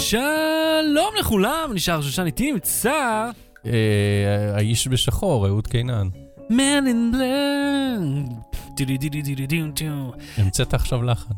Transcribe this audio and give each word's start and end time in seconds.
שלום 0.00 1.14
לכולם, 1.20 1.70
נשאר 1.74 2.02
שושן 2.02 2.26
איתי 2.26 2.52
נמצא 2.52 3.30
אה, 3.66 3.72
האיש 4.54 4.88
בשחור, 4.88 5.46
אהוד 5.46 5.66
קינן. 5.66 6.08
Man 6.50 6.84
in 6.86 7.14
Black. 7.14 8.34
המצאת 10.36 10.74
עכשיו 10.74 11.02
לחן. 11.02 11.34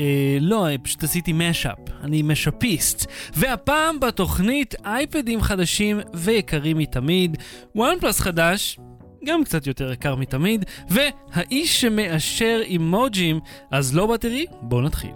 אה, 0.00 0.38
לא, 0.40 0.68
פשוט 0.82 1.04
עשיתי 1.04 1.32
משאפ, 1.32 1.78
אני 2.02 2.22
משאפיסט. 2.22 3.06
והפעם 3.34 4.00
בתוכנית 4.00 4.74
אייפדים 4.84 5.42
חדשים 5.42 6.00
ויקרים 6.14 6.78
מתמיד, 6.78 7.36
וואן 7.74 8.00
פלאס 8.00 8.20
חדש, 8.20 8.78
גם 9.24 9.44
קצת 9.44 9.66
יותר 9.66 9.92
יקר 9.92 10.14
מתמיד, 10.14 10.64
והאיש 10.88 11.80
שמאשר 11.80 12.60
אימוג'ים, 12.64 13.40
אז 13.70 13.96
לא 13.96 14.06
בטרי, 14.06 14.46
בואו 14.62 14.80
נתחיל. 14.80 15.10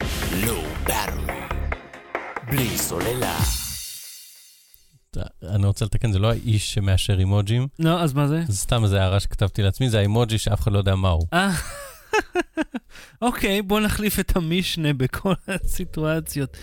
לא 0.46 0.62
באטרי. 0.86 1.47
בלי 2.50 2.78
סוללה. 2.78 3.38
אני 5.42 5.66
רוצה 5.66 5.84
לתקן, 5.84 6.12
זה 6.12 6.18
לא 6.18 6.30
האיש 6.30 6.74
שמאשר 6.74 7.18
אימוג'ים, 7.18 7.66
לא, 7.78 8.00
אז 8.00 8.12
מה 8.12 8.28
זה? 8.28 8.42
זה 8.48 8.56
סתם 8.56 8.84
איזה 8.84 9.00
הערה 9.00 9.20
שכתבתי 9.20 9.62
לעצמי, 9.62 9.90
זה 9.90 9.98
האימוג'י 9.98 10.38
שאף 10.38 10.60
אחד 10.60 10.72
לא 10.72 10.78
יודע 10.78 10.94
מהו. 10.94 11.20
אה, 11.32 11.50
אוקיי, 13.22 13.62
בוא 13.62 13.80
נחליף 13.80 14.20
את 14.20 14.36
המשנה 14.36 14.92
בכל 14.92 15.32
הסיטואציות. 15.48 16.56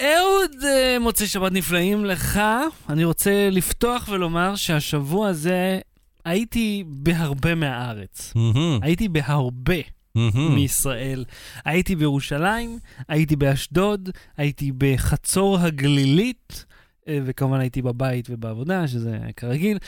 אהוד, 0.00 0.50
אה, 0.64 0.96
מוצאי 1.00 1.26
שבת 1.26 1.52
נפלאים 1.52 2.04
לך. 2.04 2.40
אני 2.88 3.04
רוצה 3.04 3.48
לפתוח 3.52 4.08
ולומר 4.08 4.56
שהשבוע 4.56 5.28
הזה 5.28 5.78
הייתי 6.24 6.84
בהרבה 6.86 7.54
מהארץ. 7.54 8.34
הייתי 8.82 9.08
בהרבה 9.08 9.95
מהמם. 10.16 10.54
מישראל. 10.54 11.24
הייתי 11.64 11.96
בירושלים, 11.96 12.78
הייתי 13.08 13.36
באשדוד, 13.36 14.08
הייתי 14.36 14.72
בחצור 14.78 15.58
הגלילית, 15.58 16.64
אה, 17.08 17.18
וכמובן 17.24 17.60
הייתי 17.60 17.82
בבית 17.82 18.26
ובעבודה, 18.30 18.88
שזה 18.88 19.18
כרגיל. 19.36 19.78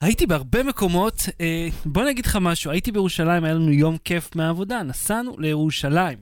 הייתי 0.00 0.26
בהרבה 0.26 0.62
מקומות, 0.62 1.22
אה, 1.40 1.68
בוא 1.84 2.02
אני 2.02 2.10
אגיד 2.10 2.26
לך 2.26 2.38
משהו, 2.40 2.70
הייתי 2.70 2.92
בירושלים, 2.92 3.44
היה 3.44 3.54
לנו 3.54 3.72
יום 3.72 3.96
כיף 4.04 4.36
מהעבודה, 4.36 4.82
נסענו 4.82 5.36
לירושלים. 5.38 6.18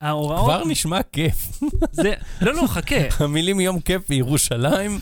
ההוראות... 0.00 0.44
כבר 0.44 0.64
נשמע 0.68 1.02
כיף. 1.12 1.60
זה... 1.92 2.12
לא, 2.40 2.54
לא, 2.54 2.66
חכה. 2.66 2.94
המילים 3.24 3.60
יום 3.60 3.80
כיף 3.80 4.08
בירושלים 4.08 4.98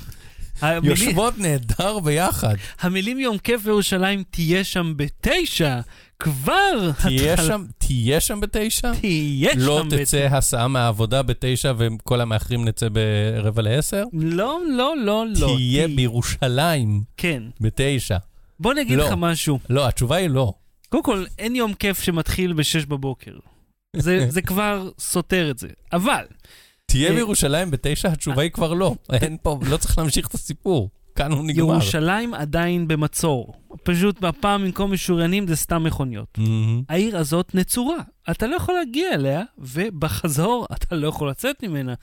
המילים- 0.60 0.90
יושבות 1.08 1.38
נהדר 1.38 1.98
ביחד. 1.98 2.54
המילים 2.80 3.18
יום 3.18 3.38
כיף 3.38 3.62
בירושלים 3.64 4.22
תהיה 4.30 4.64
שם 4.64 4.92
בתשע, 4.96 5.80
כבר... 6.18 6.90
תהיה 7.02 7.32
התחלה- 7.34 7.46
שם, 7.46 7.64
תהיה 7.78 8.20
שם 8.20 8.40
בתשע? 8.40 8.92
תהיה 9.00 9.50
לא 9.56 9.78
שם 9.82 9.88
בתשע. 9.88 10.04
תצא 10.04 10.36
הסעה 10.36 10.68
מהעבודה 10.68 11.22
בתשע 11.22 11.72
וכל 11.78 12.20
המאחרים 12.20 12.64
נצא 12.64 12.86
ברבע 12.88 13.62
לעשר? 13.62 14.04
לא, 14.12 14.58
לא, 14.76 14.94
לא, 15.04 15.24
לא. 15.40 15.54
תהיה 15.56 15.88
תה- 15.88 15.94
בירושלים 15.96 17.02
כן. 17.16 17.42
בתשע. 17.60 18.16
בוא 18.60 18.72
אני 18.72 18.80
אגיד 18.80 18.98
לא. 18.98 19.06
לך 19.06 19.14
משהו. 19.16 19.58
לא, 19.70 19.88
התשובה 19.88 20.16
היא 20.16 20.28
לא. 20.30 20.52
קודם 20.88 21.02
כל, 21.02 21.24
אין 21.38 21.56
יום 21.56 21.74
כיף 21.74 22.02
שמתחיל 22.02 22.52
ב-6 22.52 22.62
בבוקר. 22.88 23.32
זה, 23.96 24.26
זה 24.30 24.42
כבר 24.42 24.90
סותר 24.98 25.50
את 25.50 25.58
זה. 25.58 25.68
אבל, 25.92 26.24
תהיה 26.86 27.10
אה, 27.10 27.14
בירושלים 27.14 27.70
בתשע, 27.70 28.08
התשובה 28.08 28.42
היא 28.42 28.50
כבר 28.50 28.72
לא. 28.74 28.94
אין 29.12 29.36
פה, 29.42 29.58
לא 29.68 29.76
צריך 29.76 29.98
להמשיך 29.98 30.26
את 30.26 30.34
הסיפור. 30.34 30.90
כאן 31.16 31.32
הוא 31.32 31.44
נגמר. 31.44 31.72
ירושלים 31.72 32.34
עדיין 32.34 32.88
במצור. 32.88 33.54
פשוט 33.82 34.24
הפעם 34.24 34.64
במקום 34.64 34.92
משוריינים 34.92 35.46
זה 35.46 35.56
סתם 35.56 35.84
מכוניות. 35.84 36.38
מהמם. 36.38 36.82
העיר 36.88 37.18
הזאת 37.18 37.54
נצורה. 37.54 37.96
אתה 38.30 38.46
לא 38.46 38.56
יכול 38.56 38.74
להגיע 38.74 39.14
אליה, 39.14 39.42
ובחזור 39.58 40.66
אתה 40.74 40.96
לא 40.96 41.08
יכול 41.08 41.30
לצאת 41.30 41.62
ממנה. 41.62 41.94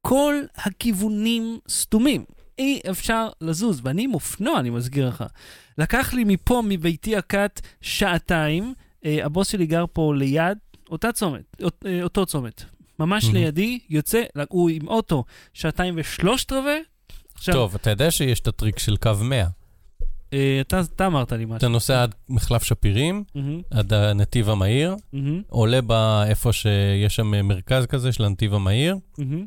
כל 0.00 0.34
הכיוונים 0.56 1.58
סתומים. 1.68 2.24
אי 2.58 2.80
אפשר 2.90 3.28
לזוז, 3.40 3.80
ואני 3.82 4.04
עם 4.04 4.14
אופנוע, 4.14 4.60
אני 4.60 4.70
מזכיר 4.70 5.08
לך. 5.08 5.24
לקח 5.78 6.14
לי 6.14 6.24
מפה, 6.24 6.62
מביתי 6.64 7.16
הקט, 7.16 7.60
שעתיים. 7.80 8.74
אה, 9.04 9.18
הבוס 9.24 9.48
שלי 9.48 9.66
גר 9.66 9.84
פה 9.92 10.14
ליד, 10.16 10.58
אותה 10.90 11.12
צומת, 11.12 11.56
אות, 11.62 11.84
אה, 11.86 12.02
אותו 12.02 12.26
צומת. 12.26 12.64
ממש 12.98 13.24
מהמם. 13.24 13.36
לידי, 13.36 13.78
יוצא, 13.90 14.22
הוא 14.48 14.70
עם 14.70 14.88
אוטו, 14.88 15.24
שעתיים 15.54 15.94
ושלושת 15.96 16.52
רבעי. 16.52 16.80
עכשיו, 17.40 17.54
טוב, 17.54 17.74
אתה 17.74 17.90
יודע 17.90 18.10
שיש 18.10 18.40
את 18.40 18.48
הטריק 18.48 18.78
של 18.78 18.96
קו 18.96 19.10
100. 19.22 19.46
אה, 20.32 20.58
אתה, 20.60 20.80
אתה 20.80 21.06
אמרת 21.06 21.32
לי 21.32 21.44
משהו. 21.44 21.56
אתה 21.56 21.68
נוסע 21.68 22.02
עד 22.02 22.14
מחלף 22.28 22.62
שפירים, 22.62 23.24
מהמם, 23.34 23.60
עד 23.70 23.92
הנתיב 23.92 24.50
המהיר, 24.50 24.96
מהמם, 25.12 25.42
עולה 25.48 25.80
באיפה 25.82 26.52
שיש 26.52 27.16
שם 27.16 27.26
מרכז 27.48 27.86
כזה 27.86 28.12
של 28.12 28.24
הנתיב 28.24 28.54
המהיר, 28.54 28.96
מהמם. 29.18 29.46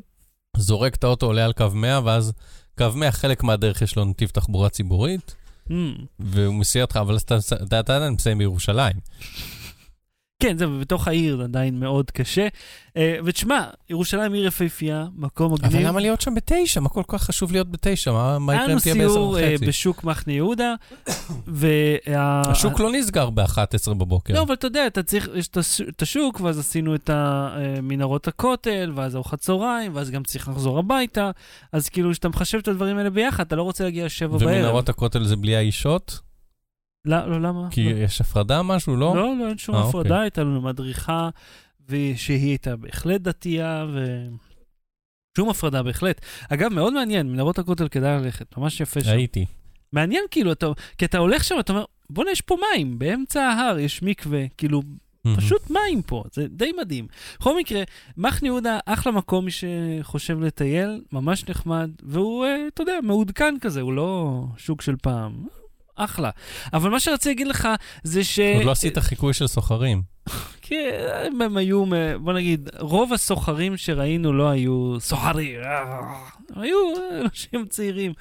זורק 0.56 0.94
את 0.94 1.04
האוטו, 1.04 1.26
עולה 1.26 1.44
על 1.44 1.52
קו 1.52 1.70
100, 1.74 2.00
ואז 2.04 2.32
קו 2.78 2.86
100, 2.94 3.12
חלק 3.12 3.42
מהדרך 3.42 3.82
יש 3.82 3.96
לו 3.96 4.04
נתיב 4.04 4.28
תחבורה 4.28 4.68
ציבורית, 4.68 5.34
מהמם. 5.70 5.94
והוא 6.18 6.54
מסיע 6.54 6.82
אותך, 6.82 6.96
אבל 6.96 7.16
אתה 7.62 7.78
עדיין 7.78 8.12
מסיים 8.12 8.38
בירושלים. 8.38 8.96
כן, 10.44 10.56
זה 10.56 10.66
בתוך 10.66 11.08
העיר 11.08 11.36
זה 11.36 11.42
עדיין 11.44 11.80
מאוד 11.80 12.10
קשה. 12.10 12.48
אה, 12.96 13.16
ותשמע, 13.24 13.64
ירושלים 13.90 14.32
עיר 14.32 14.46
יפהפייה, 14.46 15.06
מקום 15.16 15.52
מגניב. 15.52 15.72
אבל 15.76 15.86
למה 15.88 16.00
להיות 16.00 16.20
שם 16.20 16.34
בתשע? 16.34 16.80
מה 16.80 16.88
כל 16.88 17.02
כך 17.08 17.22
חשוב 17.22 17.52
להיות 17.52 17.70
בתשע? 17.70 18.12
מה 18.38 18.52
היה 18.52 18.56
יקרה 18.62 18.64
לנו 18.68 18.74
אם 18.74 18.80
תהיה 18.80 18.94
בעשר 18.94 19.08
סיור 19.08 19.38
אה, 19.38 19.50
וחצי? 19.54 19.66
בשוק 19.66 20.04
מחנה 20.04 20.32
יהודה, 20.32 20.74
וה... 21.46 22.42
השוק 22.46 22.80
לא 22.80 22.92
נסגר 22.92 23.30
ב-11 23.30 23.94
בבוקר. 23.94 24.34
לא, 24.34 24.42
אבל 24.42 24.54
אתה 24.54 24.66
יודע, 24.66 24.86
אתה 24.86 25.02
צריך, 25.02 25.28
יש 25.34 25.48
את 25.48 25.56
הש- 25.56 25.80
את 25.80 26.02
השוק, 26.02 26.40
ואז 26.40 26.58
עשינו 26.58 26.94
את 26.94 27.10
המנהרות 27.12 28.28
הכותל, 28.28 28.92
ואז 28.94 29.14
ארוחת 29.14 29.38
צהריים, 29.40 29.90
ואז 29.94 30.10
גם 30.10 30.22
צריך 30.22 30.48
לחזור 30.48 30.78
הביתה. 30.78 31.30
אז 31.72 31.88
כאילו, 31.88 32.10
כשאתה 32.12 32.28
מחשב 32.28 32.58
את 32.58 32.68
הדברים 32.68 32.98
האלה 32.98 33.10
ביחד, 33.10 33.46
אתה 33.46 33.56
לא 33.56 33.62
רוצה 33.62 33.84
להגיע 33.84 34.08
שבע 34.08 34.38
בערב. 34.38 34.50
ומנהרות 34.52 34.88
הכותל 34.88 35.24
זה 35.24 35.36
בלי 35.36 35.56
האישות? 35.56 36.20
לא, 37.04 37.30
לא, 37.30 37.40
למה? 37.40 37.68
כי 37.70 37.80
יש 37.80 38.20
הפרדה 38.20 38.62
משהו, 38.62 38.96
לא? 38.96 39.16
לא, 39.16 39.34
לא, 39.38 39.48
אין 39.48 39.58
שום 39.58 39.74
אה, 39.74 39.80
הפרדה, 39.80 40.08
אוקיי. 40.08 40.22
הייתה 40.22 40.42
לנו 40.42 40.62
מדריכה, 40.62 41.28
ושהיא 41.88 42.48
הייתה 42.48 42.76
בהחלט 42.76 43.20
דתייה, 43.20 43.86
ו... 43.94 44.24
שום 45.36 45.48
הפרדה 45.48 45.82
בהחלט. 45.82 46.20
אגב, 46.48 46.72
מאוד 46.72 46.92
מעניין, 46.92 47.32
מנהרות 47.32 47.58
הכותל 47.58 47.88
כדאי 47.88 48.20
ללכת, 48.22 48.58
ממש 48.58 48.80
יפה 48.80 49.00
שם. 49.00 49.10
הייתי. 49.10 49.46
מעניין 49.92 50.24
כאילו, 50.30 50.52
אתה, 50.52 50.66
כי 50.98 51.04
אתה 51.04 51.18
הולך 51.18 51.44
שם, 51.44 51.54
אתה 51.60 51.72
אומר, 51.72 51.84
בוא'נה, 52.10 52.30
יש 52.30 52.40
פה 52.40 52.56
מים, 52.72 52.98
באמצע 52.98 53.42
ההר 53.42 53.78
יש 53.78 54.02
מקווה, 54.02 54.44
כאילו, 54.56 54.82
פשוט 55.36 55.70
מים 55.70 56.02
פה, 56.02 56.24
זה 56.32 56.46
די 56.48 56.72
מדהים. 56.80 57.06
בכל 57.40 57.58
מקרה, 57.58 57.82
מחנה 58.16 58.48
יהודה, 58.48 58.78
אחלה 58.86 59.12
מקום, 59.12 59.44
מי 59.44 59.50
שחושב 59.50 60.40
לטייל, 60.40 61.02
ממש 61.12 61.48
נחמד, 61.48 61.90
והוא, 62.02 62.44
אה, 62.44 62.56
אתה 62.68 62.82
יודע, 62.82 62.98
מעודכן 63.02 63.54
כזה, 63.60 63.80
הוא 63.80 63.92
לא 63.92 64.42
שוק 64.56 64.82
של 64.82 64.96
פעם. 65.02 65.32
אחלה. 65.96 66.30
אבל 66.72 66.90
מה 66.90 67.00
שרציתי 67.00 67.28
להגיד 67.28 67.46
לך, 67.46 67.68
זה 68.02 68.24
ש... 68.24 68.38
עוד 68.38 68.64
לא 68.64 68.70
עשית 68.70 68.98
חיקוי 68.98 69.34
של 69.34 69.46
סוחרים. 69.46 70.02
כי 70.62 70.74
הם, 71.26 71.42
הם 71.42 71.56
היו, 71.56 71.84
בוא 72.20 72.32
נגיד, 72.32 72.70
רוב 72.78 73.12
הסוחרים 73.12 73.76
שראינו 73.76 74.32
לא 74.32 74.48
היו 74.48 75.00
סוחרים, 75.00 75.60
היו 76.56 76.78
אנשים 77.20 77.66
צעירים. 77.66 78.12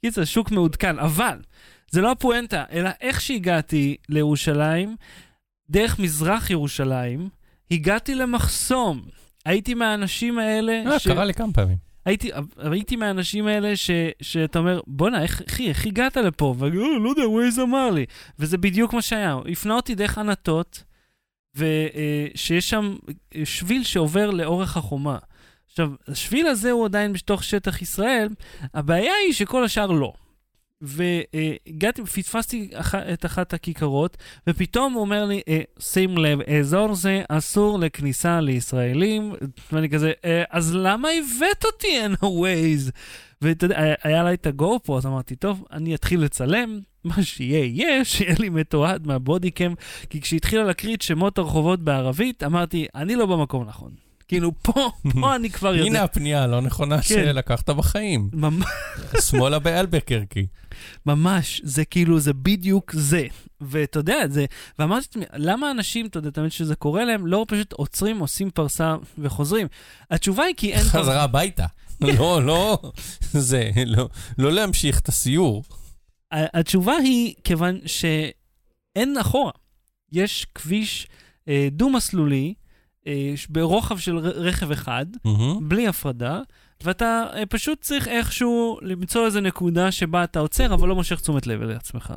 קיצר, 0.00 0.24
שוק 0.24 0.50
מעודכן, 0.50 0.98
אבל 0.98 1.38
זה 1.90 2.00
לא 2.00 2.12
הפואנטה, 2.12 2.64
אלא 2.72 2.90
איך 3.00 3.20
שהגעתי 3.20 3.96
לירושלים, 4.08 4.96
דרך 5.70 5.98
מזרח 5.98 6.50
ירושלים, 6.50 7.28
הגעתי 7.70 8.14
למחסום. 8.14 9.02
הייתי 9.44 9.74
מהאנשים 9.74 10.38
האלה, 10.38 10.82
אה, 10.86 10.96
קרה 11.04 11.24
לי 11.24 11.34
כמה 11.34 11.52
פעמים. 11.52 11.87
הייתי, 12.08 12.30
הייתי 12.58 12.96
מהאנשים 12.96 13.46
האלה 13.46 13.76
ש, 13.76 13.90
שאתה 14.22 14.58
אומר, 14.58 14.80
בואנה, 14.86 15.22
איך, 15.22 15.42
אחי, 15.48 15.68
איך 15.68 15.86
הגעת 15.86 16.16
לפה? 16.16 16.54
ואני 16.58 16.76
"אה, 16.78 16.98
לא 17.04 17.10
יודע, 17.10 17.28
ווייז 17.28 17.58
אמר 17.58 17.90
לי. 17.90 18.06
וזה 18.38 18.58
בדיוק 18.58 18.92
מה 18.92 19.02
שהיה. 19.02 19.32
הוא 19.32 19.48
הפנה 19.48 19.74
אותי 19.74 19.94
דרך 19.94 20.18
ענתות, 20.18 20.84
ושיש 21.56 22.70
שם 22.70 22.96
אה, 23.36 23.44
שביל 23.44 23.84
שעובר 23.84 24.30
לאורך 24.30 24.76
החומה. 24.76 25.18
עכשיו, 25.70 25.90
השביל 26.08 26.46
הזה 26.46 26.70
הוא 26.70 26.84
עדיין 26.84 27.12
בתוך 27.12 27.44
שטח 27.44 27.82
ישראל, 27.82 28.28
הבעיה 28.74 29.12
היא 29.26 29.34
שכל 29.34 29.64
השאר 29.64 29.86
לא. 29.86 30.12
והגעתי, 30.80 32.02
פספסתי 32.02 32.70
את 33.12 33.24
אחת 33.26 33.54
הכיכרות, 33.54 34.16
ופתאום 34.46 34.92
הוא 34.92 35.00
אומר 35.00 35.24
לי, 35.24 35.40
אה, 35.48 35.60
שים 35.78 36.18
לב, 36.18 36.40
אזור 36.40 36.94
זה 36.94 37.22
אסור 37.28 37.78
לכניסה 37.78 38.40
לישראלים, 38.40 39.32
ואני 39.72 39.88
כזה, 39.90 40.12
אה, 40.24 40.42
אז 40.50 40.74
למה 40.74 41.08
הבאת 41.08 41.64
אותי 41.64 41.86
אין 41.86 42.14
הווייז? 42.20 42.90
ואתה 43.42 43.64
יודע, 43.64 43.78
היה- 44.02 44.22
לה 44.22 44.32
את 44.32 44.46
הגו-פרו, 44.46 44.98
אז 44.98 45.06
אמרתי, 45.06 45.36
טוב, 45.36 45.64
אני 45.72 45.94
אתחיל 45.94 46.20
לצלם, 46.20 46.80
מה 47.04 47.22
שיהיה 47.22 47.64
יהיה, 47.64 48.04
שיהיה 48.04 48.34
לי 48.38 48.48
מתועד 48.48 49.06
מהבודיקאם, 49.06 49.74
כי 50.10 50.20
כשהתחילה 50.20 50.64
להקריא 50.64 50.94
את 50.96 51.02
שמות 51.02 51.38
הרחובות 51.38 51.80
בערבית, 51.80 52.42
אמרתי, 52.42 52.86
אני 52.94 53.16
לא 53.16 53.26
במקום 53.26 53.62
הנכון. 53.62 54.07
כאילו, 54.28 54.52
פה, 54.62 54.90
פה 55.20 55.34
אני 55.36 55.50
כבר 55.50 55.74
יודע. 55.74 55.86
הנה 55.86 56.02
הפנייה 56.02 56.42
הלא 56.42 56.60
נכונה 56.60 56.96
כן. 56.96 57.02
שלקחת 57.02 57.70
בחיים. 57.70 58.30
ממש. 58.32 58.66
שמאלה 59.20 59.58
באלבקרקי. 59.58 60.46
ממש, 61.06 61.60
זה 61.64 61.84
כאילו, 61.84 62.20
זה 62.20 62.32
בדיוק 62.32 62.92
זה. 62.92 63.26
ואתה 63.60 63.98
יודע, 63.98 64.28
זה, 64.28 64.46
ואמרתי 64.78 65.06
לעצמי, 65.06 65.24
למה 65.34 65.70
אנשים, 65.70 66.06
אתה 66.06 66.18
יודע, 66.18 66.30
תמיד 66.30 66.52
שזה 66.52 66.74
קורה 66.74 67.04
להם, 67.04 67.26
לא 67.26 67.44
פשוט 67.48 67.72
עוצרים, 67.72 68.18
עושים 68.18 68.50
פרסה 68.50 68.96
וחוזרים? 69.18 69.66
התשובה 70.10 70.44
היא 70.44 70.54
כי 70.56 70.72
אין... 70.72 70.84
חזרה 70.94 71.22
הביתה. 71.22 71.66
לא, 72.00 72.42
לא, 72.42 72.78
זה, 73.20 73.70
לא, 73.86 74.08
לא 74.38 74.52
להמשיך 74.52 75.00
את 75.00 75.08
הסיור. 75.08 75.64
התשובה 76.32 76.96
היא 76.96 77.34
כיוון 77.44 77.78
שאין 77.86 79.18
אחורה. 79.20 79.52
יש 80.12 80.46
כביש 80.54 81.08
אה, 81.48 81.68
דו-מסלולי 81.72 82.54
ברוחב 83.48 83.98
של 83.98 84.18
רכב 84.18 84.70
אחד, 84.70 85.06
מהמם. 85.24 85.68
בלי 85.68 85.88
הפרדה, 85.88 86.40
ואתה 86.84 87.26
אה, 87.34 87.46
פשוט 87.46 87.80
צריך 87.80 88.08
איכשהו 88.08 88.78
למצוא 88.82 89.26
איזה 89.26 89.40
נקודה 89.40 89.92
שבה 89.92 90.24
אתה 90.24 90.40
עוצר, 90.40 90.74
אבל 90.74 90.88
לא 90.88 90.94
מושך 90.94 91.20
תשומת 91.20 91.46
לב 91.46 91.62
לעצמך. 91.62 92.14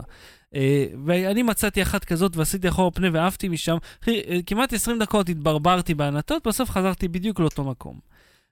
אה, 0.56 0.86
ואני 1.06 1.44
מצאתי 1.44 1.82
אחת 1.82 2.06
כזאת 2.06 2.38
ועשיתי 2.38 2.70
אחורה 2.70 2.92
פנה 2.92 3.08
ועפתי 3.14 3.50
משם. 3.50 3.78
אה, 4.08 4.40
כמעט 4.46 4.74
20 4.74 5.00
דקות 5.00 5.30
התברברתי 5.30 5.94
בענתות, 5.94 6.48
בסוף 6.48 6.70
חזרתי 6.70 7.08
בדיוק 7.08 7.40
לאותו 7.40 7.64
מקום. 7.64 8.00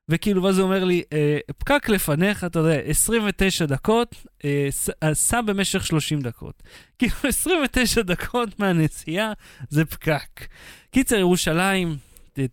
וכאילו, 0.10 0.44
ואז 0.44 0.58
הוא 0.58 0.68
אומר 0.68 0.84
לי, 0.84 1.04
אה, 1.14 1.38
פקק 1.58 1.90
לפניך, 1.90 2.44
אתה 2.44 2.60
יודע, 2.60 2.76
29 2.76 3.66
דקות, 3.66 4.16
אה, 4.46 4.70
אה, 5.04 5.14
סע 5.14 5.42
במשך 5.42 5.86
30 5.86 6.22
דקות. 6.22 6.64
כאילו, 7.00 7.14
29 7.24 8.02
דקות 8.02 8.60
מהנסיעה 8.60 9.34
זה 9.70 9.86
פקק. 9.86 10.48
קיצר, 10.92 11.16
ירושלים, 11.16 11.98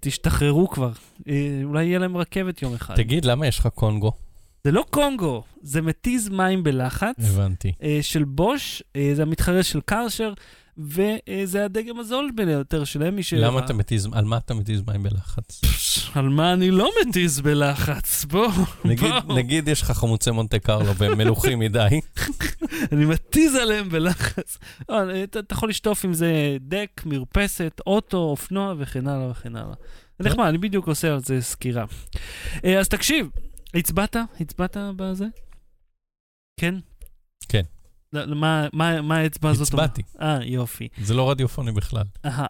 תשתחררו 0.00 0.69
כבר. 0.69 0.93
אה, 1.29 1.61
אולי 1.65 1.85
יהיה 1.85 1.99
להם 1.99 2.17
רכבת 2.17 2.62
יום 2.62 2.75
אחד. 2.75 2.97
תגיד, 2.97 3.25
למה 3.25 3.47
יש 3.47 3.59
לך 3.59 3.67
קונגו? 3.67 4.12
זה 4.65 4.73
לא 4.73 4.85
קונגו, 4.91 5.43
זה 5.62 5.83
מתיז 5.83 6.29
מים 6.29 6.62
בלחץ 6.62 7.15
הבנתי. 7.19 7.73
אה, 7.83 7.99
של 8.03 8.25
בוש, 8.25 8.83
אה, 8.97 9.11
זה 9.15 9.23
המתחרה 9.23 9.62
של 9.62 9.81
קרשר, 9.81 10.33
וזה 10.78 11.64
הדגם 11.64 11.99
הזול 11.99 12.31
ביותר 12.34 12.84
שלהם. 12.84 13.17
מי 13.17 13.23
ש- 13.23 13.32
למה 13.34 13.58
אתה 13.64 13.73
מתיז, 13.73 14.08
על 14.12 14.25
מה 14.25 14.37
אתה 14.37 14.55
מתיז 14.55 14.82
מים 14.87 15.02
בלחץ? 15.02 15.61
על 16.14 16.28
מה 16.28 16.52
אני 16.52 16.70
לא 16.70 16.90
מתיז 17.00 17.40
בלחץ? 17.40 18.25
בוא, 18.25 18.49
נגיד, 18.84 19.12
בוא. 19.26 19.37
נגיד 19.38 19.69
יש 19.69 19.82
לך 19.82 19.90
חמוצי 19.90 20.31
מונטה 20.31 20.58
קרלו 20.58 20.94
והם 20.96 21.19
מלוכים 21.19 21.58
מדי. 21.58 22.00
אני 22.93 23.05
מתיז 23.05 23.55
עליהם 23.55 23.88
בלחץ. 23.88 24.58
אה, 24.90 25.25
אתה 25.25 25.40
יכול 25.55 25.69
לשטוף 25.69 26.05
עם 26.05 26.14
זה 26.14 26.56
דק, 26.61 27.02
מרפסת, 27.06 27.81
אוטו, 27.87 28.17
אופנוע 28.19 28.75
וכן 28.78 29.06
הלאה 29.06 29.31
וכן 29.31 29.56
הלאה. 29.56 29.75
זה 30.19 30.28
נחמד, 30.28 30.44
אני 30.46 30.58
בדיוק 30.58 30.88
עושה 30.88 31.12
על 31.12 31.20
זה 31.20 31.40
סקירה. 31.40 31.84
אה, 32.64 32.78
אז 32.78 32.88
תקשיב, 32.88 33.28
הצבעת? 33.75 34.17
הצבעת 34.40 34.76
בזה? 34.96 35.25
כן? 36.61 36.75
כן. 37.49 37.62
לא, 38.12 38.35
מה- 38.37 38.69
מה 38.73 39.03
מה 39.03 39.17
האצבע 39.17 39.50
הזאת? 39.50 39.69
הצבעתי. 39.69 40.03
אה, 40.20 40.38
יופי. 40.44 40.88
זה 41.03 41.14
לא 41.14 41.31
רדיופוני 41.31 41.73
בכלל. 41.73 42.05
אהה. 42.25 42.47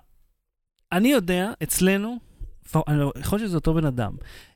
אני 0.92 1.08
יודע, 1.08 1.50
אצלנו, 1.62 2.16
לא- 2.88 3.12
יכול 3.20 3.38
להיות 3.38 3.48
שזה 3.48 3.56
אותו 3.56 3.74
בן 3.74 3.84
אדם, 3.84 4.12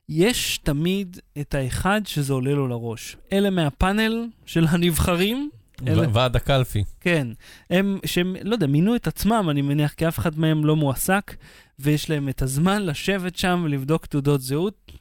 יש 0.09 0.59
תמיד 0.59 1.21
את 1.41 1.55
האחד 1.55 2.01
שזה 2.05 2.33
עולה 2.33 2.51
לו 2.53 2.69
לראש. 2.69 3.17
אלה 3.33 3.51
מהפאנל 3.51 4.27
של 4.47 4.67
הנבחרים, 4.69 5.51
אלה- 5.89 6.07
ועד 6.13 6.37
הקלפי. 6.37 6.85
כן, 7.01 7.27
הם, 7.71 7.99
שהם, 8.07 8.37
לא 8.43 8.53
יודע, 8.55 8.67
מינו 8.67 8.97
את 8.97 9.07
עצמם, 9.07 9.47
אני 9.51 9.63
מניח, 9.63 9.93
כי 9.93 10.09
אף 10.09 10.19
אחד 10.19 10.39
מהם 10.39 10.65
לא 10.65 10.77
מועסק, 10.77 11.37
ויש 11.79 12.11
להם 12.11 12.29
את 12.29 12.43
הזמן 12.43 12.83
לשבת 12.83 13.37
שם 13.37 13.63
ולבדוק 13.65 14.07
תעודות 14.07 14.41
זהות. 14.41 14.93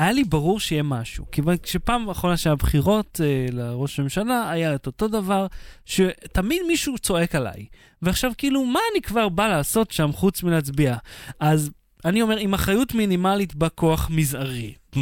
היה 0.00 0.12
לי 0.12 0.24
ברור 0.24 0.60
שיהיה 0.60 0.82
משהו, 0.82 1.26
כיוון 1.32 1.56
שפעם 1.64 2.08
האחרונה 2.08 2.36
שהיה 2.36 2.56
בחירות 2.56 3.20
אה, 3.24 3.46
לראש 3.52 3.98
הממשלה, 3.98 4.50
היה 4.50 4.74
את 4.74 4.86
אותו 4.86 5.08
דבר, 5.08 5.46
שתמיד 5.84 6.62
מישהו 6.68 6.98
צועק 6.98 7.34
עליי. 7.34 7.66
ועכשיו, 8.02 8.32
כאילו, 8.38 8.64
מה 8.64 8.80
אני 8.92 9.02
כבר 9.02 9.28
בא 9.28 9.48
לעשות 9.48 9.90
שם 9.90 10.12
חוץ 10.12 10.42
מלהצביע? 10.42 10.96
אז 11.40 11.70
אני 12.04 12.22
אומר, 12.22 12.36
עם 12.36 12.54
אחריות 12.54 12.94
מינימלית 12.94 13.54
בא 13.54 13.68
כוח 13.74 14.10
מזערי. 14.10 14.74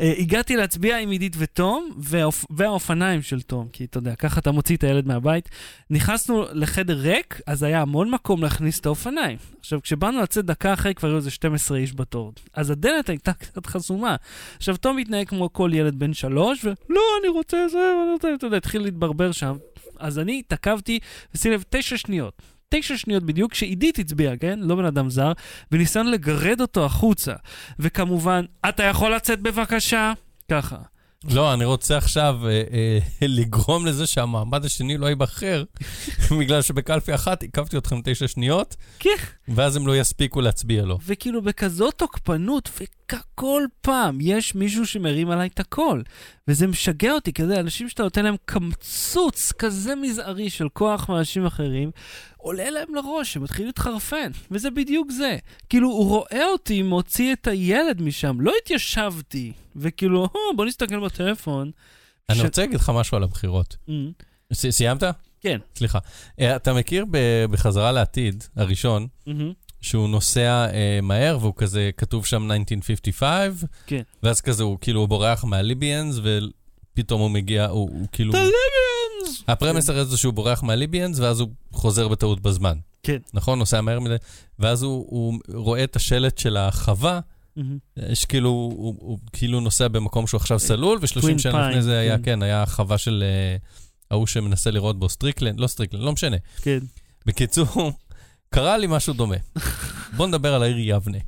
אה, 0.00 0.12
הגעתי 0.18 0.56
להצביע 0.56 0.98
עם 0.98 1.10
עידית 1.10 1.36
ותום, 1.38 1.90
והאופ... 1.98 2.44
והאופניים 2.50 3.22
של 3.22 3.40
תום, 3.40 3.68
כי 3.72 3.84
אתה 3.84 3.98
יודע, 3.98 4.14
ככה 4.14 4.40
אתה 4.40 4.50
מוציא 4.50 4.76
את 4.76 4.84
הילד 4.84 5.06
מהבית. 5.06 5.48
נכנסנו 5.90 6.44
לחדר 6.52 6.98
ריק, 6.98 7.40
אז 7.46 7.62
היה 7.62 7.82
המון 7.82 8.10
מקום 8.10 8.42
להכניס 8.42 8.80
את 8.80 8.86
האופניים. 8.86 9.38
עכשיו, 9.60 9.82
כשבאנו 9.82 10.20
לצאת 10.20 10.44
דקה 10.44 10.72
אחרי, 10.72 10.94
כבר 10.94 11.08
היו 11.08 11.16
איזה 11.16 11.30
12 11.30 11.78
איש 11.78 11.94
בתור. 11.94 12.32
אז 12.54 12.70
הדלת 12.70 13.08
הייתה 13.08 13.32
קצת 13.32 13.66
חסומה. 13.66 14.16
עכשיו, 14.56 14.76
תום 14.76 14.98
התנהג 14.98 15.28
כמו 15.28 15.52
כל 15.52 15.70
ילד 15.74 15.98
בן 15.98 16.14
שלוש, 16.14 16.64
ולא, 16.64 17.00
אני 17.20 17.28
רוצה 17.28 17.68
זה, 17.68 17.92
אני 18.04 18.12
רוצה, 18.12 18.28
אתה 18.34 18.46
יודע, 18.46 18.56
התחיל 18.56 18.82
להתברבר 18.82 19.32
שם. 19.32 19.56
אז 19.98 20.18
אני 20.18 20.38
התעכבתי, 20.38 20.98
ושים 21.34 21.52
לב, 21.52 21.64
תשע 21.70 21.96
שניות. 21.96 22.42
תשע 22.70 22.96
שניות 22.96 23.22
בדיוק, 23.22 23.54
שעידית 23.54 23.98
הצביעה, 23.98 24.36
כן? 24.36 24.58
לא 24.58 24.74
בן 24.74 24.84
אדם 24.84 25.10
זר, 25.10 25.32
וניסיון 25.72 26.10
לגרד 26.10 26.60
אותו 26.60 26.84
החוצה. 26.84 27.32
וכמובן, 27.78 28.44
אתה 28.68 28.82
יכול 28.82 29.14
לצאת 29.14 29.40
בבקשה? 29.40 30.12
ככה. 30.50 30.76
לא, 31.24 31.54
אני 31.54 31.64
רוצה 31.64 31.96
עכשיו 31.96 32.38
אה, 32.44 32.50
אה, 32.50 32.98
לגרום 33.38 33.86
לזה 33.86 34.06
שהמעמד 34.06 34.64
השני 34.64 34.98
לא 34.98 35.06
ייבחר, 35.06 35.64
בגלל 36.40 36.62
שבקלפי 36.62 37.14
אחת 37.14 37.42
עיכבתי 37.42 37.78
אתכם 37.78 38.00
תשע 38.04 38.28
שניות, 38.28 38.76
כן. 38.98 39.10
ואז 39.48 39.76
הם 39.76 39.86
לא 39.86 39.96
יספיקו 39.96 40.40
להצביע 40.40 40.82
לו. 40.82 40.98
וכאילו 41.06 41.42
בכזאת 41.42 41.94
תוקפנות, 41.94 42.68
וכל 43.14 43.62
פעם 43.80 44.18
יש 44.20 44.54
מישהו 44.54 44.86
שמרים 44.86 45.30
עליי 45.30 45.48
את 45.54 45.60
הקול. 45.60 46.02
וזה 46.48 46.66
משגע 46.66 47.12
אותי, 47.12 47.32
כזה 47.32 47.60
אנשים 47.60 47.88
שאתה 47.88 48.02
נותן 48.02 48.24
להם 48.24 48.34
קמצוץ 48.44 49.52
כזה 49.52 49.94
מזערי 49.94 50.50
של 50.50 50.68
כוח 50.68 51.08
מאנשים 51.08 51.46
אחרים, 51.46 51.90
עולה 52.36 52.70
להם 52.70 52.94
לראש, 52.94 53.36
הם 53.36 53.42
מתחילים 53.42 53.66
להתחרפן, 53.66 54.30
וזה 54.50 54.70
בדיוק 54.70 55.10
זה. 55.12 55.36
כאילו, 55.68 55.88
הוא 55.88 56.08
רואה 56.08 56.44
אותי 56.46 56.82
מוציא 56.82 57.32
את 57.32 57.46
הילד 57.46 58.02
משם, 58.02 58.40
לא 58.40 58.52
התיישבתי, 58.62 59.52
וכאילו, 59.76 60.24
"אה, 60.24 60.28
בוא 60.56 60.64
נסתכל 60.64 61.00
בטלפון. 61.04 61.70
אני 62.28 62.38
ש- 62.38 62.42
רוצה 62.42 62.62
להגיד 62.62 62.76
לך 62.80 62.92
משהו 62.94 63.16
על 63.16 63.22
הבחירות. 63.22 63.76
Mm, 63.88 63.92
ס- 64.52 64.66
סיימת? 64.70 65.02
כן. 65.40 65.58
סליחה. 65.76 65.98
אה, 66.40 66.56
אתה 66.56 66.74
מכיר 66.74 67.04
בחזרה 67.50 67.92
לעתיד, 67.92 68.44
הראשון, 68.56 69.06
מהמם. 69.26 69.52
שהוא 69.80 70.08
נוסע 70.08 70.66
אה, 70.72 70.98
מהר 71.02 71.38
והוא 71.40 71.52
כזה, 71.56 71.90
כתוב 71.96 72.26
שם 72.26 72.52
1955, 72.52 73.64
כן. 73.86 74.02
ואז 74.22 74.40
כזה 74.40 74.62
הוא 74.62 74.78
כאילו 74.80 75.06
בורח 75.06 75.44
מהליביאנס, 75.44 76.16
ופתאום 76.22 77.20
הוא 77.20 77.30
מגיע, 77.30 77.66
הוא, 77.66 77.90
הוא 77.92 78.06
כאילו... 78.12 78.32
The 78.32 78.36
Libyans! 78.36 79.42
הפרמס 79.48 79.90
הרי 79.90 80.04
זה 80.04 80.16
שהוא 80.16 80.34
בורח 80.34 80.62
מהליביאנס, 80.62 81.18
ואז 81.18 81.40
הוא 81.40 81.48
חוזר 81.72 82.08
בטעות 82.08 82.40
בזמן. 82.40 82.78
כן. 83.02 83.18
נכון? 83.34 83.58
נוסע 83.58 83.80
מהר 83.80 84.00
מדי, 84.00 84.16
ואז 84.58 84.82
הוא, 84.82 85.06
הוא 85.08 85.38
רואה 85.54 85.84
את 85.84 85.96
השלט 85.96 86.38
של 86.38 86.56
החווה, 86.56 87.20
מהמם. 87.56 87.78
יש 87.96 88.24
כאילו, 88.24 88.48
הוא, 88.48 88.94
הוא 88.98 89.18
כאילו 89.32 89.60
נוסע 89.60 89.88
במקום 89.88 90.26
שהוא 90.26 90.38
עכשיו 90.38 90.58
סלול, 90.58 90.98
ו-30 91.02 91.22
Twin 91.22 91.38
שנה 91.38 91.68
לפני 91.68 91.80
Pine, 91.80 91.82
זה 91.82 91.98
היה, 91.98 92.16
כן. 92.16 92.22
כן, 92.24 92.42
היה 92.42 92.66
חווה 92.66 92.98
של 92.98 93.24
אה, 93.26 93.56
ההוא 94.10 94.26
שמנסה 94.26 94.70
לראות 94.70 94.98
בו 94.98 95.08
סטריקלנד, 95.08 95.60
לא 95.60 95.66
סטריקלנד, 95.66 96.02
לא 96.02 96.12
משנה. 96.12 96.36
כן. 96.62 96.78
בקיצור, 97.26 97.92
קרה 98.54 98.78
לי 98.78 98.86
משהו 98.90 99.14
דומה. 99.14 99.36
בוא 100.16 100.26
נדבר 100.26 100.54
על 100.54 100.62
העיר 100.62 100.76
יבנה. 100.78 101.18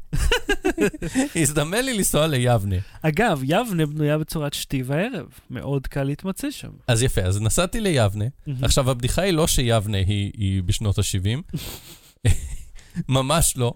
הזדמן 1.37 1.85
לי 1.85 1.95
לנסוע 1.95 2.27
ליבנה. 2.27 2.77
אגב, 3.03 3.41
יבנה 3.45 3.87
בנויה 3.87 4.19
בצורת 4.19 4.55
שתי 4.55 4.83
וערב. 4.83 5.27
מאוד 5.51 5.87
קל 5.87 6.03
להתמצא 6.03 6.51
שם. 6.51 6.69
אז 6.89 7.03
יפה, 7.03 7.21
אז 7.21 7.41
נסעתי 7.41 7.81
ליבנה. 7.81 8.25
עכשיו, 8.63 8.91
הבדיחה 8.91 9.23
היא 9.23 9.33
לא 9.33 9.47
שיבנה 9.47 9.99
היא, 9.99 10.33
היא 10.37 10.63
בשנות 10.63 10.99
ה-70. 10.99 11.59
ממש 13.09 13.55
לא. 13.57 13.73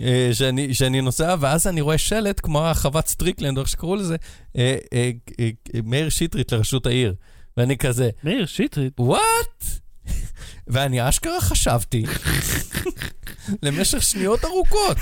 אה, 0.00 0.30
שאני, 0.32 0.74
שאני 0.74 1.00
נוסע, 1.00 1.36
ואז 1.40 1.66
אני 1.66 1.80
רואה 1.80 1.98
שלט 1.98 2.40
כמו 2.42 2.66
החוות 2.66 3.08
סטריקלנד, 3.08 3.56
או 3.56 3.62
איך 3.62 3.68
שקראו 3.68 3.96
לזה, 3.96 4.16
אה, 4.56 4.76
אה, 4.92 5.10
מאיר 5.84 6.08
שטרית 6.08 6.52
לראשות 6.52 6.86
העיר. 6.86 7.14
ואני 7.56 7.76
כזה, 7.76 8.10
מאיר 8.24 8.46
שטרית. 8.46 9.00
What? 9.00 9.64
ואני 10.66 11.08
אשכרה 11.08 11.40
חשבתי 11.40 12.04
למשך 13.62 14.02
שניות 14.02 14.44
ארוכות, 14.44 14.96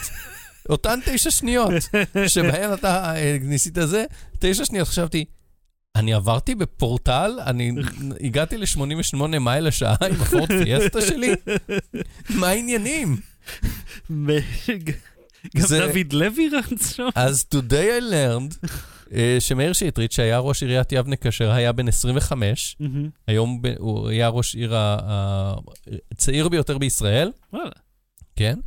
אותן 0.68 0.98
תשע 1.04 1.30
שניות, 1.30 1.72
שבהן 2.26 2.72
אתה 2.72 3.14
אה, 3.16 3.36
ניסית 3.40 3.78
זה, 3.84 4.04
תשע 4.38 4.64
שניות 4.64 4.88
חשבתי, 4.88 5.24
אני 5.96 6.14
עברתי 6.14 6.54
בפורטל, 6.54 7.38
אני 7.46 7.72
הגעתי 8.20 8.58
ל-88 8.58 9.38
מייל 9.40 9.66
לשעה 9.66 9.96
עם 10.10 10.22
הפורד 10.22 10.48
פיאסטה 10.64 11.00
שלי? 11.00 11.34
מה 12.30 12.48
העניינים? 12.48 13.16
גם 15.56 15.66
דוד 15.68 16.12
לוי 16.12 16.50
שם? 16.94 17.08
אז 17.14 17.44
today 17.54 18.00
I 18.00 18.12
learned 18.12 18.68
שמאיר 19.40 19.72
שטרית, 19.72 20.12
שהיה 20.12 20.38
ראש 20.38 20.62
עיריית 20.62 20.92
יבנה 20.92 21.16
כאשר 21.16 21.50
היה 21.50 21.72
בן 21.72 21.88
25, 21.88 22.76
מהמם. 22.80 23.08
היום 23.26 23.62
ב- 23.62 23.74
הוא 23.78 24.08
היה 24.08 24.28
ראש 24.28 24.54
עיר 24.54 24.74
הצעיר 26.12 26.48
ביותר 26.48 26.78
בישראל, 26.78 27.30
וואלה. 27.52 27.70
כן? 28.36 28.58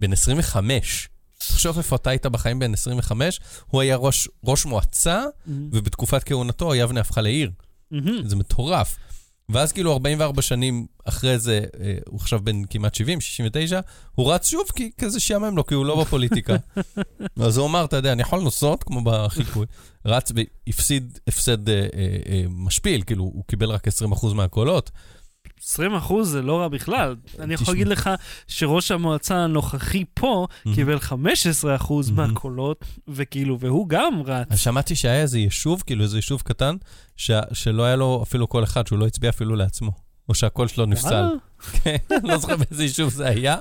בן 0.00 0.12
25. 0.12 1.08
תחשוב 1.38 1.76
איפה 1.78 1.96
אתה 1.96 2.10
היית 2.10 2.26
בחיים 2.26 2.58
בן 2.58 2.72
25, 2.72 3.40
הוא 3.66 3.80
היה 3.80 3.96
ראש, 3.96 4.28
ראש 4.44 4.64
מועצה, 4.66 5.24
מהמם. 5.46 5.68
ובתקופת 5.72 6.24
כהונתו 6.24 6.74
יבנה 6.74 7.00
הפכה 7.00 7.20
לעיר. 7.20 7.50
מהמם. 7.90 8.28
זה 8.28 8.36
מטורף. 8.36 8.96
ואז 9.48 9.72
כאילו 9.72 9.92
44 9.92 10.42
שנים 10.42 10.86
אחרי 11.04 11.38
זה, 11.38 11.64
אה, 11.80 11.94
הוא 12.08 12.20
עכשיו 12.20 12.40
בן 12.44 12.64
כמעט 12.64 12.94
70, 12.94 13.20
69, 13.20 13.80
הוא 14.14 14.32
רץ 14.32 14.48
שוב 14.48 14.64
כי 14.74 14.90
כזה 14.98 15.20
שיאמם 15.20 15.56
לו, 15.56 15.66
כי 15.66 15.74
הוא 15.74 15.86
לא 15.86 16.00
בפוליטיקה. 16.00 16.56
אז 17.46 17.56
הוא 17.56 17.66
אמר, 17.66 17.84
אתה 17.84 17.96
יודע, 17.96 18.12
אני 18.12 18.22
יכול 18.22 18.38
לנסות, 18.40 18.84
כמו 18.84 19.00
בחיקוי. 19.04 19.66
רץ 20.06 20.32
והפסיד 20.66 21.18
הפסד 21.28 21.68
אה, 21.68 21.74
אה, 21.74 21.88
אה, 22.28 22.44
משפיל, 22.48 23.02
כאילו, 23.02 23.24
הוא 23.24 23.44
קיבל 23.46 23.70
רק 23.70 23.88
20% 23.88 24.34
מהקולות. 24.34 24.90
20 25.64 25.94
אחוז 25.94 26.28
זה 26.28 26.42
לא 26.42 26.60
רע 26.60 26.68
בכלל. 26.68 27.16
אני 27.38 27.54
יכול. 27.54 27.74
להגיד 27.74 27.88
לך 27.88 28.10
שראש 28.48 28.90
המועצה 28.90 29.36
הנוכחי 29.36 30.04
פה. 30.14 30.46
קיבל 30.74 30.98
15 30.98 31.76
אחוז. 31.76 32.10
מהקולות, 32.10 32.84
וכאילו, 33.08 33.60
והוא 33.60 33.88
גם 33.88 34.22
רץ. 34.26 34.46
אז 34.50 34.60
שמעתי 34.60 34.96
שהיה 34.96 35.20
איזה 35.20 35.38
יישוב, 35.38 35.82
כאילו 35.86 36.02
איזה 36.02 36.18
יישוב 36.18 36.42
קטן. 36.44 36.76
שלא 37.52 37.82
היה 37.84 37.96
לו 37.96 38.20
אפילו 38.22 38.46
קול 38.46 38.64
אחד, 38.64 38.86
שהוא 38.86 38.98
לא 38.98 39.06
הצביע 39.06 39.30
אפילו 39.30 39.56
לעצמו. 39.56 40.11
או 40.28 40.34
שהקול 40.34 40.68
שלו 40.68 40.86
נפסל. 40.86 41.24
כן, 41.72 41.96
לא 42.22 42.38
זוכר 42.38 42.56
באיזה 42.56 42.82
יישוב 42.82 43.12
זה 43.12 43.28
היה, 43.28 43.56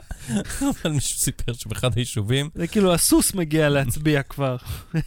אבל 0.59 0.91
מישהו 0.91 1.19
סיפר 1.19 1.53
שבאחד 1.53 1.89
היישובים 1.97 2.49
זה 2.55 2.67
כאילו 2.67 2.93
הסוס 2.93 3.33
מגיע 3.33 3.69
להצביע 3.69 4.23
כבר. 4.23 4.55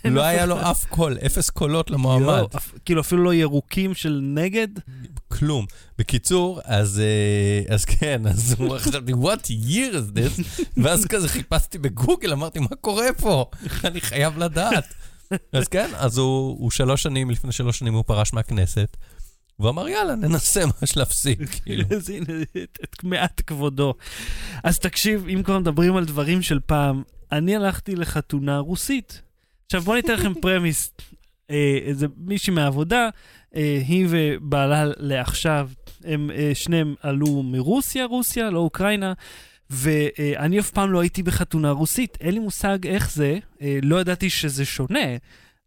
לא 0.04 0.22
היה 0.22 0.46
לו 0.46 0.70
אף 0.70 0.84
קול, 0.84 1.18
אפס 1.26 1.50
קולות 1.50 1.90
למועמד. 1.90 2.42
אפ- 2.56 2.72
כאילו 2.84 3.00
אפילו 3.00 3.24
לא 3.24 3.34
ירוקים 3.34 3.94
של 3.94 4.20
נגד? 4.22 4.68
כלום. 5.28 5.66
בקיצור, 5.98 6.60
אז, 6.64 7.00
אה, 7.70 7.78
כן, 7.86 8.22
אז 8.26 8.54
הוא 8.58 8.78
חשבתי, 8.78 9.12
what 9.12 9.46
year 9.66 9.94
is 9.94 10.18
this? 10.18 10.42
ואז 10.76 11.06
כזה 11.06 11.28
חיפשתי 11.28 11.78
בגוגל, 11.78 12.32
אמרתי, 12.32 12.58
מה 12.58 12.76
קורה 12.80 13.06
פה? 13.18 13.44
אני 13.84 14.00
חייב 14.00 14.38
לדעת. 14.38 14.84
אז 15.52 15.68
כן, 15.68 15.90
אז 15.96 16.18
הוא 16.18 16.70
שלוש 16.70 17.02
שנים, 17.02 17.30
לפני 17.30 17.52
שלוש 17.52 17.78
שנים 17.78 17.94
הוא 17.94 18.04
פרש 18.06 18.32
מהכנסת, 18.32 18.96
והוא 19.58 19.70
אמר, 19.70 19.88
יאללה, 19.88 20.14
ננסה 20.14 20.60
ממש 20.66 20.96
להפסיק, 20.96 21.38
כאילו. 21.64 21.84
אז 21.96 22.10
הנה, 22.10 22.42
את- 22.62 23.04
מעט 23.04 23.42
כבודו. 23.46 23.94
אז 24.64 24.78
תקשיב, 24.78 25.26
אם 25.28 25.42
כבר 25.42 25.58
מדברים 25.58 25.96
על 25.96 26.04
דברים 26.04 26.42
של 26.42 26.60
פעם, 26.66 27.02
אני 27.32 27.56
הלכתי 27.56 27.96
לחתונה 27.96 28.58
רוסית. 28.58 29.22
עכשיו 29.66 29.80
בוא 29.80 29.96
ניתן 29.96 30.12
לכם 30.14 30.34
פרמיס. 30.42 30.92
אה, 31.50 31.78
איזה 31.82 32.06
מישהי 32.16 32.52
מהעבודה, 32.52 33.08
אה, 33.56 33.82
היא 33.88 34.06
ובעלה 34.10 34.84
לעכשיו, 34.96 35.70
הם 36.04 36.30
אה, 36.30 36.50
שניהם 36.54 36.94
עלו 37.02 37.42
מרוסיה, 37.42 38.04
רוסיה, 38.04 38.50
לא 38.50 38.58
אוקראינה. 38.58 39.12
ואני 39.70 40.60
אף 40.60 40.70
פעם 40.70 40.92
לא 40.92 41.00
הייתי 41.00 41.22
בחתונה 41.22 41.70
רוסית, 41.70 42.18
אין 42.20 42.34
לי 42.34 42.40
מושג 42.40 42.86
איך 42.86 43.10
זה, 43.12 43.38
אה, 43.62 43.78
לא 43.82 44.00
ידעתי 44.00 44.30
שזה 44.30 44.64
שונה, 44.64 44.98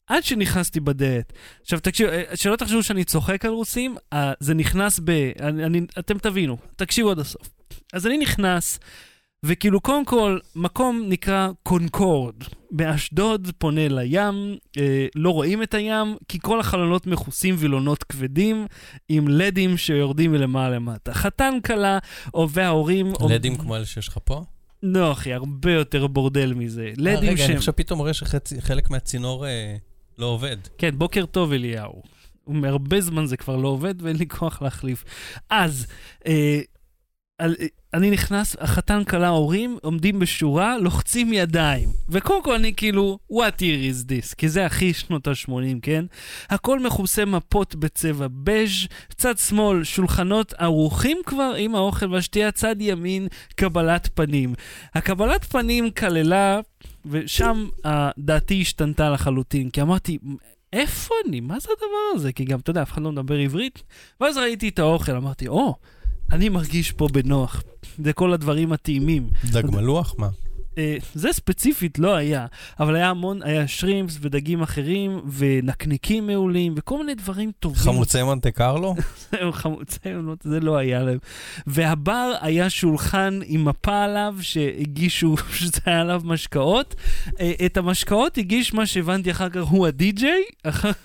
עד 0.07 0.23
שנכנסתי 0.23 0.79
בדלת. 0.79 1.33
עכשיו 1.61 1.79
תקשיבו, 1.79 2.11
אה, 2.11 2.23
שלא 2.35 2.55
תחשבו 2.55 2.83
שאני 2.83 3.03
צוחק 3.03 3.45
על 3.45 3.51
רוסים, 3.51 3.95
אה, 4.13 4.33
זה 4.39 4.53
נכנס 4.53 4.99
ב... 5.03 5.09
אני, 5.39 5.65
אני, 5.65 5.81
אתם 5.99 6.17
תבינו, 6.17 6.57
תקשיבו 6.75 7.11
עד 7.11 7.19
הסוף. 7.19 7.49
אז 7.93 8.07
אני 8.07 8.17
נכנס, 8.17 8.79
וכאילו 9.45 9.81
קודם 9.81 10.05
כל, 10.05 10.39
מקום 10.55 11.03
נקרא 11.07 11.49
קונקורד. 11.63 12.35
באשדוד 12.71 13.51
פונה 13.57 13.87
לים, 13.87 14.57
אה, 14.77 15.07
לא 15.15 15.29
רואים 15.29 15.63
את 15.63 15.73
הים, 15.73 16.15
כי 16.27 16.39
כל 16.41 16.59
החלונות 16.59 17.07
מכוסים 17.07 17.55
וילונות 17.57 18.03
כבדים, 18.03 18.67
עם 19.09 19.27
לדים 19.27 19.77
שיורדים 19.77 20.31
מלמעלה 20.31 20.75
למטה. 20.75 21.13
חתן 21.13 21.53
כלה, 21.65 21.99
או 22.33 22.49
וההורים... 22.49 23.13
לדים 23.29 23.55
כמו 23.55 23.75
אלה 23.75 23.85
שיש 23.85 24.07
לך 24.07 24.17
פה? 24.23 24.43
לא, 24.83 25.11
אחי, 25.11 25.33
הרבה 25.33 25.71
יותר 25.71 26.07
בורדל 26.07 26.53
מזה. 26.53 26.83
אה, 26.83 26.93
לדים 26.97 27.29
רגע, 27.29 27.37
שהם... 27.37 27.49
אני 27.49 27.57
עכשיו 27.57 27.75
פתאום 27.75 27.99
רואה 27.99 28.13
שחלק 28.13 28.89
מהצינור 28.89 29.47
אה, 29.47 29.75
לא 30.17 30.25
עובד. 30.25 30.57
כן, 30.77 30.91
בוקר 30.97 31.25
טוב 31.25 31.51
אליהו. 31.51 32.01
מהרבה 32.47 33.01
זמן 33.01 33.25
זה 33.25 33.37
כבר 33.37 33.55
לא 33.55 33.67
עובד 33.67 34.01
ואין 34.01 34.15
לי 34.15 34.27
כוח 34.27 34.61
להחליף. 34.61 35.03
אז, 35.49 35.87
אה, 36.27 36.59
על, 37.37 37.55
אה, 37.59 37.65
אני 37.93 38.09
נכנס, 38.11 38.55
החתן 38.59 39.03
כלה 39.03 39.27
ההורים 39.27 39.77
עומדים 39.81 40.19
בשורה, 40.19 40.77
לוחצים 40.77 41.33
ידיים. 41.33 41.89
וקודם 42.09 42.43
כל 42.43 42.55
אני 42.55 42.73
כאילו, 42.73 43.19
what 43.31 43.59
year 43.59 43.61
is 43.91 44.09
this? 44.09 44.35
כי 44.37 44.49
זה 44.49 44.65
הכי 44.65 44.93
שנות 44.93 45.27
ה-80, 45.27 45.79
כן? 45.81 46.05
הכל 46.49 46.79
מכוסה 46.79 47.25
מפות 47.25 47.75
בצבע 47.75 48.27
בז', 48.43 48.87
צד 49.15 49.37
שמאל, 49.37 49.83
שולחנות 49.83 50.53
ערוכים 50.53 51.17
כבר 51.25 51.53
עם 51.57 51.75
האוכל 51.75 52.13
והשתייה, 52.13 52.51
צד 52.51 52.75
ימין, 52.79 53.27
קבלת 53.55 54.09
פנים. 54.13 54.53
הקבלת 54.95 55.43
פנים 55.43 55.91
כללה, 55.91 56.59
ושם 57.09 57.67
דעתי 58.17 58.61
השתנתה 58.61 59.09
לחלוטין, 59.09 59.69
כי 59.69 59.81
אמרתי, 59.81 60.17
איפה 60.73 61.15
אני? 61.27 61.39
מה 61.39 61.59
זה 61.59 61.69
הדבר 61.77 62.15
הזה? 62.15 62.31
כי 62.31 62.45
גם, 62.45 62.59
אתה 62.59 62.69
יודע, 62.69 62.81
אף 62.81 62.91
אחד 62.91 63.01
לא 63.01 63.11
מדבר 63.11 63.35
עברית. 63.35 63.83
ואז 64.21 64.37
ראיתי 64.37 64.69
את 64.69 64.79
האוכל, 64.79 65.15
אמרתי, 65.15 65.47
או, 65.47 65.75
אני 66.31 66.49
מרגיש 66.49 66.91
פה 66.91 67.07
בנוח. 67.11 67.63
זה 68.03 68.13
כל 68.13 68.33
הדברים 68.33 68.73
הטעימים. 68.73 69.29
דג 69.51 69.65
מלוח? 69.71 70.15
מה? 70.17 70.29
אה, 70.77 70.97
זה 71.13 71.33
ספציפית 71.33 71.99
לא 71.99 72.15
היה, 72.15 72.45
אבל 72.79 72.95
היה 72.95 73.09
המון, 73.09 73.43
היה 73.43 73.67
שרימפס 73.67 74.17
ודגים 74.21 74.61
אחרים, 74.61 75.21
ונקניקים 75.37 76.27
מעולים, 76.27 76.73
וכל 76.77 76.97
מיני 76.97 77.15
דברים 77.15 77.51
טובים. 77.59 77.83
חמוצי 77.83 78.23
מונטה 78.23 78.51
קרלו? 78.51 78.95
הם 79.41 79.51
חמוצי 79.51 80.13
עונות, 80.15 80.41
זה 80.43 80.59
לא 80.59 80.77
היה 80.77 81.03
להם. 81.03 81.17
והבר 81.67 82.33
היה 82.41 82.69
שולחן 82.69 83.39
עם 83.45 83.65
מפה 83.65 84.03
עליו, 84.03 84.35
שהגישו, 84.41 85.35
שזה 85.59 85.79
היה 85.85 86.01
עליו 86.01 86.21
משקאות. 86.25 86.95
אה, 87.39 87.51
את 87.65 87.77
המשקאות 87.77 88.37
הגיש 88.37 88.73
מה 88.73 88.85
שהבנתי 88.85 89.31
אחר 89.31 89.49
כך 89.49 89.61
הוא 89.61 89.87
הדי-ג'יי, 89.87 90.43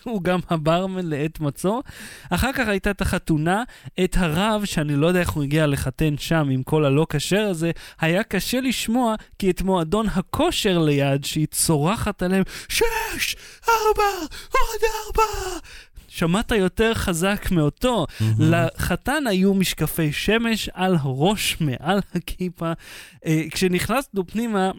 הוא 0.04 0.22
גם 0.22 0.40
הברמן 0.50 1.06
לעת 1.06 1.40
מצוא. 1.40 1.80
אחר 2.30 2.52
כך 2.52 2.68
הייתה 2.68 2.90
את 2.90 3.00
החתונה, 3.00 3.62
את 4.04 4.16
הרב, 4.16 4.64
שאני 4.64 4.96
לא 4.96 5.06
יודע 5.06 5.20
איך 5.20 5.30
הוא 5.30 5.42
הגיע 5.42 5.66
לחתן 5.66 6.14
שם 6.18 6.48
עם 6.50 6.62
כל 6.62 6.84
הלא 6.84 7.06
כשר 7.10 7.46
הזה, 7.50 7.70
היה 8.00 8.22
קשה 8.22 8.60
לשמוע, 8.60 9.14
כי 9.38 9.50
את 9.50 9.62
מועדון 9.62 10.07
הכושר 10.14 10.78
ליד, 10.78 11.25
שהיא 11.25 11.47
צורחת 11.47 12.23
עליהם, 12.23 12.42
שש, 12.69 13.37
ארבע, 13.69 14.19
עוד 14.50 14.81
ארבע. 15.07 15.59
שמעת 16.09 16.50
יותר 16.50 16.95
חזק 16.95 17.49
מאותו. 17.50 18.07
לחתן 18.38 19.26
היו 19.26 19.54
משקפי 19.54 20.12
שמש 20.12 20.69
על 20.73 20.97
הראש, 21.00 21.57
מעל 21.61 22.00
הכיפה. 22.14 22.73
אה, 23.26 23.42
כשנכנסנו 23.50 24.26
פנימה, 24.26 24.71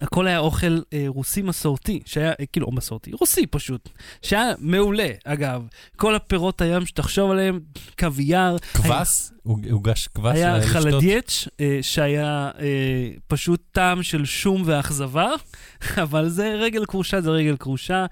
הכל 0.00 0.26
היה 0.26 0.38
אוכל 0.38 0.80
אה, 0.92 1.04
רוסי 1.06 1.42
מסורתי, 1.42 2.00
שהיה, 2.06 2.32
אה, 2.40 2.46
כאילו, 2.46 2.66
או 2.66 2.72
מסורתי, 2.72 3.12
רוסי 3.12 3.46
פשוט, 3.46 3.88
שהיה 4.22 4.52
מעולה, 4.58 5.08
אגב. 5.24 5.62
כל 5.96 6.14
הפירות 6.14 6.60
הים 6.60 6.86
שתחשוב 6.86 7.30
עליהם, 7.30 7.60
קוויאר. 7.98 8.56
כבש? 8.58 9.30
הוגש 9.42 10.08
כבש? 10.14 10.36
היה 10.36 10.58
לשתות? 10.58 10.72
חלדייץ', 10.72 11.48
אה, 11.60 11.78
שהיה 11.82 12.50
אה, 12.60 13.10
פשוט 13.26 13.62
טעם 13.72 14.02
של 14.02 14.24
שום 14.24 14.62
ואכזבה, 14.66 15.30
אבל 16.04 16.28
זה 16.28 16.54
רגל 16.54 16.84
כרושה, 16.86 17.20
זה 17.20 17.30
רגל 17.30 17.56
כרושה. 17.56 18.06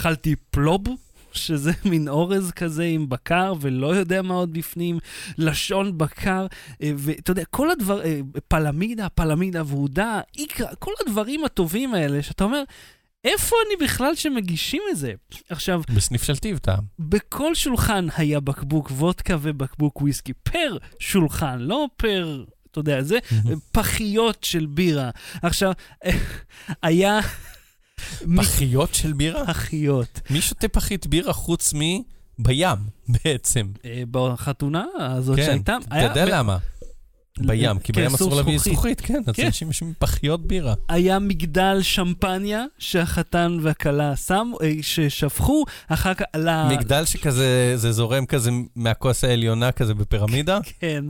אכלתי 0.00 0.36
פלוב. 0.50 0.82
שזה 1.32 1.72
מין 1.90 2.08
אורז 2.08 2.50
כזה 2.50 2.84
עם 2.84 3.08
בקר, 3.08 3.54
ולא 3.60 3.96
יודע 3.96 4.22
מה 4.22 4.34
עוד 4.34 4.52
בפנים, 4.52 4.98
לשון 5.38 5.98
בקר, 5.98 6.46
אה, 6.82 6.92
ואתה 6.96 7.30
יודע, 7.30 7.44
כל 7.44 7.70
הדבר, 7.70 8.04
אה, 8.04 8.20
פלמידה, 8.48 9.08
פלמידה 9.08 9.62
ורודה, 9.66 10.20
איקרא, 10.38 10.66
כל 10.78 10.92
הדברים 11.06 11.44
הטובים 11.44 11.94
האלה, 11.94 12.22
שאתה 12.22 12.44
אומר, 12.44 12.62
איפה 13.24 13.56
אני 13.66 13.86
בכלל 13.86 14.14
שמגישים 14.14 14.82
את 14.90 14.96
זה? 14.96 15.12
עכשיו, 15.48 15.82
בסניף 15.94 16.22
של 16.22 16.36
טיב 16.36 16.58
טעם. 16.58 16.84
בכל 16.98 17.54
שולחן 17.54 18.06
היה 18.16 18.40
בקבוק 18.40 18.90
וודקה 18.90 19.36
ובקבוק 19.40 20.02
וויסקי, 20.02 20.32
פר 20.32 20.76
שולחן, 20.98 21.58
לא 21.58 21.86
פר, 21.96 22.44
אתה 22.70 22.80
יודע, 22.80 23.02
זה 23.02 23.18
פחיות 23.72 24.44
של 24.44 24.66
בירה. 24.66 25.10
עכשיו, 25.42 25.72
היה... 26.82 27.20
פחיות 28.36 28.94
של 28.94 29.12
בירה? 29.12 29.46
פחיות. 29.46 30.20
מי 30.30 30.40
שותה 30.40 30.68
פחית 30.68 31.06
בירה 31.06 31.32
חוץ 31.32 31.72
מבים, 31.74 32.76
בעצם? 33.08 33.66
אה, 33.84 34.02
בחתונה 34.10 34.84
הזאת 34.98 35.36
כן, 35.36 35.44
שהייתה... 35.44 35.76
אתה 35.88 35.94
היה- 35.94 36.04
יודע 36.04 36.24
למה? 36.24 36.58
בים, 37.38 37.78
כי 37.78 37.92
כן, 37.92 38.00
בים 38.00 38.14
אסור 38.14 38.36
להביא 38.36 38.58
זכוכית. 38.58 39.00
כן, 39.00 39.22
אז 39.26 39.34
כן. 39.34 39.46
אנשים 39.46 39.70
יש 39.70 39.82
פחיות 39.98 40.46
בירה. 40.46 40.74
היה 40.88 41.18
מגדל 41.18 41.78
שמפניה 41.82 42.64
שהחתן 42.78 43.58
והכלה 43.62 44.16
שמו, 44.16 44.58
אה, 44.62 44.72
ששפכו, 44.82 45.64
אחר 45.88 46.14
כך 46.14 46.24
עלה... 46.32 46.68
מגדל 46.68 47.04
שכזה, 47.04 47.72
זה 47.76 47.92
זורם 47.92 48.26
כזה 48.26 48.50
מהכוס 48.76 49.24
העליונה 49.24 49.72
כזה 49.72 49.94
בפירמידה? 49.94 50.58
כן. 50.80 51.04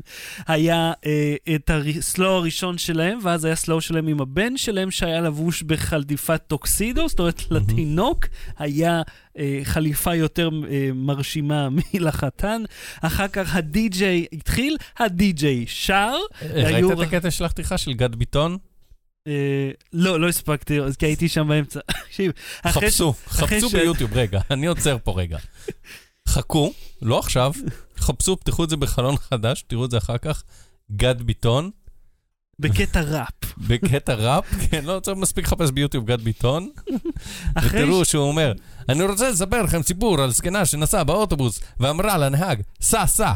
היה 0.47 0.93
אה, 1.07 1.35
את 1.55 1.71
הסלואו 1.75 2.33
הראשון 2.33 2.79
שלהם, 2.79 3.19
ואז 3.23 3.45
היה 3.45 3.57
סלואו 3.57 3.81
שלהם 3.81 4.07
עם 4.07 4.21
הבן 4.21 4.57
שלהם, 4.57 4.91
שהיה 4.91 5.21
לבוש 5.21 5.63
בחליפת 5.63 6.43
טוקסידו, 6.47 7.09
זאת 7.09 7.19
אומרת, 7.19 7.43
לתינוק 7.51 8.27
היה 8.59 9.03
אה, 9.39 9.61
חליפה 9.65 10.15
יותר 10.15 10.51
אה, 10.71 10.91
מרשימה 10.95 11.69
מלחתן. 11.95 12.63
אחר 13.01 13.29
כך 13.29 13.55
הדי-ג'יי 13.57 14.27
התחיל, 14.33 14.77
הדי-ג'יי 14.99 15.65
שר. 15.67 16.15
ראית 16.43 16.67
היו- 16.77 16.93
את 17.03 17.07
הקטע 17.07 17.31
של 17.31 17.45
החתיכה 17.45 17.79
של 17.79 17.93
גד 17.93 18.15
ביטון? 18.15 18.57
אה, 19.27 19.71
לא, 19.93 20.21
לא 20.21 20.29
הספקתי, 20.29 20.79
כי 20.99 21.07
הייתי 21.07 21.29
שם 21.29 21.49
באמצע. 21.49 21.81
חפשו, 22.67 23.15
חפשו 23.27 23.69
ביוטיוב, 23.69 24.11
רגע, 24.17 24.41
אני 24.51 24.67
עוצר 24.67 24.97
פה 25.05 25.15
רגע. 25.21 25.39
חכו, 26.29 26.73
לא 27.03 27.19
עכשיו, 27.19 27.53
חפשו, 27.99 28.37
פתחו 28.37 28.65
את 28.65 28.71
זה 28.71 28.77
בחלון 28.77 29.17
חדש, 29.17 29.65
תראו 29.67 29.85
את 29.85 29.91
זה 29.91 29.99
אחר 29.99 30.19
כך. 30.19 30.43
גד 30.97 31.23
ביטון, 31.23 31.71
בקטע 32.63 33.01
ראפ. 33.01 33.55
בקטע 33.59 34.15
ראפ, 34.15 34.45
כן, 34.71 34.85
לא 34.85 35.01
צריך 35.01 35.19
מספיק 35.19 35.47
לחפש 35.47 35.71
ביוטיוב 35.71 36.07
גד 36.07 36.21
ביטון, 36.21 36.71
ותראו 37.63 38.05
שהוא 38.05 38.29
אומר, 38.29 38.53
אני 38.89 39.03
רוצה 39.03 39.31
לספר 39.31 39.63
לכם 39.63 39.83
סיפור 39.83 40.21
על 40.21 40.31
זקנה 40.31 40.67
שנסעה 40.67 41.05
באוטובוס 41.05 41.61
ואמרה 41.81 42.19
לנהג, 42.19 42.63
סע, 42.81 43.07
סע. 43.07 43.33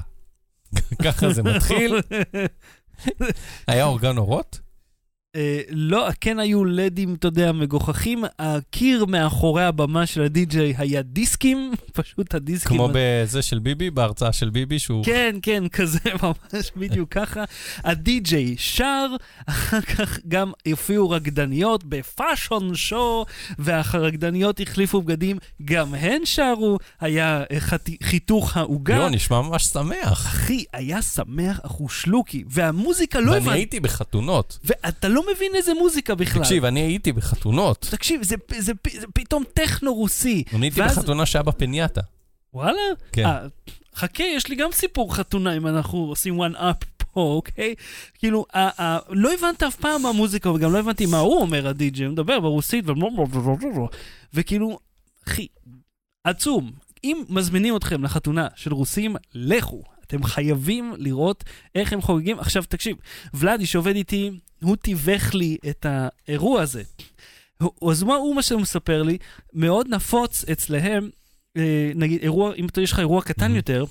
ככה 1.04 1.33
זה 1.33 1.42
מתחיל. 1.42 2.00
היה 3.68 3.85
אורגן 3.85 4.18
אורות? 4.18 4.61
אה, 5.37 5.61
לא, 5.71 6.09
כן 6.21 6.38
היו 6.38 6.64
לדים, 6.64 7.14
אתה 7.14 7.28
יודע, 7.28 7.52
מגוחכים. 7.52 8.25
הקיר 8.38 9.05
מאחורי 9.05 9.64
הבמה 9.64 10.07
של 10.07 10.23
הדי-ג'יי 10.23 10.75
היה 10.78 11.02
דיסקים, 11.02 11.73
פשוט 11.93 12.35
הדיסקים... 12.35 12.76
כמו 12.76 12.88
בזה 12.93 13.43
של 13.43 13.59
ביבי, 13.59 13.90
בהרצאה 13.90 14.33
של 14.33 14.50
ביבי, 14.50 14.78
שהוא... 14.78 15.05
כן, 15.05 15.37
כן, 15.43 15.69
כזה 15.76 15.99
ממש 16.23 16.71
בדיוק 16.76 17.12
ככה. 17.12 17.45
הדי-ג'יי 17.85 18.55
שר, 18.59 19.07
אחר 19.47 19.81
כך 19.81 20.19
גם 20.28 20.52
הופיעו 20.71 21.11
רקדניות 21.11 21.85
בפאשון 21.85 22.75
שואו, 22.75 23.26
והרקדניות 23.59 24.61
החליפו 24.61 25.02
בגדים, 25.02 25.38
גם 25.64 25.95
הן 25.95 26.21
שרו, 26.25 26.78
היה 27.00 27.43
אה, 27.52 27.59
חיתוך 28.02 28.57
העוגה. 28.57 28.99
לא, 28.99 29.11
נשמע 29.11 29.40
ממש 29.40 29.64
שמח. 29.64 30.12
אחי, 30.12 30.64
היה 30.73 31.02
שמח 31.02 31.61
אחושלוקי, 31.66 32.45
והמוזיקה 32.49 33.21
לא 33.21 33.33
ואני. 33.33 33.50
הייתי 33.50 33.81
בחתונות. 33.81 34.59
ואתה 34.64 35.09
לא 35.09 35.25
מבין 35.35 35.52
איזה 35.54 35.75
מוזיקה 35.75 36.14
בכלל. 36.14 36.42
תקשיב, 36.42 36.64
אני 36.64 36.80
הייתי 36.80 37.12
בחתונות. 37.12 37.87
תקשיב, 37.90 38.23
זה, 38.23 38.35
זה, 38.50 38.59
זה, 38.62 38.73
זה 39.00 39.06
פתאום 39.14 39.45
טכנו 39.54 39.95
רוסי. 39.95 40.45
אני 40.54 40.66
הייתי 40.66 40.80
ואז- 40.80 40.99
בחתונה 40.99 41.26
שהיה 41.26 41.42
בפניאטה. 41.42 42.00
וואלה? 42.54 42.78
כן. 43.12 43.25
אה, 43.26 43.47
חכה, 43.95 44.25
יש 44.25 44.49
לי 44.49 44.56
גם 44.56 44.73
סיפור 44.73 45.14
חתונה 45.14 45.56
אם 45.56 45.66
אנחנו 45.66 45.99
עושים 45.99 46.40
one 46.42 46.54
up 46.56 46.85
פה, 46.97 47.21
אוקיי? 47.21 47.75
כאילו, 48.18 48.47
ה- 48.54 48.83
ה- 48.83 48.99
לא 49.09 49.30
הבנת 49.35 49.62
אף 49.62 49.76
פעם 49.76 50.02
מה 50.02 50.09
המוזיקה, 50.09 50.50
וגם 50.50 50.73
לא 50.73 50.78
הבנתי 50.78 51.06
מה 51.06 51.18
הוא 51.18 51.40
אומר, 51.40 51.68
הדי-ג'י, 51.68 52.04
הוא 52.04 52.12
מדבר 52.12 52.40
ברוסית, 52.40 52.85
ובלו- 52.88 53.88
וכאילו, 54.35 54.78
אחי, 55.28 55.47
עצום. 56.25 56.73
אם 57.04 57.23
מזמינים 57.28 57.76
אתכם 57.76 58.04
לחתונה 58.04 58.49
של 58.56 58.73
רוסים, 58.75 59.16
לכו. 59.35 59.83
אתם 60.06 60.23
חייבים 60.25 60.92
לראות 60.99 61.45
איך 61.75 61.92
הם 61.92 62.02
חוגגים. 62.02 62.38
עכשיו, 62.38 62.62
תקשיב, 62.68 62.97
ולאדי 63.35 63.66
שעובד 63.66 63.95
איתי, 63.97 64.30
הוא 64.62 64.76
תיווך 64.76 65.34
לי 65.34 65.56
את 65.70 65.86
האירוע 65.88 66.62
הזה. 66.62 66.82
אז 67.90 68.02
מה 68.02 68.14
הוא 68.14 68.36
מה 68.36 68.42
שהוא 68.42 68.60
מספר 68.60 69.02
לי? 69.02 69.18
מאוד 69.52 69.88
נפוץ 69.88 70.44
אצלהם, 70.52 71.10
אה, 71.56 71.90
נגיד 71.94 72.22
אירוע, 72.22 72.54
אם 72.54 72.66
יש 72.82 72.92
לך 72.92 72.98
אירוע 72.98 73.22
קטן. 73.22 73.56
יותר, 73.56 73.84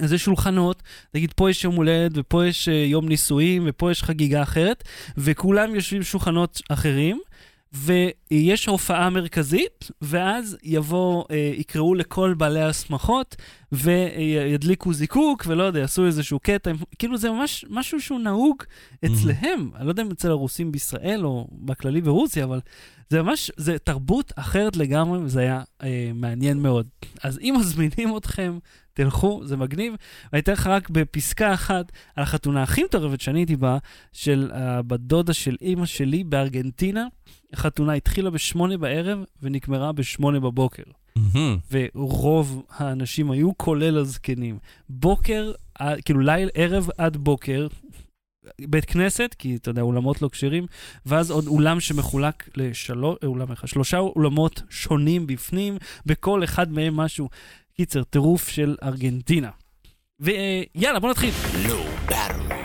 אז 0.00 0.12
יש 0.12 0.24
שולחנות, 0.24 0.82
נגיד 1.14 1.32
פה 1.36 1.50
יש 1.50 1.64
יום 1.64 1.74
הולדת, 1.74 2.12
ופה 2.14 2.46
יש 2.46 2.68
אה, 2.68 2.74
יום 2.74 3.08
נישואים, 3.08 3.62
ופה 3.66 3.90
יש 3.90 4.02
חגיגה 4.02 4.42
אחרת, 4.42 4.84
וכולם 5.16 5.74
יושבים 5.74 6.02
שולחנות 6.02 6.60
אחרים, 6.68 7.20
ויש 7.72 8.66
הופעה 8.66 9.10
מרכזית, 9.10 9.90
ואז 10.02 10.56
יבוא, 10.62 11.24
אה, 11.30 11.52
יקראו 11.56 11.94
לכל 11.94 12.34
בעלי 12.38 12.62
השמחות, 12.62 13.36
וידליקו 13.72 14.92
זיקוק, 14.92 15.44
ולא 15.46 15.62
יודע, 15.62 15.80
יעשו 15.80 16.06
איזשהו 16.06 16.38
קטע, 16.38 16.70
כאילו 16.98 17.18
זה 17.18 17.30
ממש 17.30 17.64
משהו 17.68 18.00
שהוא 18.00 18.20
נהוג 18.20 18.62
אצלהם. 19.04 19.70
אני 19.76 19.84
לא 19.84 19.90
יודע 19.90 20.02
אם 20.02 20.10
אצל 20.10 20.30
הרוסים 20.30 20.72
בישראל, 20.72 21.26
או 21.26 21.48
בכללי 21.52 22.00
ברוסיה, 22.00 22.44
אבל 22.44 22.60
זה 23.08 23.22
ממש, 23.22 23.50
זה 23.56 23.78
תרבות 23.78 24.32
אחרת 24.36 24.76
לגמרי, 24.76 25.18
וזה 25.18 25.40
היה 25.40 25.62
אה, 25.82 26.10
מעניין 26.14 26.58
מאוד. 26.62 26.86
אז 27.22 27.38
אם 27.38 27.54
מזמינים 27.60 28.16
אתכם, 28.16 28.58
תלכו, 29.04 29.40
זה 29.44 29.56
מגניב. 29.56 29.94
ואני 30.32 30.42
אתן 30.42 30.52
לך 30.52 30.66
רק 30.66 30.90
בפסקה 30.90 31.54
אחת 31.54 31.92
על 32.16 32.22
החתונה 32.22 32.62
הכי 32.62 32.84
מטורפת 32.84 33.20
שאני 33.20 33.38
הייתי 33.38 33.56
בה, 33.56 33.78
של 34.12 34.50
הבת 34.54 35.00
דודה 35.00 35.32
של 35.32 35.56
אימא 35.60 35.86
שלי 35.86 36.24
בארגנטינה. 36.24 37.06
החתונה 37.52 37.92
התחילה 37.92 38.30
בשמונה 38.30 38.76
בערב 38.76 39.18
ונגמרה 39.42 39.92
בשמונה 39.92 40.40
בבוקר. 40.40 40.82
מהמם. 41.16 41.58
ורוב 41.72 42.62
האנשים 42.70 43.30
היו, 43.30 43.50
כולל 43.56 43.98
הזקנים. 43.98 44.58
בוקר, 44.88 45.52
ע- 45.80 46.00
כאילו 46.00 46.20
ליל, 46.20 46.48
ערב 46.54 46.88
עד 46.98 47.16
בוקר, 47.16 47.66
בית 48.60 48.84
כנסת, 48.84 49.34
כי 49.38 49.56
אתה 49.56 49.70
יודע, 49.70 49.82
אולמות 49.82 50.22
לא 50.22 50.28
כשרים, 50.28 50.66
ואז 51.06 51.30
עוד 51.30 51.46
אולם 51.46 51.80
שמחולק 51.80 52.48
לשלוש, 52.56 53.16
אולם 53.24 53.52
אחד, 53.52 53.68
שלושה 53.68 53.98
אולמות 53.98 54.62
שונים 54.70 55.26
בפנים, 55.26 55.76
בכל 56.06 56.44
אחד 56.44 56.72
מהם 56.72 56.96
משהו. 56.96 57.28
קיצר, 57.80 58.04
טירוף 58.04 58.48
של 58.48 58.76
ארגנטינה. 58.82 59.50
ויאללה, 60.20 61.00
בוא 61.00 61.10
נתחיל. 61.10 61.30
בארווי. 62.08 62.56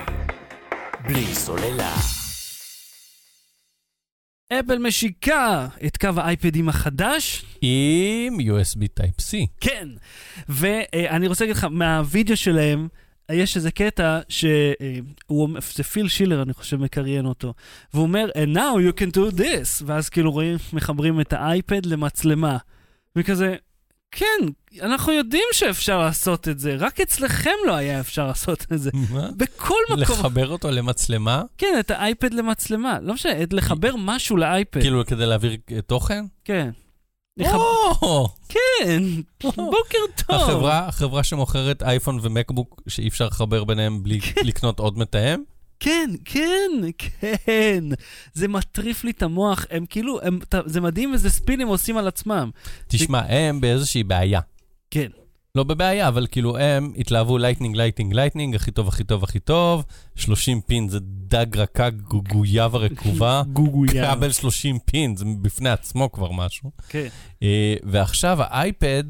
בלי 1.08 1.36
סוללה. 1.36 1.96
אפל 4.54 4.78
משיקה 4.78 5.68
את 5.86 5.98
קו 5.98 6.10
האייפדים 6.18 6.70
החדש, 6.70 7.46
עם 7.62 8.38
USB 8.40 8.82
Type-C. 9.00 9.36
כן. 9.62 9.88
ואני 10.50 11.28
רוצה 11.28 11.44
להגיד 11.46 11.58
לך, 11.58 11.68
מהווידאו 11.72 12.38
שלהם, 12.38 12.88
יש 13.32 13.56
איזה 13.58 13.72
קטע 13.72 14.20
שהוא, 14.30 14.54
אומר- 15.30 15.60
זה 15.76 15.84
פיל 15.84 16.08
שילר, 16.08 16.42
אני 16.42 16.54
חושב, 16.54 16.78
מקריין 16.78 17.26
אותו. 17.26 17.54
והוא 17.94 18.04
אומר, 18.04 18.30
and 18.36 18.56
now 18.58 18.60
you 18.90 19.00
can 19.02 19.12
do 19.18 19.38
this. 19.40 19.84
ואז 19.86 20.10
כאילו 20.10 20.32
רואים, 20.32 20.58
מחברים 20.74 21.22
את 21.22 21.34
האייפד 21.34 21.86
למצלמה. 21.86 22.58
וכזה, 23.16 23.56
כן, 24.12 24.46
אנחנו 24.82 25.14
יודעים 25.14 25.44
שאפשר 25.54 26.00
לעשות 26.00 26.48
את 26.48 26.60
זה, 26.60 26.76
רק 26.80 27.02
אצלכם 27.02 27.52
לא 27.66 27.76
היה 27.76 28.00
אפשר 28.00 28.28
לעשות 28.28 28.66
את 28.74 28.80
זה. 28.80 28.90
מה? 29.10 29.30
בכל 29.38 29.80
מקום. 29.90 30.02
לחבר 30.02 30.48
אותו 30.48 30.72
למצלמה? 30.72 31.44
כן, 31.58 31.76
את 31.80 31.92
האייפד 31.92 32.34
למצלמה. 32.34 33.00
לא 33.02 33.14
משנה, 33.14 33.34
לחבר 33.52 33.96
משהו 33.98 34.38
לאייפד. 34.38 34.82
כאילו 34.82 35.06
כדי 35.06 35.26
להעביר 35.26 35.58
אה, 35.72 35.82
תוכן? 35.82 36.26
כן. 36.46 36.70
או! 37.54 38.28
כן, 38.50 39.04
בוקר 39.44 39.98
טוב. 40.28 40.36
החברה, 40.36 40.88
החברה 40.88 41.24
שמוכרת 41.24 41.84
אייפון 41.84 42.20
ומקבוק 42.22 42.82
שאי 42.88 43.08
אפשר 43.08 43.26
לחבר 43.28 43.64
ביניהם 43.64 44.04
בלי 44.04 44.20
לקנות 44.44 44.80
עוד 44.80 44.98
מתאם? 44.98 45.44
כן, 45.80 46.10
כן, 46.26 46.72
כן. 46.98 47.84
זה 48.34 48.48
מטריף 48.48 49.04
לי 49.04 49.12
את 49.12 49.24
המוח. 49.24 49.66
הם 49.70 49.86
כאילו, 49.86 50.22
הם, 50.22 50.40
זה 50.66 50.82
מדהים 50.82 51.14
איזה 51.14 51.30
ספינים 51.30 51.68
עושים 51.68 51.98
על 51.98 52.08
עצמם. 52.08 52.52
תשמע, 52.88 53.22
הם 53.28 53.62
באיזושהי 53.62 54.04
בעיה. 54.04 54.40
כן. 54.92 55.10
לא 55.56 55.64
בבעיה, 55.64 56.08
אבל 56.08 56.28
כאילו 56.32 56.58
הם 56.58 56.94
התלהבו 56.98 57.38
לייטנינג, 57.38 57.76
לייטנינג, 57.76 58.14
לייטנינג, 58.14 58.56
הכי 58.56 58.72
טוב, 58.72 58.88
הכי 58.88 59.04
טוב, 59.04 59.24
הכי 59.24 59.40
טוב. 59.40 59.84
30 60.16 60.62
pin 60.62 60.90
זה 60.90 61.00
דג 61.02 61.58
רכה, 61.58 61.90
גוגויה 61.90 62.68
ורקובה. 62.72 63.44
גוגויה. 63.54 64.16
כבל 64.16 64.32
30 64.32 64.80
pin, 64.86 65.16
זה 65.16 65.26
בפני 65.42 65.70
עצמו 65.70 66.12
כבר 66.12 66.32
משהו. 66.32 66.72
כן. 66.90 67.08
אה, 67.44 67.76
ועכשיו 67.84 68.38
האייפד, 68.42 69.04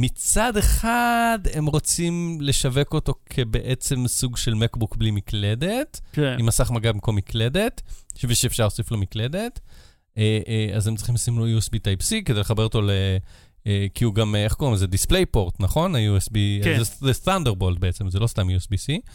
מצד 0.00 0.56
אחד 0.56 1.38
הם 1.54 1.66
רוצים 1.66 2.38
לשווק 2.40 2.94
אותו 2.94 3.14
כבעצם 3.26 4.06
סוג 4.06 4.36
של 4.36 4.54
מקבוק 4.54 4.96
בלי 4.96 5.10
מקלדת, 5.10 6.00
כן. 6.12 6.36
עם 6.38 6.46
מסך 6.46 6.70
מגע 6.70 6.92
במקום 6.92 7.16
מקלדת, 7.16 7.82
ושאפשר 8.24 8.62
להוסיף 8.62 8.90
לו 8.90 8.98
מקלדת. 8.98 9.60
אה, 10.18 10.40
אה, 10.48 10.76
אז 10.76 10.86
הם 10.86 10.96
צריכים 10.96 11.14
לשים 11.14 11.38
לו 11.38 11.58
USB 11.58 11.74
Type-C 11.74 12.24
כדי 12.24 12.40
לחבר 12.40 12.62
אותו 12.62 12.82
ל... 12.82 12.90
אה, 13.66 13.86
כי 13.94 14.04
הוא 14.04 14.14
גם, 14.14 14.34
איך 14.34 14.54
קוראים 14.54 14.74
לזה? 14.74 14.86
DisplayPort, 14.86 15.54
נכון? 15.60 15.94
ה-USB, 15.94 16.34
כן. 16.64 16.84
זה, 16.84 17.12
זה 17.12 17.12
Thunderbolt 17.24 17.78
בעצם, 17.78 18.10
זה 18.10 18.18
לא 18.18 18.26
סתם 18.26 18.48
USB-C. 18.48 19.10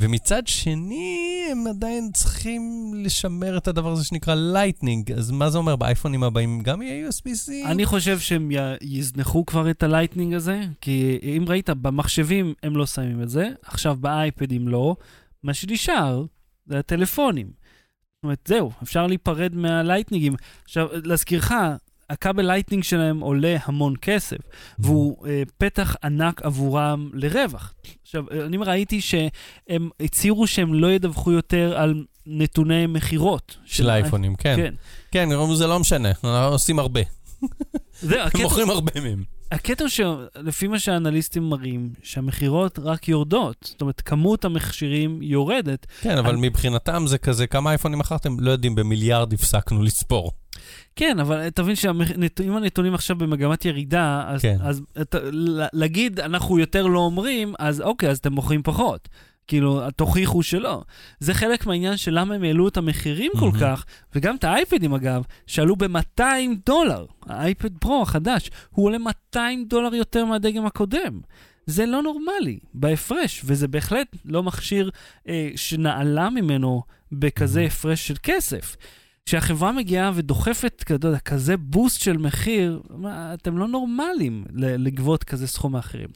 ומצד 0.00 0.46
שני, 0.46 1.18
הם 1.52 1.66
עדיין 1.66 2.10
צריכים 2.14 2.62
לשמר 2.96 3.56
את 3.58 3.68
הדבר 3.68 3.92
הזה 3.92 4.04
שנקרא 4.04 4.34
לייטנינג. 4.34 5.12
אז 5.12 5.30
מה 5.30 5.50
זה 5.50 5.58
אומר? 5.58 5.76
באייפונים 5.76 6.22
הבאים 6.22 6.60
גם 6.62 6.82
יהיה 6.82 7.08
USB-C? 7.08 7.52
אני 7.66 7.86
חושב 7.86 8.18
שהם 8.18 8.50
י- 8.50 8.56
יזנחו 8.82 9.46
כבר 9.46 9.70
את 9.70 9.82
הלייטנינג 9.82 10.34
הזה, 10.34 10.60
כי 10.80 11.18
אם 11.22 11.44
ראית, 11.48 11.70
במחשבים 11.70 12.54
הם 12.62 12.76
לא 12.76 12.86
שמים 12.86 13.22
את 13.22 13.28
זה, 13.28 13.48
עכשיו 13.62 13.96
באייפדים 14.00 14.68
לא. 14.68 14.96
מה 15.42 15.54
שנשאר 15.54 16.24
זה 16.66 16.78
הטלפונים. 16.78 17.46
זאת 17.46 18.22
אומרת, 18.24 18.44
זהו, 18.48 18.70
אפשר 18.82 19.06
להיפרד 19.06 19.54
מהלייטנינגים. 19.54 20.34
עכשיו, 20.64 20.86
להזכירך, 21.04 21.52
הכבל 22.10 22.46
לייטנינג 22.46 22.82
שלהם 22.84 23.20
עולה 23.20 23.56
המון 23.64 23.94
כסף, 24.02 24.36
והוא 24.78 25.26
אה, 25.26 25.42
פתח 25.58 25.96
ענק 26.04 26.42
עבורם 26.42 27.10
לרווח. 27.14 27.72
עכשיו, 28.02 28.24
אני 28.46 28.56
ראיתי 28.56 29.00
שהם 29.00 29.88
הצהירו 30.00 30.46
שהם 30.46 30.74
לא 30.74 30.92
ידווחו 30.92 31.32
יותר 31.32 31.78
על 31.78 32.04
נתוני 32.26 32.86
מכירות. 32.86 33.56
של 33.64 33.90
האייפונים, 33.90 34.34
כן. 34.36 34.56
כן. 34.56 34.74
כן, 35.10 35.28
זה 35.54 35.66
לא 35.66 35.78
משנה, 35.80 36.08
אנחנו 36.08 36.28
עושים 36.28 36.78
הרבה. 36.78 37.00
זהו, 38.02 38.18
הם 38.20 38.26
הקטע- 38.26 38.42
מוכרים 38.42 38.70
הרבה 38.70 38.92
מהם. 39.00 39.24
הקטע 39.52 39.84
שלפי 39.88 40.66
מה 40.68 40.78
שהאנליסטים 40.78 41.48
מראים, 41.50 41.92
שהמכירות 42.02 42.78
רק 42.82 43.08
יורדות. 43.08 43.56
זאת 43.70 43.80
אומרת, 43.80 44.00
כמות 44.00 44.44
המכשירים 44.44 45.22
יורדת. 45.22 45.86
כן, 46.00 46.18
אבל 46.18 46.30
אני- 46.30 46.48
מבחינתם 46.48 47.04
זה 47.06 47.18
כזה, 47.18 47.46
כמה 47.46 47.70
אייפונים 47.70 47.98
מכרתם? 47.98 48.40
לא 48.40 48.50
יודעים, 48.50 48.74
במיליארד 48.74 49.32
הפסקנו 49.32 49.82
לספור. 49.82 50.32
כן, 50.96 51.18
אבל 51.18 51.50
תבין 51.50 51.76
שאם 51.76 52.00
הנתונים 52.56 52.94
עכשיו 52.94 53.16
במגמת 53.16 53.64
ירידה, 53.64 54.24
אז, 54.26 54.42
כן. 54.42 54.56
אז 54.62 54.82
את, 55.00 55.14
להגיד 55.72 56.20
אנחנו 56.20 56.58
יותר 56.58 56.86
לא 56.86 56.98
אומרים, 56.98 57.54
אז 57.58 57.80
אוקיי, 57.80 58.10
אז 58.10 58.18
אתם 58.18 58.32
מוכרים 58.32 58.62
פחות. 58.62 59.08
כאילו, 59.46 59.90
תוכיחו 59.90 60.42
שלא. 60.42 60.82
זה 61.20 61.34
חלק 61.34 61.66
מהעניין 61.66 61.96
של 61.96 62.18
למה 62.18 62.34
הם 62.34 62.42
העלו 62.42 62.68
את 62.68 62.76
המחירים 62.76 63.30
כל 63.38 63.46
מהמם. 63.46 63.60
כך, 63.60 63.84
וגם 64.14 64.36
את 64.36 64.44
האייפדים 64.44 64.94
אגב, 64.94 65.22
שעלו 65.46 65.76
ב-200 65.76 66.22
דולר. 66.66 67.04
האייפד 67.26 67.78
פרו 67.78 68.02
החדש, 68.02 68.50
הוא 68.70 68.86
עולה 68.86 68.98
200 68.98 69.64
דולר 69.64 69.94
יותר 69.94 70.24
מהדגם 70.24 70.66
הקודם. 70.66 71.20
זה 71.66 71.86
לא 71.86 72.02
נורמלי, 72.02 72.58
בהפרש, 72.74 73.42
וזה 73.44 73.68
בהחלט 73.68 74.06
לא 74.24 74.42
מכשיר 74.42 74.90
אה, 75.28 75.48
שנעלה 75.56 76.30
ממנו 76.30 76.82
בכזה 77.12 77.64
Mhm. 77.64 77.66
הפרש 77.66 78.08
של 78.08 78.14
כסף. 78.22 78.76
כשהחברה 79.26 79.72
מגיעה 79.72 80.10
ודוחפת 80.14 80.84
יודע, 80.90 81.18
כזה 81.18 81.56
בוסט 81.56 82.00
של 82.00 82.16
מחיר, 82.16 82.82
מה, 82.90 83.34
אתם 83.34 83.58
לא 83.58 83.68
נורמלים 83.68 84.44
לגבות 84.54 85.24
כזה 85.24 85.46
סכום 85.46 85.72
מאחרים. 85.72 86.08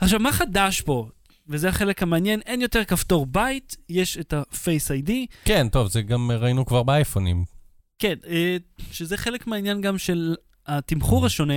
עכשיו, 0.00 0.20
מה 0.20 0.32
חדש 0.32 0.80
פה? 0.80 1.08
וזה 1.48 1.68
החלק 1.68 2.02
המעניין, 2.02 2.40
אין 2.46 2.60
יותר 2.60 2.84
כפתור 2.84 3.26
בית, 3.26 3.76
יש 3.88 4.18
את 4.18 4.32
ה-Face 4.32 5.06
ID. 5.06 5.10
כן, 5.44 5.68
טוב, 5.68 5.88
זה 5.88 6.02
גם 6.02 6.30
ראינו 6.30 6.66
כבר 6.66 6.82
באייפונים. 6.82 7.44
כן, 7.98 8.14
אה, 8.26 8.56
שזה 8.92 9.16
חלק 9.16 9.46
מהעניין 9.46 9.80
גם 9.80 9.98
של 9.98 10.34
התמחור 10.66 11.26
השונה. 11.26 11.54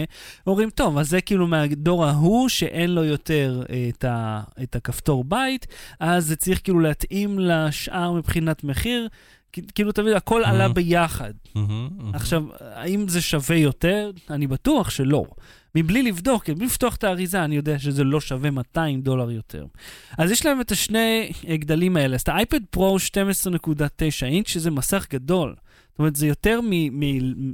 אומרים, 0.48 0.70
טוב, 0.70 0.98
אז 0.98 1.10
זה 1.10 1.22
כאילו 1.22 1.48
מהדור 1.48 2.06
ההוא 2.06 2.50
שאין 2.50 2.90
לו 2.90 3.04
יותר 3.04 3.64
אה, 3.70 3.90
את, 3.90 4.04
ה, 4.04 4.42
את 4.64 4.76
הכפתור 4.76 5.24
בית, 5.24 5.68
אז 6.00 6.26
זה 6.26 6.36
צריך 6.36 6.62
כאילו 6.64 6.80
להתאים 6.80 7.40
לשאר 7.40 8.12
מבחינת 8.12 8.64
מחיר. 8.64 9.08
כאילו, 9.76 9.92
תמיד 9.92 10.14
הכל 10.14 10.44
Mhm. 10.44 10.48
עלה 10.48 10.70
ביחד. 10.70 11.34
מהמם, 11.56 11.68
מהמם. 11.98 12.16
עכשיו, 12.16 12.44
האם 12.60 13.08
זה 13.08 13.22
שווה 13.22 13.56
יותר? 13.58 14.12
אני 14.30 14.48
בטוח 14.48 14.90
שלא. 14.90 15.26
מבלי 15.76 16.04
לבדוק, 16.04 16.44
כן, 16.44 16.56
בלי 16.56 16.66
לפתוח 16.66 16.96
את 16.96 17.04
האריזה, 17.04 17.44
אני 17.44 17.56
יודע 17.56 17.80
שזה 17.80 18.04
לא 18.04 18.22
שווה 18.22 18.52
200 18.52 19.02
דולר 19.02 19.32
יותר. 19.32 19.66
אז 20.18 20.32
יש 20.32 20.46
להם 20.46 20.62
את 20.62 20.72
השני 20.72 21.32
אה, 21.48 21.58
גדלים 21.58 21.98
האלה. 21.98 22.16
אז 22.16 22.22
את 22.22 22.30
האייפד 22.30 22.60
פרו 22.70 22.98
12.9 23.00 23.72
אינץ', 24.26 24.48
שזה 24.48 24.72
מסך 24.72 25.06
גדול. 25.14 25.56
זאת 25.92 26.00
אומרת, 26.00 26.16
זה 26.16 26.28
יותר 26.28 26.60
מ... 26.64 26.70
מ 27.00 27.04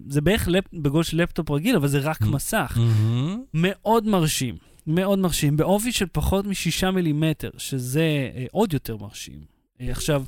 זה 0.09 0.21
בערך 0.21 0.47
לפ, 0.47 0.63
בגודל 0.73 1.03
של 1.03 1.21
לפטופ 1.21 1.51
רגיל, 1.51 1.75
אבל 1.75 1.87
זה 1.87 1.99
רק 1.99 2.21
Mm. 2.21 2.25
מסך. 2.25 2.77
מהמם. 2.77 3.41
מאוד 3.53 4.07
מרשים, 4.07 4.55
מאוד 4.87 5.19
מרשים, 5.19 5.57
בעובי 5.57 5.91
של 5.91 6.05
פחות 6.11 6.45
מ-6 6.47 6.91
מילימטר, 6.91 7.49
שזה 7.57 8.01
אה, 8.35 8.45
עוד 8.51 8.73
יותר 8.73 8.97
מרשים. 8.97 9.52
אה, 9.87 9.91
עכשיו, 9.91 10.23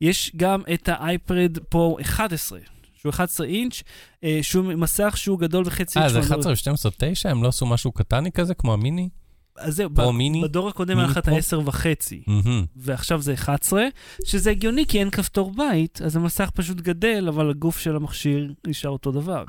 יש 0.00 0.32
גם 0.36 0.62
את 0.74 0.88
האייפרד 0.92 1.58
פרו 1.58 1.98
11, 2.00 2.58
שהוא 2.94 3.10
11 3.10 3.46
אינץ', 3.46 3.82
אה, 4.24 4.38
שהוא 4.42 4.72
מסך 4.74 5.14
שהוא 5.16 5.38
גדול 5.38 5.64
בחצי 5.64 5.98
אה, 5.98 6.08
זה 6.08 6.18
אינץ'. 6.18 6.30
11 6.30 6.52
ו-12 6.52 6.94
9? 6.98 7.30
הם 7.30 7.42
לא 7.42 7.48
עשו 7.48 7.66
משהו 7.66 7.92
קטני 7.92 8.32
כזה, 8.32 8.54
כמו 8.54 8.72
המיני? 8.72 9.08
אז 9.56 9.76
זהו, 9.76 9.90
פרו 9.94 10.12
ב- 10.12 10.16
מיני? 10.16 10.42
בדור 10.42 10.68
הקודם 10.68 10.98
היה 10.98 11.08
לך 11.08 11.18
את 11.18 11.24
פרו? 11.24 11.36
ה-10 11.36 11.68
וחצי, 11.68 12.22
מהמם. 12.26 12.64
ועכשיו 12.76 13.22
זה 13.22 13.34
11, 13.34 13.84
שזה 14.24 14.50
הגיוני 14.50 14.86
כי 14.86 15.00
אין 15.00 15.10
כפתור 15.10 15.52
בית, 15.56 16.02
אז 16.02 16.16
המסך 16.16 16.50
פשוט 16.54 16.76
גדל, 16.76 17.28
אבל 17.28 17.50
הגוף 17.50 17.78
של 17.78 17.96
המכשיר 17.96 18.52
נשאר 18.66 18.90
אותו 18.90 19.12
דבר. 19.12 19.44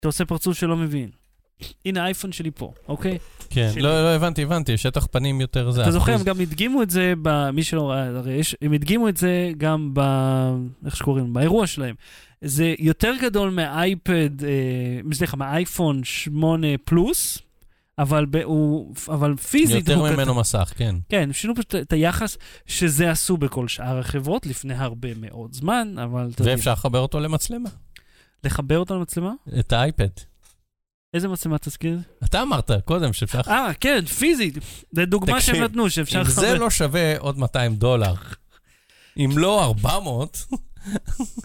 אתה 0.00 0.08
עושה 0.08 0.24
פרצוף 0.24 0.58
שלא 0.58 0.76
מבין. 0.76 1.10
הנה 1.84 2.02
האייפון 2.02 2.32
שלי 2.32 2.50
פה, 2.50 2.72
אוקיי? 2.88 3.18
כן, 3.50 3.70
שלי. 3.72 3.82
לא, 3.82 4.02
לא 4.02 4.08
הבנתי, 4.08 4.42
הבנתי, 4.42 4.76
שטח 4.76 5.06
פנים 5.10 5.40
יותר 5.40 5.70
זה. 5.70 5.82
אתה 5.82 5.90
זוכר, 5.90 6.12
הם. 6.14 6.22
גם 6.22 6.40
הדגימו 6.40 6.82
את 6.82 6.90
זה, 6.90 7.14
ב- 7.22 7.50
מי 7.50 7.62
שלא 7.64 7.90
ראה, 7.90 8.06
הרי 8.06 8.32
יש, 8.32 8.56
הם 8.62 8.72
הדגימו 8.72 9.08
את 9.08 9.16
זה 9.16 9.50
גם 9.58 9.90
ב... 9.94 10.00
איך 10.86 10.96
שקוראים? 10.96 11.32
באירוע 11.32 11.66
שלהם. 11.66 11.94
זה 12.40 12.74
יותר 12.78 13.12
גדול 13.22 13.50
מהאייפד, 13.50 14.44
אה, 14.44 14.48
סליחה, 15.12 15.36
מהאייפון 15.36 16.04
8 16.04 16.66
פלוס, 16.84 17.38
אבל, 17.98 18.26
ב, 18.30 18.36
הוא, 18.36 18.94
אבל 19.08 19.36
פיזית 19.36 19.88
יותר 19.88 20.02
ממנו 20.02 20.34
מסך, 20.34 20.72
כן. 20.76 20.94
כן, 21.08 21.32
שינו 21.32 21.54
פשוט 21.54 21.74
את 21.74 21.92
היחס 21.92 22.38
שזה 22.66 23.10
עשו 23.10 23.36
בכל 23.36 23.68
שאר 23.68 23.98
החברות 23.98 24.46
לפני 24.46 24.74
הרבה 24.74 25.08
מאוד 25.20 25.52
זמן, 25.52 25.94
אבל 26.02 26.30
ואפשר 26.40 26.72
לחבר 26.72 26.98
אותו 26.98 27.20
למצלמה, 27.20 27.68
לחבר 28.44 28.78
אותו 28.78 28.94
למצלמה? 28.98 29.32
את 29.58 29.72
האייפד. 29.72 30.08
איזה 31.14 31.28
מצלמה 31.28 31.58
תזכיר? 31.58 31.98
אתה 32.24 32.42
אמרת 32.42 32.70
קודם 32.84 33.12
שאפשר... 33.12 33.40
אה, 33.48 33.70
כן, 33.80 34.04
פיזית. 34.04 34.58
זה 34.92 35.04
דוגמה 35.04 35.40
שהם 35.40 35.62
נתנו, 35.64 35.90
שאפשר 35.90 36.18
אם 36.18 36.24
לחבר. 36.24 36.40
זה 36.40 36.54
לא 36.58 36.70
שווה 36.70 37.18
עוד 37.18 37.38
200 37.38 37.76
דולר, 37.76 38.14
אם 39.16 39.30
לא 39.36 39.64
400, 39.64 40.44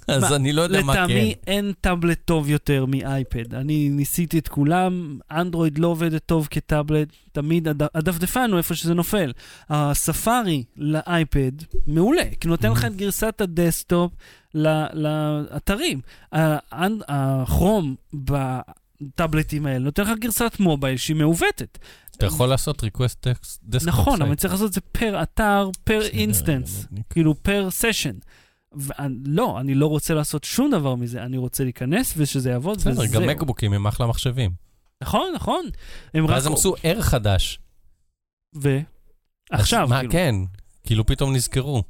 אז 0.08 0.34
אני 0.34 0.54
לא 0.54 0.62
יודע 0.62 0.82
מה 0.82 0.94
כן. 0.94 1.04
לטעמי 1.04 1.36
אין 1.48 1.74
טאבלט 1.82 2.20
טוב 2.26 2.50
יותר 2.50 2.86
מאייפד. 2.86 3.54
אני 3.56 3.90
ניסיתי 3.90 4.40
את 4.40 4.48
כולם, 4.48 5.20
אנדרואיד 5.32 5.78
לא 5.78 5.88
עובדת 5.88 6.22
טוב 6.26 6.48
כטאבלט, 6.52 7.08
תמיד 7.32 7.68
הד- 7.68 7.84
הדפדפן 7.96 8.50
הוא 8.52 8.58
איפה 8.58 8.76
שזה 8.76 8.94
נופל. 8.94 9.32
הספארי 9.70 10.64
לאייפד 10.78 11.52
מעולה, 11.88 12.24
כי 12.42 12.48
נותן 12.48 12.72
לך 12.72 12.86
את 12.86 12.96
גרסת 12.96 13.42
הדסקטופ 13.42 14.12
ל- 14.54 14.86
לאתרים. 14.94 16.02
הכרום 17.08 17.96
בטאבלטים 19.08 19.66
האלה 19.66 19.80
נותן 19.80 20.04
לך 20.04 20.10
גרסת 20.20 20.56
מובייל 20.60 20.98
שהיא 20.98 21.16
מעוותת. 21.16 21.78
אתה 22.18 22.26
יכול 22.26 22.50
לעשות 22.50 22.84
request 22.84 23.28
desktop 23.28 23.86
נכון, 23.86 24.22
אבל 24.22 24.36
צריך 24.36 24.54
לעשות 24.54 24.68
את 24.70 24.74
זה 24.74 24.82
פר 24.82 25.24
אתר, 25.24 25.70
פר 25.84 26.00
בסדר, 26.00 26.20
instance. 26.20 26.88
אני- 26.92 27.02
כאילו 27.10 27.36
פר 27.44 27.68
session. 27.72 28.16
לא, 29.26 29.60
אני 29.60 29.76
לא 29.76 29.88
רוצה 29.88 30.14
לעשות 30.14 30.44
שום 30.44 30.72
דבר 30.72 30.96
מזה, 30.96 31.24
אני 31.24 31.38
רוצה 31.38 31.64
להיכנס 31.64 32.14
ושזה 32.18 32.50
יעבוד 32.50 32.78
בסדר, 32.78 32.92
וזהו. 33.02 33.22
גם 33.22 33.28
מקבוקים 33.30 33.74
הם 33.74 33.88
אחלה 33.88 34.08
מחשבים. 34.08 34.52
נכון, 35.04 35.32
נכון. 35.36 35.66
הם. 36.14 36.26
ואז 36.26 36.48
הם 36.48 36.54
עשו 36.54 36.76
ער 36.84 37.02
חדש. 37.02 37.60
ו? 38.56 38.80
עכשיו, 39.52 39.90
כאילו. 40.00 40.12
כן, 40.12 40.36
כאילו 40.84 41.06
פתאום 41.06 41.34
נזכרו. 41.36 41.84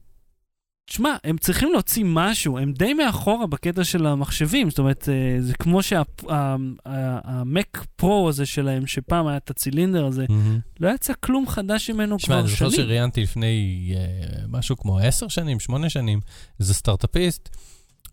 תשמע, 0.85 1.15
הם 1.23 1.37
צריכים 1.37 1.71
להוציא 1.71 2.03
משהו, 2.07 2.57
הם 2.57 2.73
די 2.73 2.93
מאחורה 2.93 3.47
בקטע 3.47 3.83
של 3.83 4.05
המחשבים, 4.05 4.69
זאת 4.69 4.79
אומרת, 4.79 5.09
אה, 5.09 5.41
זה 5.41 5.53
כמו 5.53 5.79
שהמק 5.83 7.85
פרו 7.95 8.29
הזה 8.29 8.45
שלהם, 8.45 8.87
שפעם 8.87 9.27
היה 9.27 9.37
את 9.37 9.49
הצילינדר 9.49 10.05
הזה, 10.05 10.25
לא 10.79 10.89
יצא 10.89 11.13
כלום 11.19 11.47
חדש 11.47 11.89
ממנו 11.89 12.17
תשמע, 12.17 12.27
כבר 12.27 12.39
אני 12.39 12.47
זוכר 12.47 12.69
שנים. 12.69 12.85
שראיינתי 12.85 13.21
לפני 13.21 13.93
אה, 13.95 14.01
משהו 14.47 14.77
כמו 14.77 14.99
עשר 14.99 15.27
שנים, 15.27 15.59
שמונה 15.59 15.89
שנים, 15.89 16.19
איזה 16.59 16.73
סטארט-אפיסט, 16.73 17.49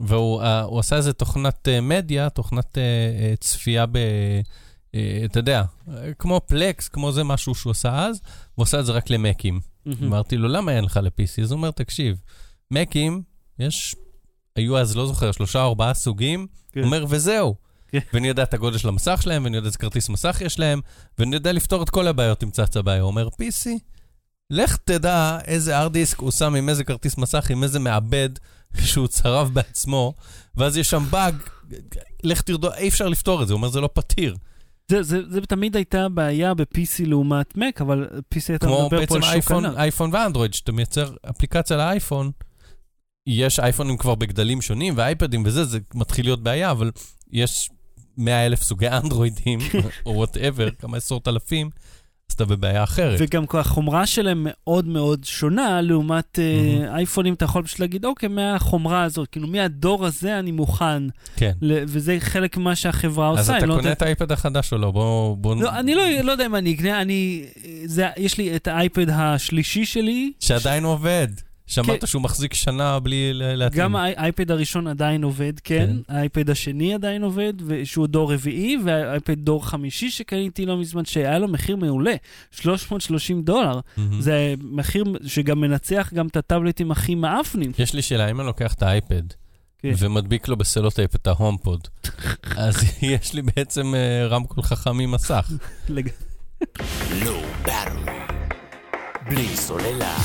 והוא 0.01 0.43
הוא 0.43 0.81
עשה 0.81 0.97
איזה 0.97 1.13
תוכנת 1.13 1.69
אה, 1.69 1.81
מדיה, 1.81 2.31
תוכנת 2.31 2.79
צפייה 3.41 3.87
ב... 3.87 3.99
אתה 5.25 5.39
יודע, 5.39 5.63
כמו 6.19 6.41
פלקס, 6.47 6.89
כמו 6.89 7.13
זה 7.13 7.25
משהו 7.25 7.55
שהוא 7.55 7.71
עשה 7.71 8.07
אז, 8.07 8.21
הוא 8.55 8.63
עשה 8.63 8.81
את 8.81 8.87
זה 8.87 8.93
רק 8.93 9.11
למקים. 9.11 9.61
מהמם. 9.87 10.07
אמרתי 10.07 10.37
לו, 10.37 10.49
למה 10.49 10.73
אין 10.73 10.85
לך 10.85 11.01
ל-PC? 11.03 11.43
אז 11.43 11.51
הוא 11.51 11.57
אומר, 11.57 11.71
תקשיב, 11.71 12.21
מקים, 12.71 13.23
יש, 13.59 13.95
היו 14.57 14.79
אז, 14.79 14.97
לא 14.97 15.07
זוכר, 15.07 15.33
שלושה 15.33 15.63
או 15.63 15.69
ארבעה 15.69 15.95
סוגים, 15.95 16.47
כן. 16.73 16.83
אומר, 16.83 17.05
וזהו. 17.09 17.55
כן. 17.89 17.99
ואני 18.13 18.29
יודע 18.29 18.43
את 18.43 18.55
הגודל 18.55 18.79
של 18.79 18.89
המסך 18.89 19.23
שלהם, 19.23 19.45
ואני 19.45 19.57
יודע 19.57 19.67
איזה 19.67 19.79
כרטיס 19.79 20.09
מסך 20.09 20.43
יש 20.45 20.59
להם, 20.59 20.81
ואני 21.19 21.37
יודע 21.37 21.53
לפתור 21.53 21.83
את 21.83 21.91
כל 21.91 22.07
הבעיות 22.07 22.43
עם 22.43 22.51
צצה 22.51 22.83
בעיה. 22.83 23.01
הוא 23.01 23.09
אומר, 23.09 23.29
PC, 23.29 23.69
לך 24.51 24.77
תדע 24.77 25.39
איזה 25.45 25.79
הרד 25.79 25.93
דיסק 25.93 26.19
הוא 26.19 26.31
שם 26.31 26.55
עם 26.55 26.69
איזה 26.69 26.85
כרטיס 26.85 27.19
מסך, 27.19 27.51
עם 27.51 27.63
איזה 27.63 27.79
מעבד 27.79 28.29
שהוא 28.85 29.07
צרב 29.07 29.51
בעצמו, 29.53 30.15
ואז 30.57 30.77
יש 30.77 30.91
שם 30.91 31.05
באג, 31.11 31.35
לך 32.23 32.41
תדע, 32.41 32.73
אי 32.75 32.89
אפשר 32.89 33.09
לפתור 33.09 33.43
את 33.43 33.49
זה. 33.49 33.55
הוא 33.55 33.59
אומר, 33.59 33.69
זה 33.69 33.81
לא 33.81 33.89
פתיר. 33.93 34.37
זה, 34.91 35.03
זה, 35.03 35.19
זה 35.29 35.41
תמיד 35.41 35.77
הייתה 35.77 36.09
בעיה 36.09 36.55
ב-PC 36.55 37.07
לעומת 37.07 37.55
Mac, 37.57 37.81
אבל 37.81 38.09
PC 38.35 38.55
אתה 38.55 38.67
כמו 38.67 38.85
מדבר 38.87 39.07
פה 39.07 39.15
בעצם 39.15 39.15
על 39.15 39.41
שוק 39.41 39.51
ענק. 39.51 39.77
אייפון 39.77 40.11
ואנדרואיד, 40.13 40.55
שאתה 40.55 40.73
מייצר 40.73 41.13
אפליקציה 41.31 41.77
לאייפון, 41.77 42.31
יש 43.33 43.61
אייפונים 43.61 43.97
כבר 43.97 44.15
בגדלים 44.15 44.63
שונים, 44.63 44.95
ואייפדים 44.97 45.43
וזה, 45.47 45.65
זה 45.65 45.79
מתחיל 45.95 46.27
להיות 46.27 46.43
בעיה, 46.43 46.71
אבל 46.71 46.91
יש 47.33 47.71
100 48.19 48.47
אלף 48.47 48.63
סוגי 48.63 48.89
אנדרואידים, 48.89 49.59
או 50.07 50.11
whatever, 50.15 50.71
כמה 50.71 50.97
עשרות 50.97 51.29
אלפים, 51.29 51.71
אז 52.31 52.35
אתה 52.35 52.45
בבעיה 52.45 52.85
אחרת. 52.85 53.19
וגם 53.23 53.45
החומרה 53.55 54.07
שלהם 54.07 54.47
מאוד 54.51 54.87
מאוד 54.87 55.25
שונה, 55.25 55.81
לעומת 55.81 56.39
מהמם. 56.39 56.95
אייפונים, 56.95 57.35
אתה 57.35 57.45
יכול 57.45 57.63
פשוט 57.63 57.79
להגיד, 57.81 58.05
אוקיי, 58.05 58.29
מהחומרה 58.29 59.03
הזאת, 59.03 59.29
כאילו, 59.29 59.47
מהדור 59.49 60.07
הזה 60.07 60.39
אני 60.39 60.51
מוכן, 60.53 61.03
כן. 61.37 61.53
ל- 61.63 61.83
וזה 61.87 62.17
חלק 62.21 62.57
ממה 62.57 62.77
שהחברה 62.77 63.29
עושה. 63.29 63.41
אז 63.41 63.51
אתה 63.51 63.59
לא 63.59 63.75
קונה 63.75 63.77
נותנת- 63.77 63.97
את 63.97 64.03
האייפד 64.03 64.33
החדש 64.33 64.73
או 64.73 64.79
לא? 64.79 64.91
בוא... 64.91 65.37
בוא... 65.37 65.57
לא, 65.57 65.79
אני 65.79 65.95
לא, 65.95 66.03
לא 66.23 66.33
יודע 66.33 66.47
אם 66.47 66.55
אני 66.57 66.75
אקנה, 66.75 67.03
אני... 67.03 67.45
זה, 67.85 68.09
יש 68.17 68.39
לי 68.39 68.57
את 68.57 68.69
האייפד 68.69 69.11
השלישי 69.11 69.87
שלי. 69.87 70.33
שעדיין 70.41 70.85
עובד. 70.85 71.29
שמעת 71.71 72.01
כן. 72.01 72.07
שהוא 72.07 72.23
מחזיק 72.23 72.55
שנה 72.55 72.99
בלי 73.01 73.33
ל- 73.33 73.55
להתאים. 73.55 73.83
גם 73.83 73.97
האי- 73.97 74.15
האייפד 74.17 74.51
הראשון 74.51 74.87
עדיין 74.87 75.25
עובד, 75.25 75.53
כן. 75.65 75.87
כן. 76.07 76.15
האייפד 76.15 76.51
השני 76.51 76.95
עדיין 76.95 77.23
עובד, 77.23 77.53
שהוא 77.85 78.07
דור 78.07 78.33
רביעי, 78.33 78.77
והאייפד 78.85 79.39
דור 79.39 79.67
חמישי 79.67 80.11
שקניתי 80.11 80.67
לא 80.67 80.77
מזמן, 80.79 81.05
שהיה 81.05 81.39
לו 81.39 81.49
מחיר 81.49 81.77
מעולה, 81.77 82.15
330 82.51 83.43
דולר. 83.43 83.81
זה 84.21 84.55
מחיר 84.71 85.05
שגם 85.27 85.61
מנצח 85.61 86.11
גם 86.15 86.27
את 86.27 86.37
הטאבלטים 86.37 86.91
הכי 86.91 87.15
מאפנים. 87.15 87.73
יש 87.79 87.95
לי 87.95 88.03
שאלה, 88.03 88.31
אם 88.31 88.41
אני 88.41 88.47
לוקח 88.47 88.75
את 88.75 88.83
האייפד, 88.83 89.23
כן. 89.79 89.93
ומדביק 89.99 90.49
לו 90.49 90.57
בסלוטייפ 90.57 91.15
את 91.15 91.27
ההומפוד. 91.27 91.89
אז 92.57 92.77
יש 93.03 93.35
לי 93.35 93.43
בעצם 93.43 93.95
אה, 93.95 94.27
רמקול 94.27 94.63
חכם 94.65 95.01
עם 95.01 95.11
מסך. 95.11 95.51
בלי 99.31 99.57
סוללה. 99.57 100.17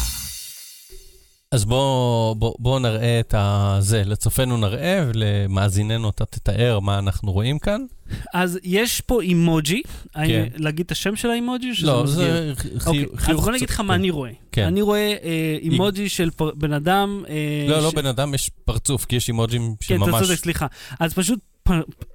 אז 1.56 1.66
בואו 1.66 2.36
בוא, 2.38 2.54
בוא 2.60 2.80
נראה 2.80 3.20
את 3.20 3.36
זה, 3.80 4.04
לצופינו 4.06 4.58
נראה 4.58 5.06
ולמאזיננו 5.08 6.10
אתה 6.10 6.26
תתאר 6.26 6.80
מה 6.80 7.00
אנחנו 7.00 7.32
רואים 7.32 7.60
כאן. 7.60 7.82
אז 8.34 8.60
יש 8.64 9.02
פה 9.02 9.22
אימוג'י, 9.22 9.82
כן. 10.14 10.48
להגיד 10.56 10.86
את 10.86 10.92
השם 10.92 11.16
של 11.16 11.30
האימוג'י? 11.30 11.72
לא? 11.82 12.06
זה 12.08 12.54
אוקיי, 12.86 13.06
חיוך... 13.18 13.30
אז 13.30 13.46
בוא 13.46 13.52
נגיד 13.52 13.70
לך 13.70 13.80
מה 13.80 13.96
אני 13.96 14.10
רואה. 14.10 14.32
כן. 14.52 14.64
אני 14.66 14.82
רואה 14.82 15.16
אה, 15.24 15.58
אימוג'י 15.62 16.10
של 16.10 16.30
פר- 16.30 16.52
בן 16.56 16.74
אדם... 16.74 17.24
אה, 17.30 17.66
לא, 17.70 17.80
לא 17.84 17.92
ש- 17.92 17.94
בן 17.94 18.06
אדם, 18.06 18.34
יש 18.34 18.50
פרצוף, 18.66 19.06
כי 19.06 19.16
יש 19.16 19.28
אימוג'ים 19.28 19.76
כן, 19.80 19.96
אתה 20.04 20.12
שממש... 20.12 20.28
צודק, 20.28 20.40
סליחה. 20.40 20.68
אז 21.00 21.14
פשוט 21.14 21.40
פ- 21.64 21.72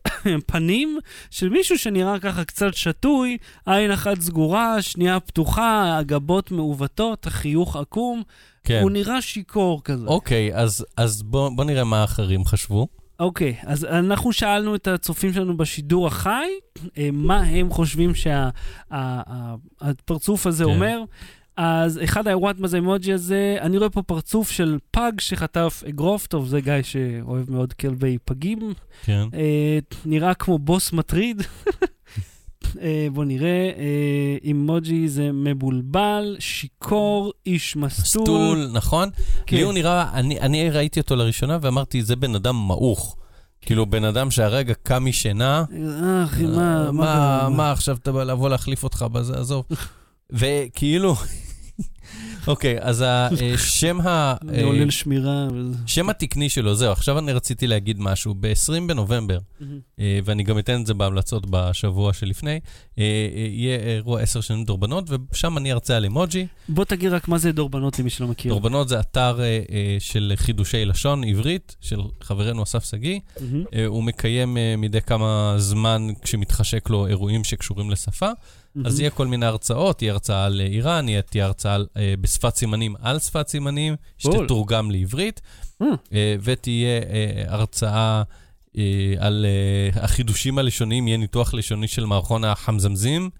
פנים 0.52 0.98
של 1.30 1.48
מישהו 1.48 1.78
שנראה 1.78 2.18
ככה 2.18 2.44
קצת 2.44 2.74
שתוי, 2.74 3.36
עין 3.66 3.90
אחת 3.90 4.20
סגורה, 4.20 4.82
שנייה 4.82 5.20
פתוחה, 5.20 5.98
הגבות 5.98 6.50
מעוותות, 6.50 7.26
החיוך 7.26 7.76
עקום. 7.76 8.22
כן. 8.64 8.80
הוא 8.82 8.90
נראה 8.90 9.22
שיכור 9.22 9.82
כזה. 9.84 10.06
אוקיי, 10.06 10.54
אז, 10.54 10.86
אז 10.96 11.22
בואו 11.22 11.56
בוא 11.56 11.64
נראה 11.64 11.84
מה 11.84 12.00
האחרים 12.00 12.44
חשבו. 12.44 12.86
אוקיי, 13.20 13.56
אז 13.62 13.84
אנחנו 13.84 14.32
שאלנו 14.32 14.74
את 14.74 14.88
הצופים 14.88 15.32
שלנו 15.32 15.56
בשידור 15.56 16.06
החי, 16.06 16.48
אה, 16.98 17.08
מה 17.12 17.40
הם 17.42 17.70
חושבים 17.70 18.12
שהפרצוף 18.90 20.46
הזה 20.46 20.64
כן. 20.64 20.70
אומר. 20.70 21.02
אז 21.56 22.00
אחד 22.04 22.26
היה 22.26 22.38
וואט 22.38 22.58
מה 22.58 22.68
זה 22.68 22.76
האמוג'י 22.76 23.12
הזה, 23.12 23.56
אני 23.60 23.78
רואה 23.78 23.90
פה 23.90 24.02
פרצוף 24.02 24.50
של 24.50 24.78
פג 24.90 25.12
שחטף 25.18 25.82
אגרוף, 25.88 26.26
טוב, 26.26 26.48
זה 26.48 26.60
גיא 26.60 26.82
שאוהב 26.82 27.50
מאוד 27.50 27.72
כלבי 27.72 28.18
פגים. 28.24 28.72
כן. 29.04 29.28
אה, 29.34 29.78
נראה 30.04 30.34
כמו 30.34 30.58
בוס 30.58 30.92
מטריד. 30.92 31.42
אה, 32.80 33.06
בוא 33.12 33.24
נראה, 33.24 33.70
אה, 33.78 34.36
אימוג'י 34.44 35.08
זה 35.08 35.32
מבולבל, 35.32 36.36
שיכור, 36.38 37.32
איש 37.46 37.76
מסטול. 37.76 38.22
מסטול, 38.22 38.70
נכון? 38.72 39.08
כן. 39.46 39.56
לי 39.56 39.62
הוא 39.62 39.72
נראה, 39.72 40.10
אני, 40.14 40.40
אני 40.40 40.70
ראיתי 40.70 41.00
אותו 41.00 41.16
לראשונה 41.16 41.58
ואמרתי, 41.62 42.02
זה 42.02 42.16
בן 42.16 42.34
אדם 42.34 42.66
מעוך. 42.66 43.16
כאילו, 43.60 43.86
בן 43.86 44.04
אדם 44.04 44.30
שהרגע 44.30 44.74
קם 44.82 45.04
משינה, 45.04 45.64
אחי, 46.24 46.42
מה, 46.42 46.86
אה, 46.86 46.92
מה 46.92 47.04
קרה? 47.04 47.48
מה 47.48 47.72
עכשיו 47.72 47.96
אתה 48.02 48.12
בא 48.12 48.24
לבוא 48.24 48.48
להחליף 48.48 48.84
אותך 48.84 49.02
בזה, 49.12 49.38
עזוב. 49.38 49.64
וכאילו, 50.30 51.14
אוקיי, 52.46 52.76
אז 52.80 53.04
השם 53.54 54.00
ה... 54.00 54.34
זה 54.54 54.64
עולה 54.64 54.84
לשמירה. 54.84 55.48
וזה. 55.54 55.78
שם 55.86 56.10
התקני 56.10 56.48
שלו, 56.48 56.74
זהו, 56.74 56.92
עכשיו 56.92 57.18
אני 57.18 57.32
רציתי 57.32 57.66
להגיד 57.66 58.00
משהו. 58.00 58.34
ב-20 58.40 58.86
בנובמבר, 58.88 59.38
אה, 60.00 60.18
ואני 60.24 60.42
גם 60.42 60.58
אתן 60.58 60.80
את 60.80 60.86
זה 60.86 60.94
בהמלצות 60.94 61.46
בשבוע 61.50 62.12
שלפני, 62.12 62.50
אה, 62.50 62.58
אה, 62.98 63.46
יהיה 63.50 63.78
אירוע 63.78 64.20
10 64.20 64.40
שנים 64.40 64.64
דורבנות, 64.64 65.10
ושם 65.32 65.58
אני 65.58 65.72
ארצה 65.72 65.96
על 65.96 66.04
אמוג'י. 66.04 66.46
בוא 66.68 66.84
תגיד 66.84 67.12
רק 67.12 67.28
מה 67.28 67.38
זה 67.38 67.52
דורבנות 67.52 67.98
למי 67.98 68.10
שלא 68.10 68.28
מכיר. 68.28 68.52
דורבנות 68.52 68.88
זה 68.88 69.00
אתר 69.00 69.40
אה, 69.40 69.44
אה, 69.44 69.96
של 69.98 70.32
חידושי 70.36 70.84
לשון 70.84 71.24
עברית, 71.24 71.76
של 71.80 72.00
חברנו 72.22 72.62
אסף 72.62 72.84
שגיא. 72.84 73.20
אה, 73.74 73.86
הוא 73.86 74.04
מקיים 74.04 74.56
אה, 74.56 74.74
מדי 74.78 75.00
כמה 75.00 75.54
זמן, 75.58 76.06
כשמתחשק 76.22 76.90
לו, 76.90 77.06
אירועים 77.06 77.44
שקשורים 77.44 77.90
לשפה. 77.90 78.30
אז 78.84 79.00
יהיה 79.00 79.10
כל 79.10 79.26
מיני 79.26 79.46
הרצאות, 79.46 79.98
תהיה 79.98 80.12
הרצאה 80.12 80.44
על 80.44 80.60
אה, 80.60 80.66
איראן, 80.66 81.06
תהיה 81.20 81.44
הרצאה 81.44 81.74
על, 81.74 81.86
אה, 81.96 82.14
בשפת 82.20 82.56
סימנים 82.56 82.94
על 83.00 83.18
שפת 83.18 83.48
סימנים. 83.48 83.96
שתתורגם 84.18 84.90
לעברית, 84.90 85.40
אה. 85.82 85.86
אה, 86.12 86.34
ותהיה 86.42 87.00
אה, 87.02 87.44
הרצאה 87.46 88.22
אה, 88.78 88.82
על 89.18 89.46
אה, 89.48 90.02
החידושים 90.02 90.58
הלשוניים, 90.58 91.08
יהיה 91.08 91.18
ניתוח 91.18 91.54
לשוני 91.54 91.88
של 91.88 92.04
מערכון 92.04 92.44
החמזמזים, 92.44 93.30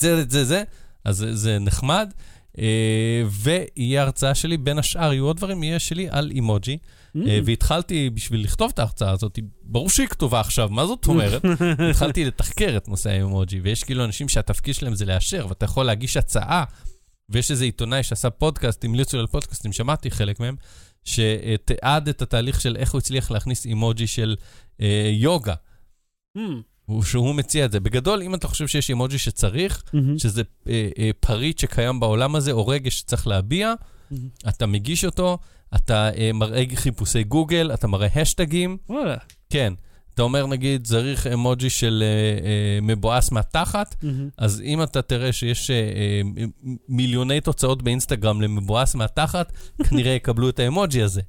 זרת, 0.00 0.30
זה, 0.30 0.44
זה, 0.44 0.62
אז 1.04 1.16
זה- 1.16 1.36
זה 1.36 1.58
נחמד. 1.58 2.12
אה, 2.58 3.22
ויהיה 3.30 4.02
הרצאה 4.02 4.34
שלי, 4.34 4.56
בין 4.56 4.78
השאר 4.78 5.12
יהיו 5.12 5.24
עוד 5.24 5.36
דברים, 5.36 5.62
יהיה 5.62 5.78
שלי 5.78 6.08
על 6.10 6.30
אימוג'י. 6.30 6.78
Mm. 7.16 7.28
אה, 7.28 7.38
והתחלתי, 7.44 8.10
בשביל 8.10 8.44
לכתוב 8.44 8.70
את 8.74 8.78
ההרצאה 8.78 9.10
הזאת, 9.10 9.38
ברור 9.62 9.90
שהיא 9.90 10.06
כתובה 10.06 10.40
עכשיו, 10.40 10.68
מה 10.68 10.86
זאת 10.86 11.06
אומרת? 11.06 11.42
התחלתי 11.90 12.24
לתחקר 12.24 12.76
את 12.76 12.88
נושא 12.88 13.10
האימוג'י, 13.10 13.60
ויש 13.60 13.84
כאילו 13.84 14.04
אנשים 14.04 14.28
שהתפקיד 14.28 14.74
שלהם 14.74 14.94
זה 14.94 15.06
לאשר, 15.06 15.46
ואתה 15.48 15.64
יכול 15.64 15.86
להגיש 15.86 16.16
הצעה, 16.16 16.64
ויש 17.28 17.50
איזה 17.50 17.64
עיתונאי 17.64 18.02
שעשה 18.02 18.30
פודקאסט, 18.30 18.84
המליצו 18.84 19.16
לי 19.16 19.20
על 19.20 19.26
פודקאסטים, 19.26 19.72
שמעתי 19.72 20.10
חלק 20.10 20.40
מהם, 20.40 20.56
שתיעד 21.04 22.08
את 22.08 22.22
התהליך 22.22 22.60
של 22.60 22.76
איך 22.76 22.92
הוא 22.92 22.98
הצליח 22.98 23.30
להכניס 23.30 23.66
אימוג'י 23.66 24.06
של 24.06 24.36
אה, 24.80 25.10
יוגה, 25.12 25.54
מהמם. 26.34 26.62
הוא- 26.88 27.02
שהוא 27.02 27.34
מציע 27.34 27.64
את 27.64 27.72
זה. 27.72 27.80
בגדול, 27.80 28.22
אם 28.22 28.34
אתה 28.34 28.48
חושב 28.48 28.66
שיש 28.66 28.88
אימוג'י 28.88 29.18
שצריך, 29.18 29.82
מהמם. 29.92 30.18
שזה 30.18 30.42
אה, 30.68 30.88
אה, 30.98 31.10
פריט 31.20 31.58
שקיים 31.58 32.00
בעולם 32.00 32.34
הזה, 32.34 32.52
או 32.52 32.66
רגש 32.66 32.98
שצריך 32.98 33.26
להביע, 33.26 33.74
מהמם. 34.10 34.28
אתה 34.48 34.66
מגיש 34.66 35.04
אותו, 35.04 35.38
אתה 35.74 36.10
אה, 36.16 36.30
מראה 36.34 36.64
חיפושי 36.74 37.24
גוגל, 37.24 37.70
אתה 37.74 37.86
מראה 37.86 38.08
השטגים, 38.22 38.76
וואלה. 38.88 39.16
כן. 39.50 39.72
אתה 40.14 40.22
אומר, 40.22 40.46
נגיד, 40.46 40.84
צריך 40.86 41.26
אמוג'י 41.26 41.70
של 41.70 42.02
אה, 42.06 42.08
אה, 42.46 42.78
מבואס 42.82 43.32
מהתחת, 43.32 43.94
מהמם. 44.02 44.28
אז 44.38 44.60
אם 44.64 44.82
אתה 44.82 45.02
תראה 45.02 45.32
שיש 45.32 45.70
אה, 45.70 45.76
אה, 45.76 46.44
מיליוני 46.88 47.40
תוצאות 47.40 47.82
באינסטגרם 47.82 48.40
למבואס 48.40 48.94
מהתחת, 48.94 49.52
כנראה 49.88 50.12
יקבלו 50.12 50.48
את 50.48 50.58
האמוג'י 50.58 51.02
הזה. 51.02 51.20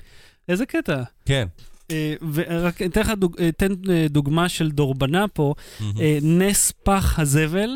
איזה 0.49 0.65
קטע. 0.65 1.03
כן. 1.25 1.47
אה, 1.91 2.13
ורק 2.33 2.81
אתן 2.81 3.01
לך 3.01 3.09
דוג- 3.17 3.41
אתן 3.49 3.73
אה, 3.89 4.05
דוגמה 4.09 4.49
של 4.49 4.71
דורבנה 4.71 5.27
פה, 5.27 5.53
אה, 5.99 6.17
נס 6.21 6.73
פח 6.83 7.19
הזבל, 7.19 7.69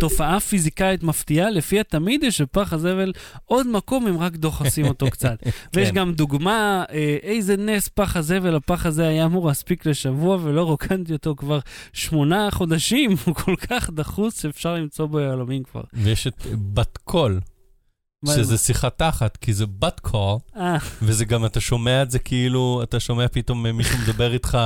תופעה 0.00 0.40
פיזיקאית 0.40 1.02
מפתיעה, 1.02 1.50
לפיה 1.50 1.84
תמיד 1.84 2.22
יש 2.22 2.40
בפח 2.40 2.72
הזבל 2.72 3.12
עוד 3.44 3.66
מקום 3.66 4.06
אם 4.06 4.18
רק 4.18 4.36
דוחסים 4.36 4.86
אותו 4.86 5.10
קצת. 5.10 5.38
ויש 5.74 5.88
כן. 5.88 5.94
גם 5.94 6.12
דוגמה, 6.14 6.84
איזה 7.22 7.56
נס 7.56 7.88
פח 7.88 8.16
הזבל, 8.16 8.56
הפח 8.56 8.86
הזה 8.86 9.08
היה 9.08 9.24
אמור 9.24 9.46
להספיק 9.48 9.86
לשבוע 9.86 10.38
ולא 10.42 10.62
רוקנתי 10.62 11.12
אותו 11.12 11.34
כבר 11.36 11.58
שמונה 11.92 12.48
חודשים, 12.50 13.10
הוא 13.24 13.34
כל 13.34 13.56
כך 13.56 13.90
דחוס 13.90 14.42
שאפשר 14.42 14.74
למצוא 14.74 15.06
בו 15.06 15.20
יהלומים 15.20 15.62
כבר. 15.62 15.82
ויש 15.92 16.26
את 16.26 16.46
בת 16.74 16.98
קול, 17.04 17.40
שזה 18.26 18.58
שיחת 18.58 18.98
תחת, 18.98 19.36
כי 19.36 19.52
זה 19.52 19.66
בת 19.66 20.00
קול, 20.00 20.38
אה, 20.56 20.76
וזה 21.02 21.24
גם, 21.24 21.44
אתה 21.44 21.60
שומע 21.60 22.02
את 22.02 22.10
זה 22.10 22.18
כאילו, 22.18 22.80
אתה 22.82 23.00
שומע 23.00 23.28
פתאום 23.28 23.66
אה, 23.66 23.72
מישהו 23.72 23.98
מדבר 23.98 24.32
איתך, 24.32 24.58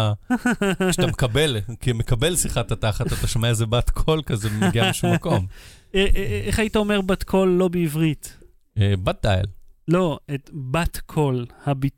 שאתה 0.91 1.07
מקבל, 1.07 1.57
כי 1.81 1.93
מקבל 1.93 2.37
שיחת 2.37 2.73
התחת, 2.73 3.07
אתה 3.07 3.27
שומע 3.27 3.49
איזה 3.49 3.67
בת 3.67 3.91
קול 3.91 4.23
כזה 4.27 4.49
מגיע 4.51 4.91
משום 4.91 5.13
מקום. 5.15 5.47
אה, 5.95 6.07
איך 6.47 6.59
היית 6.59 6.77
אומר 6.77 7.01
בת 7.01 7.23
קול 7.23 7.49
לא 7.49 7.69
בעברית? 7.69 8.37
בת 8.79 9.19
דייל. 9.23 9.47
לא, 9.89 10.19
את 10.35 10.51
בת 10.53 11.01
קול, 11.07 11.47
הביט... 11.67 11.95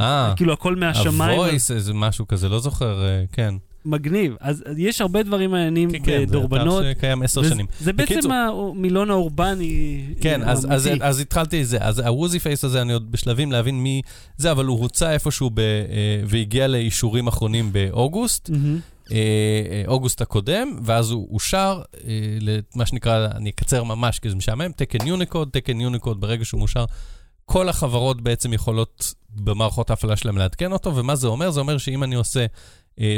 אה, 0.00 0.32
כאילו 0.36 0.52
הכל 0.52 0.76
מהשמיים, 0.76 1.40
ה 1.40 1.44
voice, 1.44 1.70
איזה 1.70 1.94
משהו 1.94 2.26
כזה, 2.28 2.48
לא 2.48 2.60
זוכר, 2.60 3.04
כן. 3.32 3.54
מגניב. 3.88 4.34
אז 4.40 4.64
יש 4.76 5.00
הרבה 5.00 5.22
דברים 5.22 5.50
מעניינים 5.50 5.90
כן, 5.90 5.98
כן, 6.04 6.18
זה 6.20 6.26
בדורבנות. 6.26 6.82
אתר 6.82 6.92
שקיים 6.92 7.22
עשר 7.22 7.40
וזה- 7.40 7.50
שנים. 7.50 7.66
זה 7.80 7.92
בעצם 7.92 8.30
המילון 8.32 9.10
האורבני 9.10 10.02
כן, 10.20 10.42
אז, 10.42 10.66
אז. 10.70 10.88
אז 11.00 11.20
התחלתי 11.20 11.62
את 11.62 11.66
זה. 11.68 11.78
אז 11.80 11.98
ה 11.98 12.05
woozy 12.05 12.38
face 12.38 12.64
הזה, 12.64 12.82
אני 12.82 12.92
עוד 12.92 13.12
בשלבים 13.12 13.52
להבין 13.52 13.80
מי 13.82 14.02
זה, 14.36 14.50
אבל 14.50 14.64
הוא 14.64 14.80
הוצא 14.80 15.10
איפשהו 15.10 15.50
ב, 15.54 15.58
אה, 15.60 15.74
והגיע 16.26 16.66
לאישורים 16.66 17.26
אחרונים 17.26 17.72
באוגוסט. 17.72 18.50
אה, 19.12 19.16
אה, 19.70 19.82
אוגוסט 19.86 20.20
הקודם, 20.20 20.78
ואז 20.82 21.10
הוא 21.10 21.28
אושר 21.34 21.82
אה, 22.04 22.10
למה 22.40 22.86
שנקרא, 22.86 23.26
אני 23.34 23.50
אקצר 23.50 23.84
ממש 23.84 24.18
כי 24.18 24.30
זה 24.30 24.36
משעמם, 24.36 24.72
תקן 24.76 25.06
יוניקוד, 25.06 25.48
תקן 25.52 25.80
יוניקוד 25.80 26.20
ברגע 26.20 26.44
שהוא 26.44 26.58
מאושר. 26.58 26.84
כל 27.44 27.68
החברות 27.68 28.20
בעצם 28.22 28.52
יכולות 28.52 29.14
במערכות 29.36 29.90
ההפעלה 29.90 30.16
שלהם 30.16 30.38
לעדכן 30.38 30.72
אותו, 30.72 30.96
ומה 30.96 31.16
זה 31.16 31.26
אומר? 31.26 31.50
זה 31.50 31.60
אומר 31.60 31.78
שאם 31.78 32.02
אני 32.04 32.14
עושה, 32.14 32.40
אה, 32.40 32.46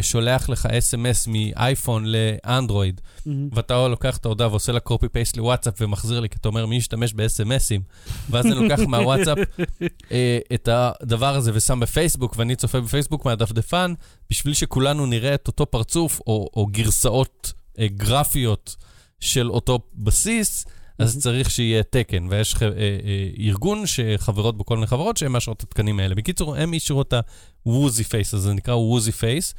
שולח 0.02 0.48
לך 0.48 0.66
אס.אם.אס 0.66 1.26
מאייפון 1.26 2.04
לאנדרואיד, 2.06 3.00
מהמם. 3.26 3.48
ואתה 3.52 3.88
לוקח 3.88 4.16
את 4.16 4.24
ההודעה 4.24 4.48
ועושה 4.48 4.72
לה 4.72 4.80
copy 4.88 5.04
paste 5.04 5.36
לוואטסאפ 5.36 5.74
ומחזיר 5.80 6.20
לי, 6.20 6.28
כי 6.28 6.36
אתה 6.40 6.48
אומר 6.48 6.66
מי 6.66 6.76
ישתמש 6.76 7.12
ב-SMSים, 7.12 8.10
ואז 8.30 8.46
אני 8.46 8.54
לוקח 8.54 8.80
מהוואטסאפ 8.88 9.38
אה, 10.12 10.38
את 10.54 10.68
הדבר 10.72 11.34
הזה 11.34 11.50
ושם 11.54 11.80
בפייסבוק, 11.80 12.34
ואני 12.36 12.56
צופה 12.56 12.80
בפייסבוק 12.80 13.24
מהדפדפן, 13.24 13.94
בשביל 14.30 14.54
שכולנו 14.54 15.06
נראה 15.06 15.34
את 15.34 15.46
אותו 15.46 15.66
פרצוף, 15.66 16.20
או, 16.26 16.48
או 16.56 16.66
גרסאות 16.66 17.52
אה, 17.78 17.86
גרפיות 17.88 18.76
של 19.20 19.50
אותו 19.50 19.78
בסיס, 19.94 20.66
אז. 21.02 21.18
צריך 21.18 21.50
שיהיה 21.50 21.82
תקן, 21.82 22.26
ויש 22.30 22.54
אה, 22.62 22.68
אה, 22.68 23.28
ארגון 23.38 23.86
שחברות 23.86 24.56
בו 24.56 24.64
כל 24.64 24.74
מיני 24.74 24.86
חברות 24.86 25.16
שהן 25.16 25.32
מאשרות 25.32 25.56
את 25.56 25.62
התקנים 25.62 26.00
האלה. 26.00 26.14
בקיצור, 26.14 26.56
הם 26.56 26.72
אישרו 26.72 27.02
את 27.02 27.12
ה-Woozy 27.12 28.04
Face, 28.10 28.34
אז 28.34 28.40
זה 28.40 28.52
נקרא 28.52 28.74
Woozy 28.74 29.12
Face. 29.20 29.54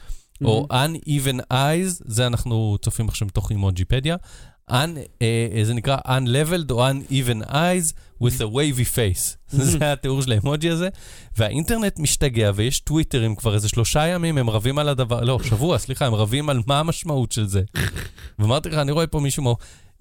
או 0.45 0.67
מהמם. 0.71 0.95
Uneven 0.95 1.53
Eyes, 1.53 2.01
זה 2.05 2.27
אנחנו 2.27 2.77
צופים 2.81 3.07
עכשיו 3.07 3.27
מתוך 3.27 3.51
אימוג'יפדיה. 3.51 4.15
un, 4.71 4.97
אה, 5.21 5.63
זה 5.63 5.73
נקרא 5.73 5.97
unleveled 6.05 6.71
או 6.71 6.89
uneven 6.89 7.47
eyes 7.49 7.93
with 8.23 8.35
a 8.35 8.47
wavy 8.53 8.95
face. 8.95 9.35
זה 9.71 9.91
התיאור 9.93 10.21
של 10.21 10.31
האמוג'י 10.31 10.69
הזה. 10.69 10.89
והאינטרנט 11.37 11.99
משתגע, 11.99 12.51
ויש 12.55 12.79
טוויטרים 12.79 13.35
כבר 13.35 13.53
איזה 13.53 13.69
שלושה 13.69 14.07
ימים, 14.07 14.37
הם 14.37 14.49
רבים 14.49 14.79
על 14.79 14.89
הדבר, 14.89 15.21
לא, 15.21 15.39
שבוע, 15.43 15.77
סליחה, 15.77 16.05
הם 16.05 16.13
רבים 16.13 16.49
על 16.49 16.61
מה 16.67 16.79
המשמעות 16.79 17.31
של 17.31 17.47
זה. 17.47 17.61
ואמרתי 18.39 18.69
לך, 18.69 18.75
אני 18.75 18.91
רואה 18.91 19.07
פה 19.07 19.19
מישהו 19.19 19.43
מה... 19.43 19.51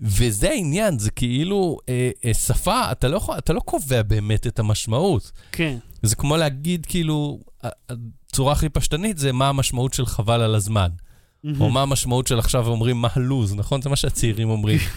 וזה 0.00 0.50
העניין, 0.50 0.98
זה 0.98 1.10
כאילו 1.10 1.78
אה, 1.88 2.10
אה, 2.24 2.34
שפה, 2.34 2.92
אתה 2.92 3.08
לא, 3.08 3.20
אתה 3.38 3.52
לא 3.52 3.60
קובע 3.60 4.02
באמת 4.02 4.46
את 4.46 4.58
המשמעות. 4.58 5.32
כן. 5.52 5.76
זה 6.02 6.16
כמו 6.16 6.36
להגיד, 6.36 6.86
כאילו, 6.86 7.38
הצורה 7.62 8.52
הכי 8.52 8.68
פשטנית 8.68 9.18
זה 9.18 9.32
מה 9.32 9.48
המשמעות 9.48 9.94
של 9.94 10.06
חבל 10.06 10.40
על 10.40 10.54
הזמן. 10.54 10.88
או 11.60 11.70
מה 11.70 11.82
המשמעות 11.82 12.26
של 12.26 12.38
עכשיו 12.38 12.66
אומרים 12.66 12.96
מה 12.96 13.08
הלו"ז, 13.16 13.54
נכון? 13.54 13.82
זה 13.82 13.88
מה 13.88 13.96
שהצעירים 13.96 14.50
אומרים. 14.50 14.78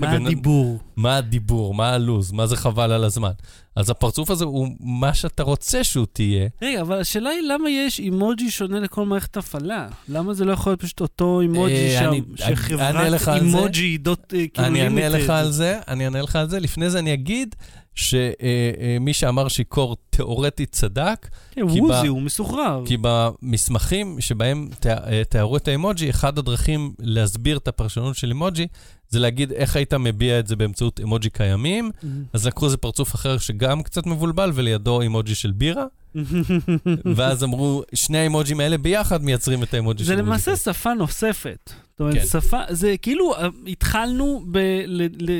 מה 0.00 0.10
הדיבור? 0.10 0.78
מה 0.96 1.16
הדיבור, 1.16 1.74
מה 1.74 1.90
הלו"ז, 1.90 2.32
מה 2.32 2.46
זה 2.46 2.56
חבל 2.56 2.92
על 2.92 3.04
הזמן. 3.04 3.30
אז 3.76 3.90
הפרצוף 3.90 4.30
הזה 4.30 4.44
הוא 4.44 4.68
מה 4.80 5.14
שאתה 5.14 5.42
רוצה 5.42 5.84
שהוא 5.84 6.06
תהיה. 6.12 6.48
רגע, 6.62 6.80
אבל 6.80 7.00
השאלה 7.00 7.30
היא 7.30 7.40
למה 7.48 7.70
יש 7.70 8.00
אימוג'י 8.00 8.50
שונה 8.50 8.80
לכל 8.80 9.06
מערכת 9.06 9.36
הפעלה? 9.36 9.88
למה 10.08 10.34
זה 10.34 10.44
לא 10.44 10.52
יכול 10.52 10.70
להיות 10.70 10.80
פשוט 10.80 11.00
אותו 11.00 11.40
אימוג'י 11.40 11.96
אה, 11.96 12.04
אענה 12.06 12.16
שחברת. 12.36 13.28
אימוג'י 13.28 13.98
דוט 13.98 14.34
אה, 14.34 14.46
כאילו 14.54 14.68
אני 14.68 14.82
אענה? 14.82 15.08
לך 15.08 15.30
על 15.30 15.50
זה, 15.50 15.78
אני 15.88 16.04
אענה 16.04 16.22
לך 16.22 16.36
על 16.36 16.48
זה. 16.48 16.60
לפני 16.60 16.90
זה 16.90 16.98
אני 16.98 17.14
אגיד 17.14 17.54
שמי 17.96 19.12
שאמר 19.12 19.48
שיכור 19.48 19.96
תיאורטית 20.10 20.72
צדק, 20.72 21.28
כן, 21.50 21.68
כי 21.72 21.80
ווזי, 21.80 22.06
ב- 22.06 22.10
הוא 22.10 22.22
מסוחרר. 22.22 22.82
כי 22.86 22.96
במסמכים 23.00 24.20
שבהם 24.20 24.68
אה, 24.86 25.24
תיארו 25.24 25.56
את 25.56 25.68
האמוג'י, 25.68 26.10
אחד 26.10 26.38
הדרכים 26.38 26.92
להסביר 26.98 27.56
את 27.56 27.68
הפרשנות 27.68 28.16
של 28.16 28.30
אמוג'י, 28.30 28.66
זה 29.08 29.18
להגיד 29.18 29.52
איך 29.52 29.76
היית 29.76 29.94
מביע 29.94 30.38
את 30.38 30.46
זה 30.46 30.56
באמצעות 30.56 31.00
אמוג'י 31.00 31.30
קיימים. 31.30 31.90
אז 32.32 32.46
לקחו 32.46 32.64
איזה 32.64 32.76
פרצוף 32.76 33.14
אחר 33.14 33.38
שגם 33.38 33.82
קצת 33.82 34.06
מבולבל, 34.06 34.50
ולידו 34.54 35.02
אמוג'י 35.02 35.34
של 35.34 35.52
בירה, 35.52 35.84
ואז 37.16 37.44
אמרו, 37.44 37.82
שני 37.94 38.18
האמוג'ים 38.18 38.60
האלה 38.60 38.78
ביחד 38.78 39.24
מייצרים 39.24 39.62
את 39.62 39.74
האמוג'י 39.74 39.98
של 39.98 40.06
זה 40.06 40.14
אמוג'י. 40.14 40.26
למעשה 40.26 40.56
שפה 40.56 40.94
נוספת. 40.94 41.70
זאת 41.96 42.00
אומרת, 42.00 42.14
כן. 42.14 42.26
שפה, 42.26 42.60
זה 42.68 42.94
כאילו, 43.02 43.34
אה, 43.34 43.48
התחלנו 43.66 44.44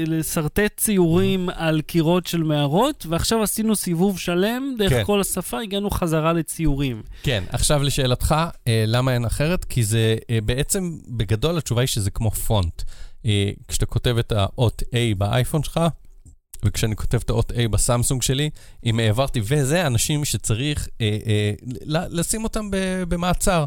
לשרטט 0.07 0.77
ציורים 0.77 1.49
על 1.55 1.81
קירות 1.81 2.27
של 2.27 2.43
מערות, 2.43 3.07
ועכשיו 3.09 3.43
עשינו 3.43 3.77
סיבוב 3.77 4.19
שלם, 4.19 4.75
דרך 4.79 4.93
כן. 4.93 5.05
כל 5.05 5.21
השפה 5.21 5.61
הגענו 5.61 5.91
חזרה 5.91 6.33
לציורים. 6.33 7.03
כן, 7.23 7.45
עכשיו 7.49 7.83
לשאלתך, 7.83 8.35
אה, 8.69 8.85
למה 8.87 9.15
אין 9.15 9.25
אחרת? 9.25 9.65
כי 9.65 9.85
זה 9.85 10.17
אה, 10.31 10.39
בעצם, 10.45 10.99
בגדול 11.09 11.59
התשובה 11.59 11.81
היא 11.81 11.89
שזה 11.89 12.11
כמו 12.11 12.31
פונט. 12.31 12.83
כשאתה 13.69 13.87
כותב 13.87 14.17
את 14.19 14.33
האות 14.33 14.83
A 14.83 15.19
באייפון 15.19 15.63
שלך, 15.63 15.81
וכשאני 16.65 16.97
כותב 16.97 17.19
את 17.25 17.31
האות 17.31 17.51
A 17.53 17.69
בסמסונג 17.71 18.23
שלי, 18.23 18.51
אם 18.87 18.99
העברתי 19.01 19.41
וזה, 19.45 19.87
אנשים 19.87 20.25
שצריך 20.25 20.89
אה, 21.01 21.17
אה, 21.27 21.53
לשים 22.11 22.45
אותם 22.45 22.71
ב- 22.71 22.77
במעצר. 23.09 23.65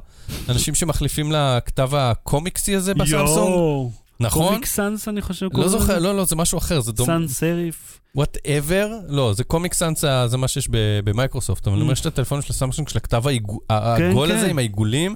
אנשים 0.49 0.75
שמחליפים 0.75 1.31
לכתב 1.31 1.89
הקומיקסי 1.95 2.75
הזה 2.75 2.93
בסמסונג, 2.93 3.19
יואו. 3.49 3.91
נכון? 4.19 4.47
Comic 4.47 4.65
Sans, 4.65 5.07
אני 5.07 5.21
חושב. 5.21 5.47
לא 5.53 5.67
זוכר? 5.67 5.99
לא, 5.99 6.17
לא, 6.17 6.25
זה 6.25 6.35
משהו 6.35 6.57
אחר, 6.57 6.79
זה 6.81 6.91
דומה. 6.91 7.07
sans 7.13 7.27
serif. 7.27 7.99
whatever, 8.15 8.91
לא, 9.07 9.33
זה 9.33 9.43
Comic 9.43 9.73
Sans, 9.73 10.05
אה, 10.05 10.27
זה 10.27 10.37
מה 10.37 10.47
שיש 10.47 10.67
במייקרוסופט, 11.03 11.67
אבל 11.67 11.75
אני 11.75 11.81
אומר 11.81 11.93
Mm. 11.93 11.95
שיש 11.95 12.01
את 12.01 12.13
הטלפון 12.13 12.41
של 12.41 12.53
הסמסונג 12.53 12.89
של 12.89 12.97
הכתב 12.97 13.23
העגול 13.69 14.31
הזה 14.31 14.43
כן. 14.43 14.49
עם 14.49 14.57
העיגולים. 14.57 15.15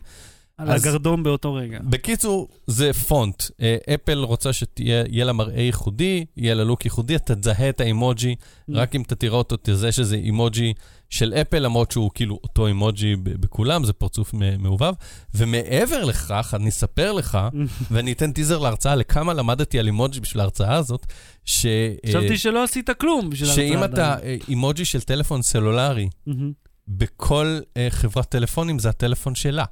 על 0.58 0.72
אז- 0.72 0.86
הגרדום 0.86 1.24
באותו 1.24 1.54
רגע. 1.54 1.80
בקיצור, 1.84 2.48
זה 2.68 2.94
פונט. 2.94 3.44
אה, 3.62 3.78
אפל 3.94 4.20
רוצה 4.20 4.50
שיהיה 4.54 5.26
לה 5.26 5.34
מראה 5.34 5.62
ייחודי, 5.62 6.26
יהיה 6.38 6.54
לה 6.56 6.63
לוק 6.63 6.86
ייחודי, 6.86 7.16
אתה 7.16 7.36
תזהה 7.36 7.70
את 7.70 7.80
האימוג'י, 7.82 8.36
Mm. 8.36 8.74
רק 8.76 8.96
אם 8.96 9.02
אתה 9.02 9.16
תראה 9.16 9.38
אותו, 9.38 9.56
תזהה 9.63 9.92
שזה 9.92 10.16
אימוג'י 10.16 10.74
של 11.10 11.34
אפל, 11.34 11.60
למרות 11.60 11.92
שהוא 11.92 12.12
כאילו 12.16 12.39
אותו 12.44 12.68
אימוג'י 12.68 13.16
בכולם, 13.16 13.84
זה 13.84 13.94
פרצוף 13.94 14.34
מעובב. 14.60 14.94
ומעבר 15.36 16.04
לכך, 16.04 16.54
אני 16.58 16.70
אספר 16.70 17.12
לך, 17.12 17.38
ואני 17.92 18.12
אתן 18.12 18.32
טיזר 18.32 18.60
להרצאה 18.60 18.96
לכמה 18.96 19.34
למדתי 19.34 19.80
על 19.80 19.86
אימוג'י 19.86 20.20
בשביל 20.20 20.39
ההרצאה 20.42 20.76
הזאת, 20.76 21.06
ש... 21.46 21.66
אה, 21.66 21.96
חשבתי 22.08 22.38
שלא 22.38 22.63
עשית 22.63 22.89
כלום 22.89 23.30
בשביל 23.30 23.50
ההרצאה. 23.50 23.68
שאם 23.68 23.84
אתה. 23.84 24.16
אה, 24.24 24.36
אימוג'י 24.50 24.86
של 24.86 25.02
טלפון 25.02 25.42
סלולרי, 25.42 26.10
מהמם. 26.28 26.52
בכל 26.88 27.60
חברת 27.89 28.26
טלפונים 28.30 28.80
זה 28.80 28.89
הטלפון 28.89 29.36
שלה. 29.36 29.66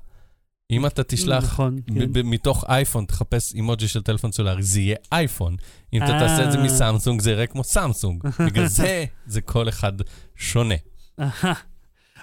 אם 0.71 0.85
אתה 0.85 1.03
תשלח 1.03 1.43
נכון, 1.43 1.79
כן. 1.95 2.21
מתוך 2.23 2.63
אייפון, 2.69 3.05
תחפש 3.05 3.53
אימוג'י 3.53 3.87
של 3.87 4.01
טלפון 4.01 4.31
סולארי, 4.31 4.63
זה 4.63 4.79
יהיה 4.81 4.95
אייפון. 5.11 5.55
אם 5.93 6.03
אתה 6.03 6.13
אה. 6.13 6.19
תעשה 6.19 6.43
את 6.43 6.51
זה 6.51 6.57
מסמסונג, 6.57 7.21
זה 7.21 7.31
יראה 7.31 7.47
כמו 7.47 7.63
סמסונג. 7.63 8.23
בגלל 8.45 8.67
זה, 8.67 9.05
זה 9.27 9.41
כל 9.41 9.69
אחד 9.69 9.93
שונה. 10.35 10.75
אה, 11.19 11.53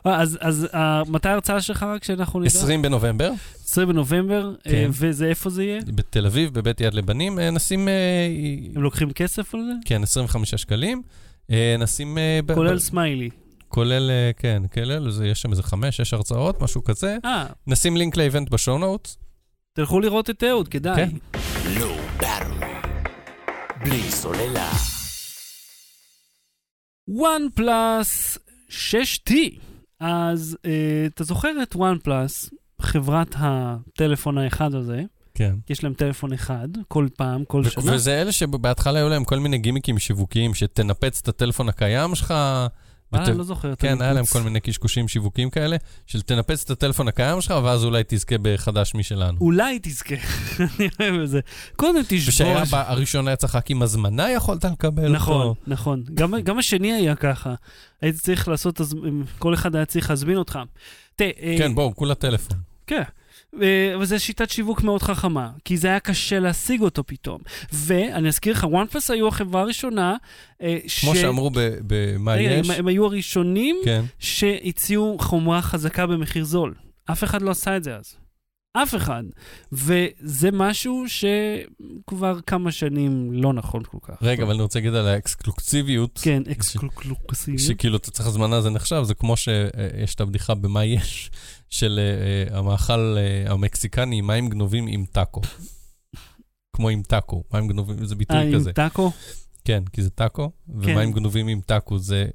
אז, 0.04 0.38
אז 0.40 0.66
אה, 0.74 1.02
מתי 1.08 1.28
ההרצאה 1.28 1.60
שלך 1.60 1.82
רק 1.82 2.04
שאנחנו 2.04 2.40
נדע? 2.40 2.46
20 2.48 2.82
בנובמבר, 2.82 3.30
20 3.64 3.88
בנובמבר, 3.88 4.54
כן. 4.64 4.90
וזה 4.92 5.26
איפה 5.26 5.50
זה 5.50 5.64
יהיה? 5.64 5.80
בתל 5.86 6.26
אביב, 6.26 6.54
בבית 6.54 6.80
יד 6.80 6.94
לבנים, 6.94 7.38
אה, 7.38 7.50
נשים, 7.50 7.88
אה, 7.88 7.94
הם 8.74 8.82
לוקחים 8.82 9.12
כסף 9.12 9.54
על 9.54 9.60
זה? 9.60 9.72
כן, 9.84 10.02
25 10.02 10.54
שקלים. 10.54 11.02
אה, 11.50 11.76
נשים... 11.78 12.18
ב- 12.46 12.54
כולל 12.54 12.74
ב- 12.74 12.78
סמיילי. 12.78 13.30
כולל, 13.68 14.10
אה, 14.10 14.30
כן, 14.36 14.62
כולל, 14.74 15.10
זה- 15.10 15.26
יש 15.26 15.40
שם 15.40 15.50
איזה 15.50 15.62
חמש, 15.62 15.96
שש 15.96 16.14
הרצאות, 16.14 16.62
משהו 16.62 16.84
כזה. 16.84 17.16
אה, 17.24 17.46
נשים 17.66 17.96
לינק 17.96 18.16
ל 18.16 18.22
event 18.22 18.50
ב 18.50 18.58
show. 18.58 18.98
תלכו 19.72 20.00
לראות 20.00 20.30
את 20.30 20.44
אהוד, 20.44 20.68
כדאי. 20.68 20.96
כן. 20.96 21.08
לא. 21.80 21.96
בלי 23.84 24.02
סוללה. 24.10 24.70
OnePlus 27.08 28.38
6T. 28.70 29.32
אז 30.00 30.56
אה, 30.64 30.70
אתה 31.06 31.24
זוכר 31.24 31.52
את 31.62 31.76
OnePlus, 31.76 32.50
חברת 32.82 33.34
הטלפון 33.38 34.38
האחד 34.38 34.74
הזה, 34.74 35.02
כן. 35.34 35.54
יש 35.70 35.84
להם 35.84 35.94
טלפון 35.94 36.32
אחד, 36.32 36.68
כל 36.88 37.06
פעם, 37.16 37.44
כל 37.44 37.62
ו- 37.64 37.70
שנה. 37.70 37.92
וזה 37.94 38.22
אלה 38.22 38.32
שבהתחלה 38.32 38.98
היו 38.98 39.08
להם 39.08 39.24
כל 39.24 39.38
מיני 39.38 39.58
גימיקים 39.58 39.98
שיווקיים, 39.98 40.54
שתנפץ 40.54 41.20
את 41.22 41.28
הטלפון 41.28 41.68
הקיים 41.68 42.14
שלך. 42.14 42.34
אה, 43.14 43.22
ות- 43.22 43.28
לא 43.28 43.44
זוכר. 43.44 43.74
כן, 43.74 44.02
היה 44.02 44.12
להם. 44.12 44.24
כל 44.24 44.40
מיני 44.42 44.60
קשקושים 44.60 45.08
שיווקיים 45.08 45.50
כאלה, 45.50 45.76
של 46.06 46.22
תנפץ 46.22 46.62
את 46.64 46.70
הטלפון 46.70 47.08
הקיים 47.08 47.40
שלך, 47.40 47.54
ואז 47.64 47.84
אולי 47.84 48.02
תזכה 48.08 48.36
בחדש 48.42 48.94
משלנו. 48.94 49.38
אולי 49.40 49.78
תזכה, 49.82 50.14
אני 50.78 50.88
אוהב 51.00 51.20
את 51.22 51.28
זה. 51.28 51.40
קודם 51.76 52.00
תשבור. 52.08 52.28
ושהיה 52.28 52.64
הראשון 52.72 53.28
היה 53.28 53.36
צריך 53.36 53.54
רק 53.54 53.70
עם 53.70 53.82
הזמנה 53.82 54.30
יכולת 54.30 54.64
לקבל 54.64 55.12
נכון, 55.12 55.40
אותו. 55.46 55.60
נכון. 55.66 56.02
גם, 56.14 56.34
גם 56.44 56.58
השני 56.58 56.92
היה 56.92 57.14
ככה. 57.16 57.54
הייתי 58.02 58.18
צריך 58.18 58.48
לעשות, 58.48 58.80
כל 59.38 59.54
אחד 59.54 59.76
היה 59.76 59.84
צריך 59.84 60.10
להזמין 60.10 60.36
אותך. 60.36 60.58
אה, 61.20 61.30
כן, 61.58 61.74
בואו, 61.74 61.94
כולה 61.96 62.14
טלפון. 62.14 62.58
כן. 62.86 63.02
אה, 63.62 63.94
אבל 63.94 64.04
זו 64.04 64.20
שיטת 64.20 64.50
שיווק 64.50 64.82
מאוד 64.82 65.02
חכמה, 65.02 65.50
כי 65.64 65.76
זה 65.76 65.88
היה 65.88 66.00
קשה 66.00 66.38
להשיג 66.40 66.80
אותו 66.80 67.04
פתאום. 67.06 67.40
ואני 67.72 68.28
אזכיר 68.28 68.52
לך, 68.52 68.66
וואן 68.70 68.86
פלוס 68.86 69.10
היו 69.10 69.28
החברה 69.28 69.62
הראשונה, 69.62 70.16
אה, 70.62 70.78
ש... 70.86 71.00
כמו 71.00 71.14
שאמרו 71.14 71.50
במה 71.86 72.40
יש. 72.40 72.70
הם, 72.70 72.76
הם 72.78 72.88
היו 72.88 73.04
הראשונים 73.04 73.76
כן. 73.84 74.04
שהציעו 74.18 75.16
חומרה 75.20 75.62
חזקה 75.62 76.06
במחיר 76.06 76.44
זול. 76.44 76.74
אף 77.12 77.24
אחד 77.24 77.42
לא 77.42 77.50
עשה 77.50 77.76
את 77.76 77.84
זה 77.84 77.96
אז. 77.96 78.16
אף 78.72 78.94
אחד. 78.94 79.22
וזה 79.72 80.50
משהו 80.52 81.04
שכבר 81.08 82.40
כמה 82.40 82.72
שנים 82.72 83.32
לא 83.32 83.52
נכון 83.52 83.82
כל 83.82 83.98
כך. 84.02 84.22
רגע, 84.22 84.42
אבל 84.42 84.52
אני 84.52 84.62
רוצה 84.62 84.78
להגיד 84.78 84.94
על 84.94 85.06
האקסקלוסיביות. 85.06 86.20
כן, 86.22 86.42
אקסקלוקסיבי. 86.52 87.58
שכאילו 87.58 87.96
אתה 87.96 88.10
צריך 88.10 88.28
הזמנה 88.28 88.60
זה 88.60 88.70
נחשב, 88.70 89.02
זה 89.04 89.14
כמו 89.14 89.36
שיש 89.36 90.14
את 90.14 90.20
הבדיחה 90.20 90.54
במה 90.54 90.84
יש, 90.84 91.30
של 91.70 92.00
אה, 92.02 92.54
אה, 92.54 92.58
המאכל 92.58 93.16
אה, 93.18 93.52
המקסיקני 93.52 94.18
עם 94.18 94.26
מים 94.26 94.48
גנובים 94.48 94.86
עם 94.86 95.04
טאקו. 95.12 95.40
כמו 96.76 96.88
עם 96.88 97.02
טאקו, 97.02 97.44
מים 97.52 97.68
גנובים, 97.68 98.04
זה 98.04 98.14
אה, 98.14 98.18
ביטוי 98.18 98.36
עם 98.36 98.54
כזה. 98.54 98.72
טאקו? 98.72 99.12
כן, 99.64 99.82
כי 99.92 100.02
זה 100.02 100.10
טאקו, 100.10 100.50
כן. 100.66 100.72
ומים 100.72 101.12
גנובים 101.12 101.48
עם 101.48 101.60
טאקו 101.60 101.98
זה, 101.98 102.26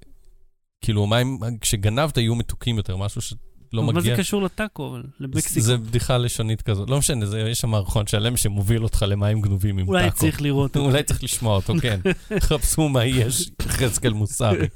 כאילו 0.82 1.08
מים, 1.08 1.40
כשגנבת 1.62 2.18
יהיו 2.18 2.36
מתוקים 2.36 2.78
יותר, 2.78 2.98
משהו 2.98 3.22
שלא 3.22 3.38
מה 3.84 3.88
זה 3.88 4.00
מגיע. 4.00 4.18
קשור 4.18 4.42
לטאקו, 4.42 4.90
אבל? 4.90 5.04
למקסיקו. 5.20 5.62
זה 5.62 5.78
בדיחה 5.78 6.18
לשונית 6.18 6.62
כזאת, 6.62 6.90
לא 6.90 6.98
משנה, 6.98 7.26
זה, 7.26 7.40
יש 7.40 7.60
שם 7.60 7.70
מערכון 7.70 8.08
שלם 8.08 8.38
שמוביל 8.38 8.84
אותך 8.84 9.06
למים 9.08 9.42
גנובים 9.42 9.78
עם 9.78 9.88
אולי 9.88 10.04
טאקו. 10.04 10.18
צריך 10.18 10.42
לראות 10.42 10.76
אותו. 10.76 10.86
אולי 10.90 11.04
צריך 11.04 11.24
לשמוע 11.24 11.56
אותו, 11.56 11.74
כן. 11.82 12.00
חפשו 12.40 12.90
מה 12.90 13.06
יש, 13.06 13.50
חזקאל 13.62 14.14
מוסרי. 14.14 14.68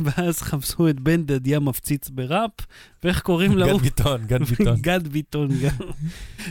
ואז 0.00 0.38
חפשו 0.42 0.88
את 0.88 1.00
בן 1.00 1.22
דדיה 1.26 1.60
מפציץ 1.60 2.08
בראפ, 2.10 2.50
ואיך 3.04 3.20
קוראים 3.20 3.52
גד 3.52 3.58
להוא? 3.58 3.80
ביטון, 3.80 4.24
גד 4.26 4.42
ביטון. 4.50 4.76
גד 4.80 5.08
ביטון 5.08 5.48
גם. 5.62 5.86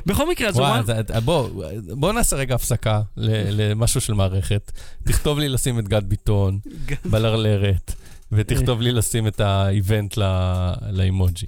בכל 0.05 0.29
מקרה, 0.29 0.49
אז 0.49 0.55
One... 0.57 0.83
זה- 0.85 1.19
בוא, 1.25 1.49
בוא 1.89 2.13
נעשה 2.13 2.35
רגע 2.35 2.55
הפסקה 2.55 3.01
למשהו 3.17 4.01
של 4.01 4.13
מערכת. 4.13 4.71
תכתוב 5.03 5.39
לי 5.39 5.49
לשים 5.49 5.79
את 5.79 5.87
גד 5.87 6.03
ביטון 6.09 6.59
בלרלרת, 7.05 7.93
ותכתוב 8.31 8.81
לי 8.81 8.91
לשים 8.91 9.27
את 9.27 9.39
ה 9.39 9.52
event 9.52 10.17
לאימוג'י. 10.91 11.45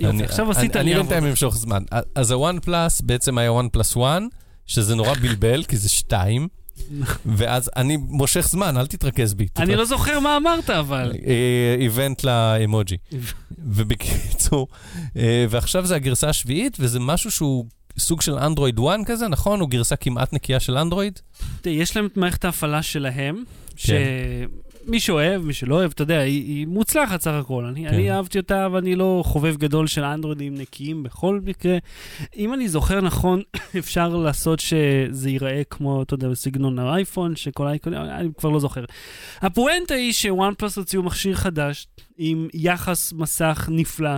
יופי, 0.00 0.06
אני- 0.16 0.24
עכשיו 0.24 0.44
אני- 0.50 0.56
עשית 0.58 0.76
אני 0.76 0.84
לי 0.84 0.94
בינתיים 0.94 1.16
עבודה. 1.18 1.30
אמשוך 1.30 1.56
זמן. 1.56 1.82
אז 2.14 2.30
ה 2.30 2.60
OnePlus 2.60 3.00
בעצם 3.00 3.38
היה 3.38 3.52
OnePlus 3.52 3.96
One, 3.96 4.26
שזה 4.66 4.94
נורא 4.94 5.14
בלבל, 5.14 5.64
כי 5.64 5.76
זה 5.76 5.88
שתיים, 5.88 6.48
ואז 7.26 7.70
אני 7.76 7.96
מושך 7.96 8.48
זמן, 8.48 8.76
אל 8.76 8.86
תתרכז 8.86 9.34
בי. 9.34 9.48
אני 9.56 9.76
לא 9.76 9.84
זוכר 9.84 10.20
מה 10.20 10.36
אמרת, 10.36 10.70
אבל. 10.70 11.12
אה, 11.26 11.76
איבנט 11.78 12.24
לאמוג'י. 12.24 12.96
ובקיצור, 13.58 14.68
אה, 15.16 15.46
ועכשיו 15.50 15.86
זה 15.86 15.96
הגרסה 15.96 16.28
השביעית, 16.28 16.76
וזה 16.80 17.00
משהו 17.00 17.30
שהוא 17.30 17.64
סוג 17.98 18.20
של 18.20 18.34
אנדרואיד 18.34 18.78
1 18.78 18.98
כזה, 19.06 19.28
נכון? 19.28 19.60
הוא 19.60 19.68
גרסה 19.68 19.96
כמעט 19.96 20.32
נקייה 20.32 20.60
של 20.60 20.76
אנדרואיד? 20.76 21.18
יש 21.64 21.96
להם 21.96 22.06
את 22.06 22.16
מערכת 22.16 22.44
ההפעלה 22.44 22.82
שלהם, 22.82 23.44
כן. 23.76 23.94
שמי 24.90 25.00
שאוהב, 25.00 25.42
מי 25.42 25.52
שלא 25.52 25.74
אוהב, 25.74 25.90
אתה 25.94 26.02
יודע, 26.02 26.18
היא, 26.18 26.44
היא 26.44 26.66
מוצלחת 26.66 27.20
סך 27.20 27.30
הכל. 27.30 27.64
אני, 27.64 27.82
כן. 27.82 27.94
אני 27.94 28.10
אהבתי 28.10 28.38
אותה, 28.38 28.68
ואני 28.72 28.96
לא 28.96 29.22
חובב 29.26 29.56
גדול 29.56 29.86
של 29.86 30.04
אנדרואידים 30.04 30.54
נקיים 30.54 31.02
בכל 31.02 31.40
מקרה. 31.44 31.78
אם 32.36 32.54
אני 32.54 32.68
זוכר 32.68 33.00
נכון, 33.00 33.42
אפשר 33.78 34.08
לעשות 34.08 34.60
שזה 34.60 35.30
ייראה 35.30 35.62
כמו, 35.70 36.02
אתה 36.02 36.14
יודע, 36.14 36.28
בסגנון 36.28 36.78
האייפון, 36.78 37.36
שכל 37.36 37.66
האייקונים, 37.66 38.00
אני 38.00 38.28
כבר 38.38 38.50
לא 38.50 38.60
זוכר. 38.60 38.84
הפואנטה 39.40 39.94
היא 39.94 40.12
שוואן 40.12 40.54
פלוס 40.58 40.78
הוציאו 40.78 41.02
מכשיר 41.02 41.34
חדש, 41.34 41.86
עם 42.18 42.48
יחס 42.54 43.12
מסך 43.12 43.68
נפלא. 43.72 44.16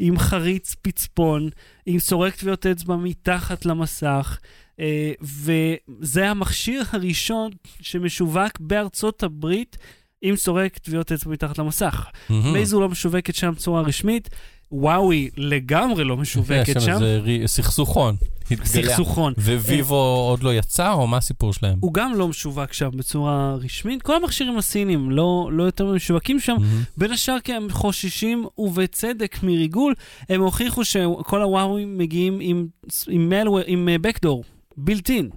עם 0.00 0.18
חריץ 0.18 0.74
פצפון, 0.82 1.48
עם 1.86 1.98
סורק 1.98 2.36
טביעות 2.36 2.66
אצבע 2.66 2.96
מתחת 2.96 3.66
למסך, 3.66 4.38
אה, 4.80 5.12
וזה 5.20 6.30
המכשיר 6.30 6.82
הראשון 6.92 7.50
שמשווק 7.80 8.60
בארצות 8.60 9.22
הברית 9.22 9.76
עם 10.22 10.36
סורק 10.36 10.78
טביעות 10.78 11.12
אצבע 11.12 11.32
מתחת 11.32 11.58
למסך. 11.58 12.06
מהמם. 12.28 12.52
מייזו 12.52 12.80
לא 12.80 12.88
משווקת 12.88 13.34
שם 13.34 13.50
בצורה 13.56 13.80
רשמית, 13.82 14.28
וואוי 14.72 15.30
לגמרי 15.36 16.04
לא 16.04 16.16
משווקת 16.16 16.68
יש 16.76 16.84
שם. 16.84 16.96
רי- 17.22 17.48
סכסוכון. 17.48 18.16
סכסוכון. 18.64 19.32
וויבו 19.38 19.94
עוד 20.28 20.42
לא 20.42 20.54
יצא, 20.54 20.92
או 20.92 21.06
מה 21.06 21.16
הסיפור 21.16 21.52
שלהם? 21.52 21.78
הוא 21.80 21.94
גם 21.94 22.14
לא 22.14 22.28
משווק 22.28 22.72
שם 22.72 22.88
בצורה 22.94 23.54
רשמית. 23.54 24.02
כל 24.02 24.16
המכשירים 24.16 24.58
הסינים 24.58 25.10
לא, 25.10 25.48
לא 25.52 25.62
יותר 25.62 25.86
משווקים 25.92 26.40
שם. 26.40 26.56
מהמם. 26.60 26.82
בין 26.96 27.10
השאר 27.12 27.36
כי 27.44 27.52
הם 27.54 27.66
חוששים, 27.70 28.46
ובצדק, 28.58 29.38
מריגול. 29.42 29.94
הם 30.28 30.40
הוכיחו 30.40 30.84
שכל 30.84 31.42
הוואווים 31.42 31.98
מגיעים 31.98 32.38
עם, 32.40 32.66
עם, 33.08 33.28
מלוור, 33.28 33.60
עם 33.66 33.88
בקדור, 34.00 34.44
בילטין. 34.76 35.30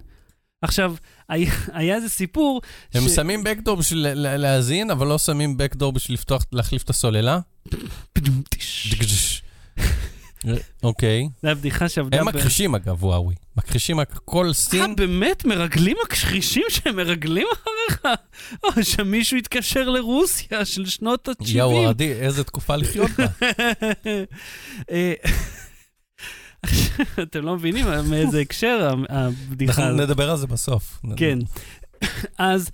עכשיו, 0.62 0.94
היה, 1.28 1.50
היה 1.72 1.94
איזה 1.96 2.08
סיפור... 2.08 2.60
הם 2.94 3.08
ש- 3.08 3.14
שמים 3.14 3.44
בקדור 3.44 3.76
בשביל 3.76 4.06
להאזין, 4.36 4.90
אבל 4.90 5.06
לא 5.06 5.18
שמים 5.18 5.56
בקדור 5.56 5.92
בשביל 5.92 6.14
לפתוח, 6.14 6.44
להחליף 6.52 6.82
את 6.82 6.90
הסוללה? 6.90 7.38
אוקיי. 10.82 11.28
זו 11.42 11.48
הבדיחה 11.48 11.88
שעבדה... 11.88 12.20
הם 12.20 12.28
מכחישים 12.28 12.74
אגב, 12.74 13.04
וואוי. 13.04 13.34
מכחישים 13.56 14.00
הכ- 14.00 14.18
כל 14.24 14.48
אה, 14.48 14.54
סין. 14.54 14.96
באמת? 14.96 15.44
מרגלים 15.44 15.96
מכחישים 16.04 16.62
שהם 16.68 16.96
מרגלים 16.96 17.46
אחריך? 17.52 18.06
או 18.64 18.84
שמישהו 18.84 19.36
התקשר 19.38 19.88
לרוסיה 19.88 20.64
של 20.64 20.86
שנות 20.86 21.28
ה-70. 21.28 21.34
יואו, 21.48 21.88
עדי, 21.88 22.12
איזה 22.12 22.44
תקופה 22.44 22.76
לחיות 22.76 23.10
בה. 23.18 23.26
אה, 26.64 26.70
אתם 27.22 27.44
לא 27.44 27.54
מבינים 27.54 27.86
מאיזה 28.10 28.40
הקשר 28.40 28.94
הבדיחה 29.08 29.86
הזאת. 29.86 30.00
נדבר 30.00 30.30
על 30.30 30.36
זה 30.36 30.46
בסוף. 30.46 31.00
כן. 31.16 31.38
אז, 32.38 32.70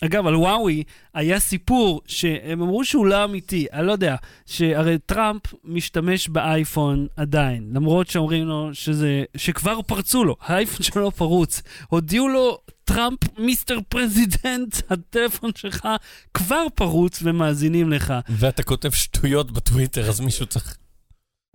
אגב, 0.00 0.26
על 0.26 0.36
וואוי 0.36 0.82
היה 1.14 1.40
סיפור 1.40 2.00
שהם 2.06 2.62
אמרו 2.62 2.84
שהוא 2.84 3.06
לא 3.06 3.24
אמיתי, 3.24 3.66
אני 3.72 3.86
לא 3.86 3.92
יודע, 3.92 4.16
שהרי 4.46 4.98
טראמפ 5.06 5.42
משתמש 5.64 6.28
באייפון 6.28 7.06
עדיין, 7.16 7.70
למרות 7.74 8.10
שאומרים 8.10 8.46
לו 8.46 8.70
שזה, 8.72 9.24
שכבר 9.36 9.82
פרצו 9.82 10.24
לו, 10.24 10.36
האייפון 10.40 10.82
שלו 10.82 11.10
פרוץ. 11.10 11.62
הודיעו 11.88 12.28
לו, 12.28 12.58
טראמפ, 12.84 13.18
Mister 13.38 13.78
President, 13.88 14.76
הטלפון 14.90 15.50
שלך 15.56 15.88
כבר 16.34 16.66
פרוץ 16.74 17.20
ומאזינים 17.22 17.92
לך. 17.92 18.14
ואתה 18.28 18.62
כותב 18.62 18.90
שטויות 18.90 19.52
בטוויטר, 19.52 20.08
אז 20.08 20.20
מישהו 20.20 20.46
צריך... 20.46 20.76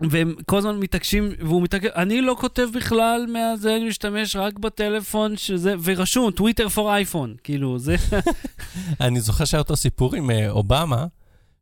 והם 0.00 0.34
כל 0.46 0.58
הזמן 0.58 0.78
מתעקשים, 0.78 1.32
והוא 1.38 1.62
מתעקש, 1.62 1.88
אני 1.96 2.20
לא 2.20 2.36
כותב 2.40 2.68
בכלל 2.74 3.26
מהזה, 3.28 3.76
אני 3.76 3.88
משתמש 3.88 4.36
רק 4.36 4.58
בטלפון 4.58 5.36
שזה, 5.36 5.74
ורשום, 5.82 6.30
Twitter 6.30 6.68
for 6.68 6.94
iPhone, 6.94 7.34
כאילו, 7.44 7.78
זה, 7.78 7.96
אני 9.00 9.20
זוכר 9.20 9.44
שהיה 9.44 9.60
אותו 9.60 9.76
סיפור 9.76 10.14
עם 10.14 10.30
אה, 10.30 10.50
אובמה, 10.50 11.06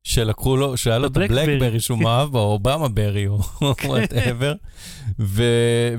שלקחו 0.05 0.57
לו, 0.57 0.77
שהיה 0.77 0.99
לו 0.99 1.07
את 1.07 1.17
הבלקברי. 1.17 1.81
שהוא 1.81 1.99
מאהב 1.99 2.29
בו, 2.29 2.39
ObamaBerry 2.39 3.27
או 3.27 3.41
whatever, 3.85 4.55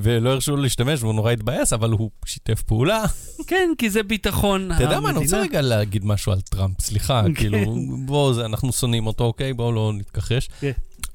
ולא 0.01 0.29
הרשו 0.29 0.55
לו 0.55 0.61
להשתמש 0.61 1.03
והוא 1.03 1.13
נורא 1.13 1.31
התבאס, 1.31 1.73
אבל 1.73 1.91
הוא 1.91 2.09
שיתף 2.25 2.61
פעולה. 2.61 3.03
כן, 3.47 3.69
כי 3.77 3.89
זה 3.89 4.03
ביטחון 4.03 4.71
אתה 4.71 4.83
יודע 4.83 4.99
מה, 4.99 5.09
אני 5.09 5.17
רוצה 5.17 5.37
המדינה. 5.37 5.59
רגע 5.59 5.61
להגיד 5.61 6.05
משהו 6.05 6.31
על 6.31 6.41
טראמפ, 6.41 6.81
סליחה, 6.81 7.23
כן. 7.25 7.33
כאילו, 7.33 7.75
בואו, 8.05 8.45
אנחנו 8.45 8.71
שונאים 8.71 9.07
אותו, 9.07 9.23
אוקיי? 9.23 9.53
בואו 9.53 9.71
לא 9.71 9.91
נתכחש. 9.93 10.49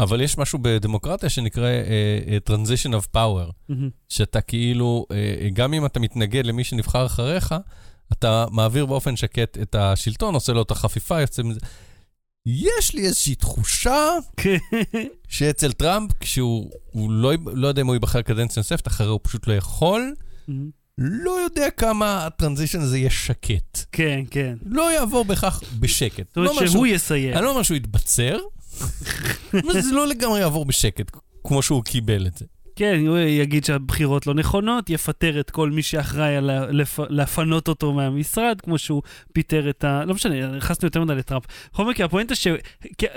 אבל 0.00 0.20
יש 0.20 0.38
משהו 0.38 0.58
בדמוקרטיה 0.62 1.28
שנקרא 1.28 1.68
אה, 1.68 2.38
Transition 2.50 2.90
of 2.92 3.06
Power, 3.16 3.52
מהמם. 3.68 3.90
שאתה 4.08 4.40
כאילו, 4.40 5.06
אה, 5.10 5.48
גם 5.52 5.74
אם 5.74 5.86
אתה 5.86 6.00
מתנגד 6.00 6.46
למי 6.46 6.64
שנבחר 6.64 7.06
אחריך, 7.06 7.54
אתה 8.12 8.46
מעביר 8.50 8.86
באופן 8.86 9.16
שקט 9.16 9.58
את 9.62 9.74
השלטון, 9.74 10.34
עושה 10.34 10.52
לו 10.52 10.62
את 10.62 10.70
החפיפה, 10.70 11.20
יוצא 11.20 11.42
מזה. 11.42 11.60
יש 12.46 12.94
לי 12.94 13.06
איזושהי 13.06 13.34
תחושה. 13.34 14.08
שאצל 15.28 15.72
טראמפ, 15.72 16.10
כשהוא 16.20 16.70
הוא 16.92 17.10
לא, 17.12 17.32
לא 17.46 17.68
יודע 17.68 17.82
אם 17.82 17.86
הוא 17.86 17.94
ייבחר 17.94 18.22
קדנציה 18.22 18.60
נוספת, 18.60 18.86
אחרי 18.86 19.06
הוא 19.06 19.20
פשוט 19.22 19.46
לא 19.46 19.52
יכול, 19.52 20.14
מהמם. 20.48 20.70
לא 21.00 21.30
יודע 21.30 21.70
כמה 21.70 22.26
הטרנזישן 22.26 22.80
הזה 22.80 22.98
יהיה 22.98 23.10
שקט. 23.10 23.78
כן, 23.92 24.20
כן. 24.30 24.54
לא 24.66 24.92
יעבור 24.92 25.24
בכך 25.24 25.62
בשקט. 25.80 26.26
זאת 26.28 26.36
אומרת 26.36 26.50
לא 26.50 26.56
שהוא 26.56 26.68
שהוא- 26.68 26.86
יסיים. 26.86 27.34
אני 27.34 27.44
לא 27.44 27.50
אומר 27.50 27.62
שהוא 27.62 27.76
יתבצר, 27.76 28.38
זה 29.80 29.94
לא 29.94 30.06
לגמרי 30.06 30.40
יעבור 30.40 30.64
בשקט, 30.64 31.10
כמו 31.44 31.62
שהוא 31.62 31.84
קיבל 31.84 32.26
את 32.26 32.36
זה. 32.36 32.44
כן, 32.76 33.04
הוא 33.06 33.18
יגיד 33.18 33.64
שהבחירות 33.64 34.26
לא 34.26 34.34
נכונות, 34.34 34.90
יפטר 34.90 35.40
את 35.40 35.50
כל 35.50 35.70
מי 35.70 35.82
שאחראי 35.82 36.36
על 36.36 36.50
לפ- 36.70 37.10
לפנות 37.10 37.68
אותו 37.68 37.92
מהמשרד, 37.92 38.60
כמו 38.60 38.78
שהוא 38.78 39.02
פיטר 39.32 39.70
את 39.70 39.84
ה... 39.84 40.04
לא 40.04 40.14
משנה, 40.14 40.46
נכנסנו 40.56 40.86
יותר 40.86 41.04
מדי 41.04 41.14
לטראמפ. 41.14 41.44
בכל 41.72 41.90
מקרה, 41.90 42.06
הפואנטה 42.06 42.34
ש... 42.34 42.46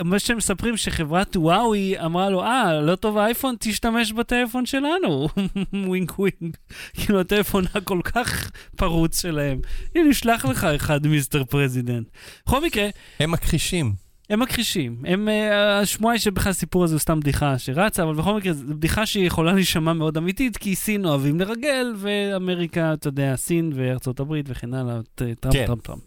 מה 0.04 0.20
שהם 0.20 0.38
מספרים, 0.38 0.78
שחברת 0.78 1.38
וואוי 1.38 2.00
אמרה 2.06 2.30
לו, 2.30 2.44
אה, 2.44 2.82
לא 2.82 2.96
טוב 2.96 3.18
האייפון, 3.18 3.56
תשתמש 3.60 4.12
בטלפון 4.12 4.66
שלנו. 4.66 5.28
wink 5.88 6.20
wink. 6.20 6.58
כאילו, 6.94 7.20
הטלפון 7.20 7.66
הכל 7.74 8.00
כך 8.04 8.52
פרוץ 8.76 9.22
שלהם. 9.22 9.60
הנה, 9.96 10.10
נשלח 10.10 10.46
לך 10.46 10.64
אחד, 10.64 11.08
Mister 11.08 11.44
President. 11.44 12.08
בכל 12.46 12.66
מקרה, 12.66 12.88
הם 13.20 13.32
מכחישים. 13.32 13.94
הם 14.32 14.40
מכחישים. 14.40 14.96
הם, 15.06 15.30
אה, 15.30 15.80
השמועה 15.80 16.14
היא 16.14 16.20
שבכלל 16.20 16.50
הסיפור 16.50 16.84
הזה 16.84 16.96
הוא 16.96 17.00
סתם 17.00 17.20
בדיחה 17.20 17.58
שרצה, 17.58 18.04
אבל 18.04 18.14
בכל 18.14 18.38
מקרה, 18.38 18.54
זו 18.54 18.68
בדיחה 18.68 19.06
שהיא 19.06 19.28
יכולה 19.28 19.54
להישמע 19.54 19.94
מאוד 19.94 20.18
אמיתית, 20.18 20.58
כי 20.58 20.76
סין 20.76 21.06
אוהבים 21.06 21.40
לרגל, 21.40 21.94
ואמריקה, 21.98 22.94
אתה 22.94 23.08
יודע, 23.08 23.36
סין 23.36 23.72
וארצות 23.76 24.20
הברית 24.20 24.46
וכן 24.50 24.74
הלאה, 24.74 25.00
טראמפ, 25.16 25.38
כן. 25.54 25.66
טראמפ, 25.66 25.82
טראמפ. 25.82 26.02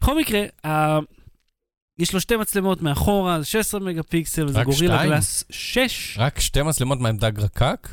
בכל 0.00 0.18
מקרה. 0.18 0.44
יש 1.98 2.14
לו 2.14 2.20
שתי 2.20 2.36
מצלמות 2.36 2.82
מאחורה, 2.82 3.38
זה 3.40 3.44
16 3.46 3.80
מגה 3.80 4.02
פיקסל, 4.02 4.48
זה 4.48 4.62
גורילה? 4.62 5.06
גלאס 5.06 5.44
6. 5.50 6.16
רק 6.20 6.40
שתי 6.40 6.62
מצלמות 6.62 7.00
מה 7.00 7.08
עם 7.08 7.16
דג 7.16 7.40
רקק? 7.40 7.88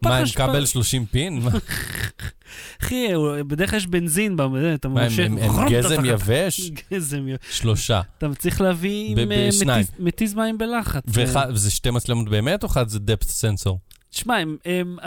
פח 0.00 0.08
מה 0.10 0.16
עם 0.16 0.22
אשפה. 0.24 0.46
כבל 0.46 0.66
30 0.66 1.06
פין? 1.06 1.38
מה, 1.42 1.50
אחי, 2.82 3.06
בדרך 3.46 3.70
כלל 3.70 3.76
יש 3.76 3.86
בנזין, 3.86 4.36
אתה 4.74 4.88
מה, 4.88 5.02
הם 5.02 5.10
הם 5.42 5.52
חרום, 5.52 5.68
גזם 5.68 6.04
יבש? 6.04 6.70
גזם 6.92 7.28
יבש. 7.28 7.40
שלושה. 7.50 8.00
אתה 8.18 8.26
צריך 8.38 8.60
להביא 8.60 9.16
עם 9.16 9.32
אה. 9.32 9.48
מתיז- 9.98 10.34
מים 10.36 10.58
בלחץ. 10.58 11.02
וזה 11.08 11.70
שתי 11.70 11.90
מצלמות 11.90 12.28
באמת, 12.28 12.62
או 12.62 12.68
אחד 12.68 12.88
זה 12.88 12.98
depth 12.98 13.26
sensor? 13.28 13.91
תשמע, 14.12 14.36
הם, 14.36 14.56
הם 14.64 14.96
1.16, 15.00 15.04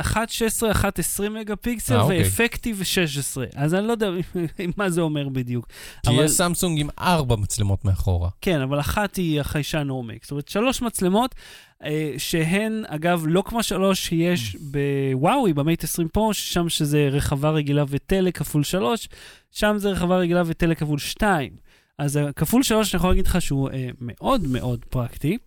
1.20 0.74 1.30
מגה 1.30 1.56
פיקסל, 1.56 1.95
אה, 1.95 2.01
אוקיי. 2.01 2.18
ואפקטיב 2.24 2.84
16. 2.84 3.45
אז 3.56 3.74
אני 3.74 3.88
לא 3.88 3.91
יודע 3.91 4.10
מה 4.78 4.89
זה 4.89 5.01
אומר 5.01 5.30
בדיוק. 5.30 5.68
כי 6.03 6.10
אבל- 6.16 6.24
יש 6.26 6.32
סמסונג 6.32 6.80
עם 6.80 6.89
ארבע 6.99 7.36
מצלמות 7.36 7.86
מאחורה. 7.86 8.30
כן, 8.41 8.62
אבל 8.62 8.80
אחת 8.80 9.16
היא 9.16 9.41
החיישן 9.41 9.88
עומק. 9.89 10.24
זאת 10.24 10.32
אומרת, 10.32 10.47
שלוש 10.47 10.82
מצלמות, 10.82 11.36
אה, 11.84 12.14
שהן, 12.18 12.84
אגב, 12.88 13.24
לא 13.28 13.43
כמו 13.45 13.64
שלוש 13.64 14.06
שיש 14.08 14.56
בוואוי, 14.56 15.53
במייט 15.53 15.84
20 15.84 16.08
פה, 16.08 16.30
ששם 16.34 16.70
שזה 16.70 17.08
רחבה 17.12 17.49
רגילה 17.49 17.84
וטלה 17.89 18.32
כפול 18.32 18.64
שלוש, 18.64 19.08
שם 19.51 19.76
זה 19.78 19.89
רחבה 19.89 20.18
רגילה 20.18 20.43
וטלה 20.45 20.76
כפול 20.76 20.99
שתיים. 20.99 21.51
אז 22.00 22.20
כפול 22.36 22.64
שלוש, 22.64 22.96
אני 22.96 23.00
יכול 23.00 23.10
להגיד 23.10 23.28
לך 23.28 23.41
שהוא 23.41 23.70
אה, 23.70 23.89
מאוד 24.02 24.48
מאוד 24.48 24.86
פרקטי. 24.86 25.38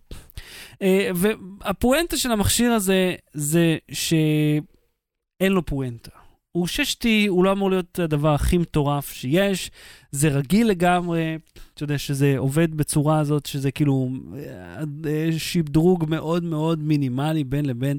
אה, 0.81 1.09
והפואנטה 1.15 2.17
של 2.17 2.31
המכשיר 2.31 2.71
הזה, 2.71 3.15
זה 3.33 3.77
שאין 3.91 5.51
לו 5.51 5.65
פואנטה. 5.65 6.11
הוא 6.51 6.67
6T, 6.67 7.05
הוא 7.27 7.43
לא 7.43 7.51
אמור 7.51 7.69
להיות 7.69 7.99
הדבר 7.99 8.33
הכי 8.33 8.57
מטורף 8.57 9.11
שיש, 9.11 9.71
זה 10.11 10.29
רגיל 10.29 10.67
לגמרי, 10.67 11.37
אתה 11.73 11.83
יודע 11.83 11.97
שזה 11.97 12.35
עובד 12.37 12.75
בצורה 12.75 13.19
הזאת, 13.19 13.45
שזה 13.45 13.71
כאילו 13.71 14.09
אה, 14.37 14.83
אה, 15.05 15.29
שדרוג 15.37 16.05
מאוד 16.09 16.43
מאוד 16.43 16.83
מינימלי 16.83 17.43
בין 17.43 17.65
לבין. 17.65 17.97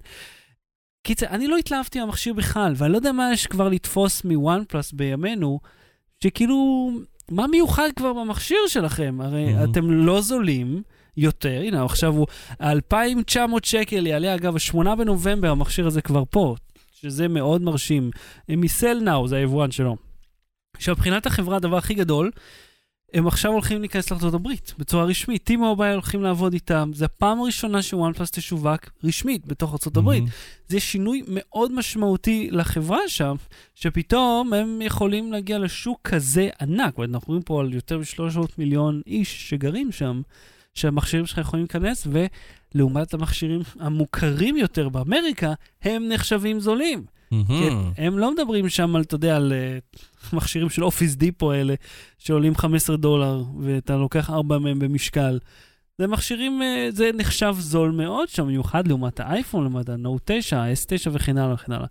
קיצר, 1.07 1.26
אני 1.26 1.48
לא 1.48 1.57
התלהבתי 1.57 2.01
מהמכשיר 2.01 2.34
בכלל, 2.34 2.72
ואני 2.76 2.92
לא 2.92 2.96
יודע 2.96 3.12
מה 3.12 3.32
יש 3.32 3.46
כבר 3.46 3.68
לתפוס 3.68 4.24
מוואן 4.24 4.62
פלוס 4.68 4.92
בימינו, 4.92 5.61
שכאילו, 6.24 6.90
מה 7.31 7.47
מיוחד 7.47 7.89
כבר 7.97 8.12
במכשיר 8.12 8.59
שלכם? 8.68 9.18
הרי 9.22 9.55
Mhm. 9.59 9.70
אתם 9.70 9.91
לא 9.91 10.20
זולים 10.20 10.83
יותר, 11.16 11.61
הנה 11.64 11.85
עכשיו 11.85 12.14
הוא 12.16 12.26
2,900 12.62 13.64
שקל 13.64 14.07
יעלה, 14.07 14.35
אגב, 14.35 14.55
ה-8 14.57 14.95
בנובמבר 14.95 15.51
המכשיר 15.51 15.87
הזה 15.87 16.03
כבר 16.03 16.22
פה, 16.31 16.57
שזה 16.93 17.28
מאוד 17.28 17.62
מרשים. 17.62 18.11
מסלנאו, 18.49 19.28
זה 19.28 19.37
היבואן 19.37 19.70
שלו. 19.70 19.97
עכשיו, 20.76 20.95
מבחינת 20.95 21.26
החברה, 21.26 21.57
הדבר 21.57 21.76
הכי 21.76 21.95
גדול, 21.95 22.31
הם 23.14 23.26
עכשיו 23.26 23.52
הולכים 23.52 23.80
להיכנס 23.80 24.11
לארצות 24.11 24.34
הברית 24.34 24.74
בצורה 24.78 25.04
רשמית. 25.04 25.50
T-Mobile 25.50 25.92
הולכים 25.92 26.22
לעבוד 26.22 26.52
איתם, 26.52 26.90
זה 26.94 27.04
הפעם 27.04 27.40
הראשונה 27.40 27.82
שוואן 27.82 28.12
פלוס 28.12 28.30
תשווק 28.30 28.80
רשמית 29.04 29.46
בתוך 29.46 29.72
ארצות 29.72 29.96
הברית. 29.96 30.24
זה 30.68 30.80
שינוי 30.80 31.22
מאוד 31.28 31.72
משמעותי 31.72 32.48
לחברה 32.50 32.98
שם, 33.06 33.36
שפתאום 33.74 34.52
הם 34.52 34.82
יכולים 34.82 35.32
להגיע 35.32 35.58
לשוק 35.58 36.00
כזה 36.04 36.48
ענק. 36.61 36.98
ואנחנו 36.98 37.18
מדברים 37.32 37.42
פה 37.42 37.61
על 37.61 37.74
יותר 37.74 37.98
מ-300 37.98 38.40
מיליון 38.58 39.00
איש 39.06 39.50
שגרים 39.50 39.92
שם, 39.92 40.22
שהמכשירים 40.74 41.26
שלך 41.26 41.38
יכולים 41.38 41.64
להיכנס, 41.64 42.06
ולעומת 42.74 43.14
המכשירים 43.14 43.61
המוכרים 43.80 44.56
יותר 44.56 44.88
באמריקה, 44.88 45.52
הם 45.82 46.08
נחשבים 46.08 46.61
זולים. 46.61 47.04
הם 47.97 48.18
לא 48.18 48.33
מדברים 48.35 48.68
שם 48.68 48.97
על, 48.97 49.03
אתה 49.03 49.14
יודע, 49.14 49.37
על 49.37 49.53
אה, 49.53 49.78
מכשירים 50.33 50.70
של 50.70 50.85
אופיס 50.85 51.14
דיפו 51.14 51.53
האלה, 51.53 51.74
שעולים 52.18 52.57
15 52.57 52.97
דולר, 52.97 53.43
ואתה 53.61 53.97
לוקח 53.97 54.31
4 54.31 54.59
מהם 54.59 54.78
במשקל. 54.78 55.39
זה 55.99 56.07
מכשירים, 56.07 56.62
אה, 56.62 56.89
זה 56.91 57.11
נחשב 57.14 57.55
זול 57.59 57.91
מאוד 57.91 58.28
שם, 58.28 58.43
במיוחד 58.43 58.89
לעומת 58.89 59.20
האייפון, 59.20 59.62
לעומת 59.62 59.89
ה-Note 59.89 60.20
9, 60.24 60.59
ה-S9 60.59 61.09
וכן 61.12 61.39
הלאה 61.39 61.55
וכן 61.55 61.72
הלאה. 61.72 61.87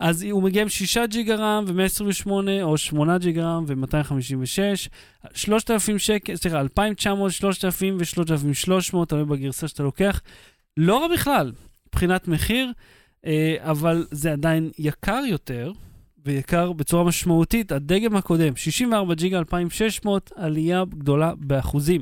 אז 0.00 0.22
הוא 0.22 0.42
מגיע 0.42 0.62
עם 0.62 0.68
6 0.68 0.98
ג'יגה 0.98 1.34
רם 1.34 1.64
ו-128, 1.66 2.30
או 2.62 2.78
8 2.78 3.18
ג'יגה 3.18 3.44
רם 3.44 3.64
ו-256, 3.66 4.88
3,000 5.34 5.98
שקל, 5.98 6.36
סליחה, 6.36 6.60
2,900, 6.60 7.32
3,000 7.32 7.98
ו-3,300, 8.00 9.04
תלוי 9.08 9.24
בגרסה 9.24 9.68
שאתה 9.68 9.82
לוקח. 9.82 10.20
לא 10.76 11.02
רע 11.02 11.08
בכלל, 11.08 11.52
מבחינת 11.88 12.28
מחיר. 12.28 12.72
אה, 13.28 13.56
אבל 13.60 14.06
זה 14.10 14.32
עדיין 14.32 14.70
יקר 14.78 15.22
יותר, 15.28 15.72
ויקר 16.26 16.72
בצורה 16.72 17.04
משמעותית. 17.04 17.72
הדגם 17.72 18.16
הקודם, 18.16 18.56
64 18.56 19.14
ג'יגה 19.14 19.38
2600, 19.38 20.30
עלייה 20.36 20.84
גדולה 20.98 21.32
באחוזים. 21.36 22.00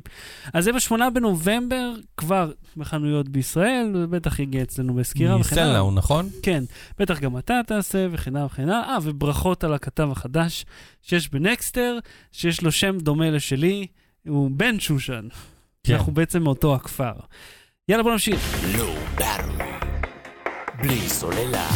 אז 0.53 0.65
זה 0.65 0.73
ב-8 0.73 1.11
בנובמבר, 1.15 1.93
כבר 2.17 2.53
בחנויות 2.77 3.29
בישראל, 3.29 3.93
ובטח 3.95 4.39
יגיע 4.39 4.63
אצלנו 4.63 4.95
בסקירה 4.95 5.41
וכן 5.41 5.57
הלאה. 5.59 5.67
מסלנאו, 5.67 5.91
נכון? 5.91 6.29
כן, 6.43 6.65
בטח 6.99 7.21
גם 7.21 7.39
אתה 7.39 7.61
תעשה 7.67 8.07
וכן 8.11 8.37
הלאה 8.37 8.47
וכן 8.47 8.63
הלאה. 8.63 8.95
אה, 8.95 8.99
וברכות 9.03 9.65
על 9.65 9.75
הכתב 9.75 10.09
החדש 10.13 10.67
שיש 11.03 11.31
בנקסטר, 11.31 11.99
שיש 12.33 12.63
לו 12.63 12.73
שם 12.73 12.99
דומה 12.99 13.31
לשלי, 13.31 13.87
הוא 14.29 14.51
בן 14.51 14.81
שושן. 14.81 15.29
כן. 15.85 15.95
אנחנו 15.95 16.13
בעצם 16.13 16.43
מאותו 16.43 16.75
הכפר. 16.75 17.13
יאללה, 17.89 18.03
בוא 18.03 18.13
נמשיך. 18.13 18.65
לא 18.79 18.95
ברור. 19.19 19.76
בלי 20.79 21.09
סוללה. 21.09 21.69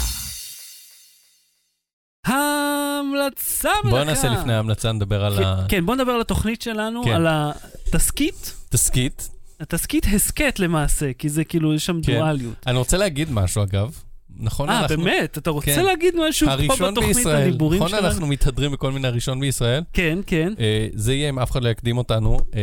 ההמלצה 2.26 3.68
מלכה. 3.84 3.96
בוא 3.96 4.04
נעשה 4.04 4.28
לפני 4.28 4.52
ההמלצה, 4.52 4.92
נדבר 4.92 5.24
על 5.24 5.36
כן, 5.36 5.44
כן, 5.68 5.86
בוא 5.86 5.94
נדבר 5.94 6.12
על 6.12 6.20
התוכנית 6.20 6.62
שלנו, 6.62 7.04
כן. 7.04 7.10
על 7.10 7.26
התסכית. 7.30 8.54
התסכית. 8.68 9.30
התסכית 9.60 10.06
הסכת 10.14 10.58
למעשה, 10.58 11.12
כי 11.12 11.28
זה 11.28 11.44
כאילו, 11.44 11.74
יש 11.74 11.86
שם 11.86 12.00
כן. 12.02 12.18
דואליות. 12.18 12.54
אני 12.66 12.78
רוצה 12.78 12.96
להגיד 12.96 13.30
משהו, 13.30 13.62
אגב. 13.62 14.02
נכון, 14.36 14.70
אה, 14.70 14.80
אנחנו... 14.80 14.96
באמת? 15.04 15.38
אתה 15.38 15.50
רוצה 15.50 15.74
כן. 15.74 15.84
להגיד 15.84 16.14
משהו 16.28 16.48
פה 16.48 16.90
בתוכנית 16.90 17.16
בישראל, 17.16 17.48
הדיבורים 17.48 17.82
נכון 17.82 17.90
שלנו? 17.90 18.06
אנחנו 18.06 18.26
מתהדרים 18.26 18.72
בכל 18.72 18.92
מיני 18.92 19.08
הראשון 19.08 19.40
בישראל? 19.40 19.82
כן, 19.92 20.18
כן. 20.26 20.52
אה, 20.58 20.88
זה 20.94 21.14
יהיה, 21.14 21.28
אם 21.28 21.38
אף 21.38 21.50
אחד 21.50 21.62
לא 21.62 21.68
יקדים 21.68 21.98
אותנו, 21.98 22.38
אה, 22.54 22.60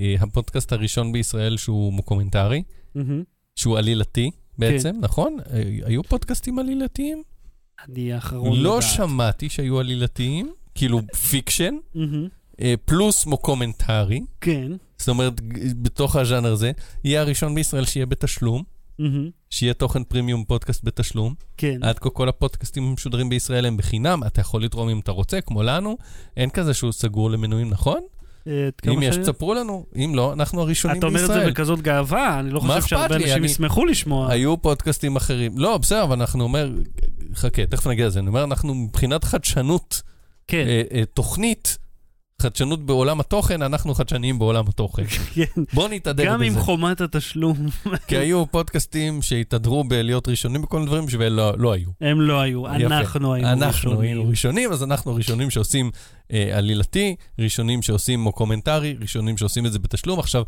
אה, 0.00 0.14
הפודקאסט 0.20 0.72
הראשון 0.72 1.12
בישראל 1.12 1.56
שהוא 1.56 1.92
מוקומנטרי, 1.92 2.62
מהמם. 2.94 3.22
שהוא 3.56 3.78
עלילתי 3.78 4.30
בעצם, 4.60 4.92
כן. 4.92 5.00
נכון? 5.00 5.36
אה, 5.52 5.62
היו 5.84 6.02
פודקאסטים 6.02 6.58
עלילתיים? 6.58 7.22
אני 7.88 8.12
האחרון 8.12 8.60
לא 8.60 8.78
לדעת. 8.78 8.90
שמעתי 8.90 9.48
שהיו 9.48 9.80
עלילתיים, 9.80 10.52
כאילו 10.74 11.00
fiction. 11.30 11.74
אה, 12.60 12.74
פלוס 12.84 13.26
מוקומנטרי, 13.26 14.20
כן. 14.40 14.72
זאת 14.98 15.08
אומרת, 15.08 15.40
בתוך 15.82 16.16
הז'אנר 16.16 16.52
הזה, 16.52 16.72
יהיה 17.04 17.20
הראשון 17.20 17.54
בישראל 17.54 17.84
שיהיה 17.84 18.06
בתשלום. 18.06 18.62
שיהיה 19.50 19.74
תוכן 19.74 20.04
פרימיום 20.04 20.44
פודקאסט 20.44 20.84
בתשלום. 20.84 21.34
כן. 21.56 21.78
עד 21.82 21.98
כה 21.98 22.10
כל 22.10 22.28
הפודקאסטים 22.28 22.82
המשודרים 22.82 23.28
בישראל 23.28 23.66
הם 23.66 23.76
בחינם, 23.76 24.20
אתה 24.26 24.40
יכול 24.40 24.64
לתרום 24.64 24.88
אם 24.88 25.00
אתה 25.00 25.12
רוצה, 25.12 25.40
כמו 25.40 25.62
לנו. 25.62 25.96
אין 26.36 26.50
כזה 26.50 26.74
שהוא 26.74 26.92
סגור 26.92 27.30
למנויים, 27.30 27.70
נכון? 27.70 28.00
אה, 28.46 28.68
אם 28.92 29.02
יש, 29.02 29.16
תספרו 29.16 29.54
לנו. 29.54 29.86
אם 29.96 30.12
לא, 30.14 30.32
אנחנו 30.32 30.60
הראשונים 30.60 30.98
אתה 30.98 31.06
אומר 31.06 31.20
את 31.20 31.26
זה 31.26 31.32
בישראל. 31.32 31.50
בכזאת 31.50 31.80
גאווה, 31.80 32.40
אני 32.40 32.50
לא 32.50 32.60
חושב 32.60 32.82
שהרבה? 32.82 33.16
אנשים 33.16 33.44
ישמחו 33.44 33.84
לשמוע. 33.84 34.32
היו 34.32 34.56
פודקאסטים 34.56 35.16
אחרים. 35.16 35.58
לא, 35.58 35.78
בסדר, 35.78 36.02
אבל 36.02 36.16
אנחנו 36.20 36.44
אומר, 36.44 36.70
חכה, 37.34 37.66
תכף 37.66 37.86
נגיע 37.86 38.06
לזה. 38.06 38.20
אני 38.20 38.28
אומר, 38.28 38.44
אנחנו 38.44 38.74
מבחינת 38.74 39.24
חדשנות, 39.24 40.02
כן, 40.46 40.64
אה, 40.66 40.82
אה, 40.92 41.04
תוכנית, 41.14 41.78
חדשנות 42.42 42.86
בעולם 42.86 43.20
התוכן, 43.20 43.62
אנחנו 43.62 43.94
חדשניים 43.94 44.38
בעולם 44.38 44.64
התוכן. 44.68 45.04
כן. 45.34 45.62
בואו 45.72 45.88
נתהדר 45.88 46.24
גם 46.24 46.42
עם 46.42 46.52
בזה. 46.52 46.60
חומת 46.60 47.00
התשלום, 47.00 47.56
כי 48.08 48.16
היו 48.16 48.46
פודקאסטים 48.46 49.22
שהתהדרו 49.22 49.84
בלהיות 49.84 50.28
ראשונים 50.28 50.62
בכל 50.62 50.76
מיני 50.76 50.86
דברים 50.86 51.08
שלא 51.08 51.58
לא 51.58 51.72
היו. 51.72 51.88
הם 52.00 52.20
לא 52.20 52.40
היו. 52.40 52.66
אנחנו 52.66 53.34
היינו 53.34 53.48
אנחנו 53.52 54.00
היינו 54.00 54.20
ראשונים. 54.20 54.30
ראשונים, 54.30 54.72
אז 54.72 54.82
אנחנו 54.82 55.12
הראשונים 55.12 55.50
שעושים 55.50 55.90
אה, 56.32 56.58
עלילתי, 56.58 57.16
ראשונים 57.38 57.82
שעושים 57.82 58.20
מוקומנטרי, 58.20 58.96
ראשונים 59.00 59.36
שעושים 59.36 59.66
את 59.66 59.72
זה 59.72 59.78
בתשלום. 59.78 60.18
עכשיו, 60.18 60.42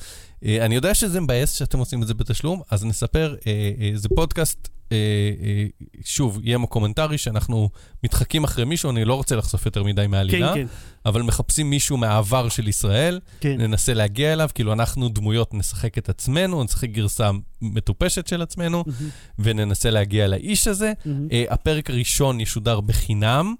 אה, 0.44 0.64
אני 0.66 0.74
יודע 0.74 0.94
שזה 0.94 1.20
מבאס 1.20 1.52
שאתם 1.52 1.78
עושים 1.78 2.02
את 2.02 2.06
זה 2.06 2.14
בתשלום, 2.14 2.62
אז 2.70 2.84
נספר, 2.84 3.36
אה, 3.46 3.70
אה, 3.80 3.90
זה 3.94 4.08
פודקאסט, 4.08 4.68
אה, 4.92 4.96
אה, 5.42 5.66
שוב, 6.04 6.40
יהיה 6.42 6.58
מוקומנטרי, 6.58 7.18
שאנחנו 7.18 7.68
מתחקים 8.04 8.44
אחרי 8.44 8.64
מישהו, 8.64 8.90
אני 8.90 9.04
לא 9.04 9.14
רוצה 9.14 9.36
לחשוף 9.36 9.66
יותר 9.66 9.82
מדי 9.82 10.02
כן, 10.02 10.10
מהעלילה, 10.10 10.54
כן, 10.54 10.66
אבל 11.06 11.22
מחפשים 11.22 11.70
מישהו 11.70 11.96
מהעבר 11.96 12.48
של 12.48 12.68
ישראל, 12.68 13.20
כן. 13.40 13.60
ננסה 13.60 13.94
להגיע 13.94 14.32
אליו, 14.32 14.50
כאילו 14.54 14.72
אנחנו 14.72 15.08
דמויות, 15.08 15.54
נשחק 15.54 15.98
את 15.98 16.08
עצמנו, 16.08 16.64
נשחק 16.64 16.88
גרסה 16.90 17.30
מטופשת 17.62 18.26
של 18.26 18.42
עצמנו, 18.42 18.84
מהמם, 18.86 19.10
וננסה 19.38 19.90
להגיע 19.90 20.26
לאיש 20.26 20.68
הזה. 20.68 20.92
מהמם. 21.04 21.28
אה, 21.32 21.44
הפרק 21.50 21.90
הראשון 21.90 22.40
ישודר 22.40 22.80
בחינם, 22.80 23.54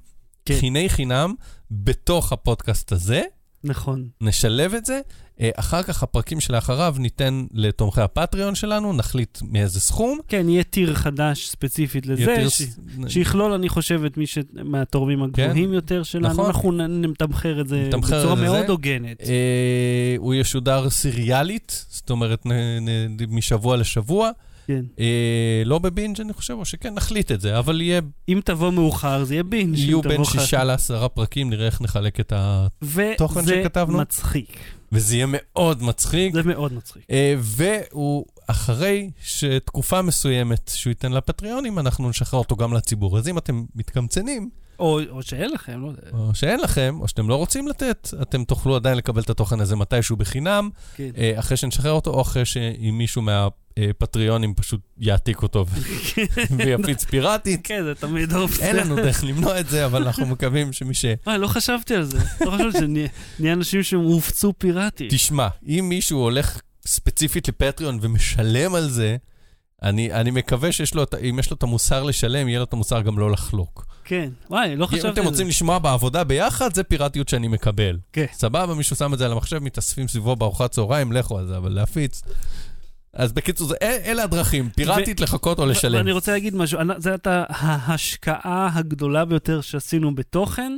כן. 0.45 0.55
חיני 0.61 0.89
חינם, 0.89 1.35
בתוך 1.71 2.33
הפודקאסט 2.33 2.93
הזה, 2.93 3.23
נכון. 3.65 4.09
נשלב 4.21 4.75
את 4.75 4.87
זה. 4.87 5.01
אה, 5.41 5.51
אחר 5.57 5.83
כך 5.83 6.03
הפרקים 6.03 6.41
שלאחריו 6.41 6.95
ניתן 6.99 7.47
לתומכי 7.53 8.01
הפטריון 8.01 8.55
שלנו, 8.55 8.93
נחליט 8.93 9.39
מאיזה 9.43 9.81
סכום. 9.81 10.19
כן, 10.29 10.49
יהיה 10.49 10.65
טיר 10.65 10.95
חדש 10.95 11.49
ספציפית 11.49 12.07
לזה, 12.07 12.23
יותר 12.23 12.49
ש- 12.49 12.63
שיכלול, 13.09 13.53
אני 13.53 13.69
חושב, 13.69 14.05
את 14.05 14.17
מי 14.17 14.27
ש... 14.27 14.39
מהתורמים 14.65 15.23
הגבוהים 15.23 15.73
יותר 15.73 16.03
שלנו. 16.03 16.29
נכון. 16.29 16.47
אנחנו 16.47 16.73
נתמחר 16.89 17.61
את 17.61 17.69
זה 17.69 17.85
נתמחר 17.89 18.19
בצורה 18.19 18.33
את 18.33 18.39
זה. 18.39 18.45
מאוד 18.45 18.69
הוגנת. 18.71 19.21
אה, 19.21 20.15
הוא 20.19 20.35
ישודר 20.35 20.91
סיריאלית, 20.91 21.87
זאת 21.91 22.11
אומרת, 22.11 22.47
נ, 22.47 22.53
נ, 22.89 23.37
משבוע 23.37 23.77
לשבוע. 23.77 24.31
כן. 24.67 24.85
אה, 24.99 25.63
לא 25.65 25.79
בבינג' 25.79 26.21
אני 26.21 26.33
חושב, 26.33 26.55
או 26.55 26.65
שכן, 26.65 26.95
נחליט 26.95 27.33
את 27.33 27.41
זה, 27.41 27.59
אבל 27.59 27.81
יהיה, 27.81 28.01
אם 28.29 28.41
תבוא 28.45 28.71
מאוחר, 28.71 29.25
זה 29.25 29.35
יהיה 29.35 29.43
בינג'. 29.43 29.79
יהיו 29.79 30.03
בין 30.03 30.25
שישה 30.25 30.65
לעשרה 30.65 31.09
פרקים, 31.09 31.51
נראה 31.51 31.67
איך 31.67 31.81
נחלק 31.81 32.21
את 32.21 32.33
ה... 32.33 32.67
תוכן 33.19 33.41
וזה 33.41 33.61
שכתבנו? 33.63 33.99
מצחיק. 33.99 34.59
וזה 34.93 35.17
יהיה 35.17 35.27
מאוד 35.29 35.83
מצחיק. 35.83 36.35
זה 36.35 36.43
מאוד 36.43 36.73
מצחיק. 36.73 37.03
אה, 37.11 37.35
והוא, 37.39 38.25
אחרי 38.47 39.11
שתקופה 39.23 40.03
מסוימת 40.03 40.71
שהוא 40.75 40.91
ייתן 40.91 41.13
לפטריונים, 41.13 41.79
אנחנו 41.79 42.09
נשחרר 42.09 42.39
אותו 42.39 42.57
גם 42.57 42.75
לציבור. 42.75 43.19
אז 43.19 43.29
אם 43.29 43.39
אתם 43.39 43.65
מתקמצנים, 43.75 44.51
או 44.79 45.01
או 45.11 45.23
שאין 45.23 45.51
לכם, 45.51 45.83
לא 45.83 45.87
יודע. 45.89 46.03
או 46.13 46.35
שאין 46.35 46.61
לכם, 46.61 46.99
או 47.01 47.09
שאתם 47.09 47.29
לא 47.29 47.37
רוצים 47.37 47.69
לתת, 47.69 48.09
אתם 48.23 48.45
תוכלו 48.45 48.77
עדיין 48.77 48.99
לקבל 48.99 49.23
את 49.23 49.31
התוכן 49.31 49.61
הזה 49.61 49.77
מתישהו 49.77 50.17
בחינם, 50.17 50.71
כן. 50.95 51.11
אה, 51.19 51.33
אחרי 51.39 51.57
שנשחרר 51.57 51.93
אותו, 51.93 52.11
או 52.11 52.21
אחרי 52.21 52.45
שאם 52.45 52.95
מישהו 52.99 53.23
מהפטריונים 53.23 54.55
פשוט 54.55 54.81
יעתיק 54.99 55.43
אותו 55.43 55.65
ויפיץ 56.57 57.05
פיראטית. 57.05 57.61
כן, 57.65 57.85
זה 57.85 57.95
תמיד 57.95 58.33
אופציה. 58.33 58.67
אין 58.67 58.77
לנו 58.77 58.97
דרך 58.97 59.25
למנוע 59.25 59.61
את 59.61 59.69
זה, 59.69 59.87
אבל 59.87 60.03
אנחנו 60.03 60.27
מקווים 60.27 60.73
שמי 60.73 60.95
ש... 60.95 61.05
וואי, 61.27 61.39
לא 61.39 61.47
חשבתי 61.47 61.95
על 61.95 62.05
זה. 62.05 62.19
לא 62.41 62.51
חשבתי 62.51 62.79
שנהיה 62.79 63.09
נהיה 63.39 63.53
אנשים 63.53 63.83
שהופצו 63.83 64.53
פיראטית. 64.59 65.13
תשמע, 65.13 65.49
אם 65.69 65.87
מישהו 65.89 66.19
הולך 66.19 66.61
ספציפית 66.87 67.49
לפטריון 67.49 67.99
ומשלם 68.03 68.75
על 68.75 68.91
זה, 68.91 69.17
אני, 69.83 70.13
אני 70.13 70.31
מקווה 70.31 70.73
שיש 70.73 70.95
לו, 70.95 71.05
אם 71.31 71.39
יש 71.39 71.51
לו 71.51 71.57
את 71.57 71.63
המוסר 71.63 72.03
לשלם, 72.03 72.49
יהיה 72.49 72.59
לו 72.59 72.65
את 72.65 72.73
המוסר 72.73 73.01
גם 73.01 73.19
לא 73.19 73.31
לחלוק. 73.31 73.87
כן. 74.13 74.31
וואי, 74.51 74.77
לא 74.77 74.85
אם 74.85 74.89
חשבתי 74.91 75.09
אתם 75.09 75.19
על 75.19 75.25
זה. 75.25 75.31
רוצים 75.31 75.49
לשמוע 75.49 75.79
בעבודה 75.79 76.25
ביחד, 76.25 76.75
זה 76.75 76.83
פיראטיות 76.83 77.29
שאני 77.29 77.49
מקבל. 77.49 77.99
כן. 78.13 78.27
סבבה, 78.33 78.75
מישהו 78.75 78.97
שם 78.97 79.15
את 79.15 79.19
זה 79.19 79.25
על 79.27 79.33
המחשב, 79.33 79.59
מתאספים 79.59 80.09
סביבו 80.09 80.37
בארוחת 80.37 80.71
צהריים, 80.71 81.13
לכו 81.13 81.39
על 81.39 81.47
זה, 81.47 81.57
אבל 81.57 81.73
להפיץ, 81.73 82.23
אז 83.15 83.33
בקיצור, 83.33 83.69
זה- 83.69 83.75
אל- 83.83 83.99
אלה 84.05 84.25
הדרכים, 84.25 84.69
פיראטית 84.77 85.21
לחכות 85.21 85.59
או 85.59 85.67
לשלם. 85.67 85.99
ואני 85.99 86.13
רוצה 86.13 86.33
להגיד 86.33 86.55
משהו, 86.55 86.79
זו 86.99 87.11
הייתה 87.11 87.45
ההשקעה 87.49 88.71
הגדולה 88.75 89.25
ביותר 89.25 89.61
שעשינו 89.61 90.15
בתוכן. 90.15 90.73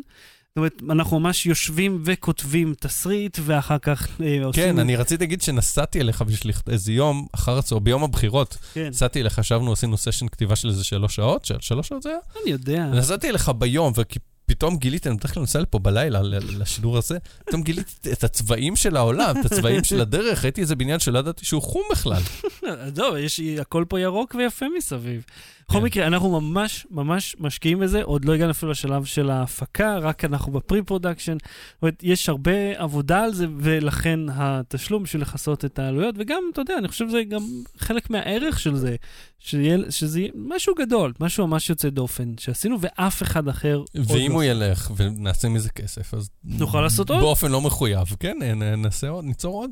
זאת 0.54 0.58
אומרת, 0.58 0.82
אנחנו 0.90 1.20
ממש 1.20 1.46
יושבים 1.46 2.02
וכותבים 2.04 2.74
תסריט, 2.80 3.38
ואחר 3.42 3.78
כך 3.78 4.08
אה, 4.20 4.44
עושים... 4.44 4.64
כן, 4.64 4.78
אני 4.78 4.96
רציתי 4.96 5.24
להגיד 5.24 5.42
שנסעתי 5.42 6.00
אליך 6.00 6.22
בשביל 6.22 6.52
איזה 6.68 6.92
יום 6.92 7.26
אחר 7.32 7.58
הצהר, 7.58 7.78
ביום 7.78 8.04
הבחירות, 8.04 8.56
כן, 8.74 8.88
נסעתי 8.88 9.20
אליך, 9.20 9.38
ישבנו, 9.38 9.72
עשינו 9.72 9.96
סשן 9.96 10.28
כתיבה 10.28 10.56
של 10.56 10.68
איזה 10.68 10.84
שלוש 10.84 11.16
שעות, 11.16 11.44
של 11.44 11.56
שלוש 11.60 11.88
שעות 11.88 12.02
זה 12.02 12.08
היה? 12.08 12.18
אני 12.42 12.50
יודע. 12.50 12.86
נסעתי 12.86 13.28
אליך 13.28 13.48
ביום, 13.48 13.92
ופתאום 13.96 14.76
גיליתי, 14.76 15.08
אני 15.08 15.16
בדרך 15.16 15.34
כלל 15.34 15.40
נוסע 15.40 15.60
לפה 15.60 15.78
בלילה, 15.78 16.20
לשידור 16.58 16.98
הזה, 16.98 17.18
פתאום 17.46 17.62
גיליתי 17.62 18.12
את 18.12 18.24
הצבעים 18.24 18.76
של 18.76 18.96
העולם, 18.96 19.40
את 19.40 19.44
הצבעים 19.44 19.84
של 19.84 20.00
הדרך, 20.00 20.44
ראיתי 20.44 20.60
איזה 20.60 20.76
בניין 20.76 21.00
שלא 21.00 21.18
ידעתי 21.18 21.44
שהוא 21.44 21.62
חום 21.62 21.82
בכלל. 21.92 22.22
לא, 22.96 23.18
יש, 23.18 23.40
הכל 23.40 23.84
פה 23.88 24.00
ירוק 24.00 24.34
ויפה 24.38 24.66
מסביב. 24.76 25.24
בכל 25.68 25.78
כן. 25.78 25.84
מקרה, 25.84 26.06
אנחנו 26.06 26.40
ממש 26.40 26.86
ממש 26.90 27.36
משקיעים 27.38 27.78
בזה, 27.78 28.02
עוד 28.02 28.24
לא 28.24 28.32
הגענו 28.32 28.50
אפילו 28.50 28.72
לשלב 28.72 29.04
של 29.04 29.30
ההפקה, 29.30 29.98
רק 29.98 30.24
אנחנו 30.24 30.52
ב 30.52 30.58
pre-production. 30.58 31.36
זאת 31.40 31.82
אומרת, 31.82 32.02
יש 32.02 32.28
הרבה 32.28 32.52
עבודה 32.76 33.24
על 33.24 33.34
זה, 33.34 33.46
ולכן 33.58 34.20
התשלום 34.32 35.02
בשביל 35.02 35.22
לכסות 35.22 35.64
את 35.64 35.78
העלויות, 35.78 36.14
וגם, 36.18 36.42
אתה 36.52 36.60
יודע, 36.60 36.74
אני 36.78 36.88
חושב 36.88 37.08
שזה 37.08 37.22
גם 37.28 37.42
חלק 37.78 38.10
מהערך 38.10 38.60
של 38.60 38.76
זה, 38.76 38.96
שיהיה, 39.38 39.78
שזה 39.90 40.20
יהיה 40.20 40.30
משהו 40.34 40.74
גדול, 40.74 41.12
משהו 41.20 41.46
ממש 41.46 41.70
יוצא 41.70 41.88
דופן, 41.88 42.32
שעשינו, 42.40 42.76
ואף 42.80 43.22
אחד 43.22 43.48
אחר 43.48 43.76
עוד 43.76 44.12
ואם 44.14 44.30
לא. 44.30 44.34
הוא 44.34 44.42
ילך 44.42 44.90
ונעשה 44.96 45.48
מזה 45.48 45.70
כסף, 45.70 46.14
אז... 46.14 46.30
נוכל 46.44 46.80
לעשות 46.80 47.10
עוד? 47.10 47.20
באופן 47.20 47.50
לא 47.50 47.60
מחויב, 47.60 48.08
כן, 48.20 48.36
נעשה 48.76 49.08
עוד, 49.08 49.24
ניצור 49.24 49.54
עוד. 49.54 49.70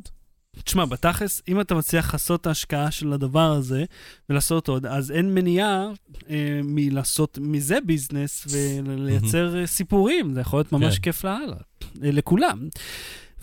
תשמע, 0.64 0.84
בתכלס, 0.84 1.42
אם 1.48 1.60
אתה 1.60 1.74
מצליח 1.74 2.12
לעשות 2.12 2.40
את 2.40 2.46
ההשקעה 2.46 2.90
של 2.90 3.12
הדבר 3.12 3.52
הזה 3.52 3.84
ולעשות 4.28 4.68
עוד, 4.68 4.86
אז 4.86 5.10
אין 5.10 5.34
מניעה 5.34 5.88
אה, 6.30 6.60
מלעשות 6.64 7.38
מזה 7.40 7.78
ביזנס 7.86 8.46
ולייצר 8.50 9.60
אה, 9.60 9.66
סיפורים. 9.66 10.34
זה 10.34 10.40
יכול 10.40 10.58
להיות 10.58 10.72
ממש 10.72 10.96
כן. 10.96 11.02
כיף 11.02 11.24
לאללה, 11.24 11.56
אה, 12.04 12.10
לכולם. 12.10 12.68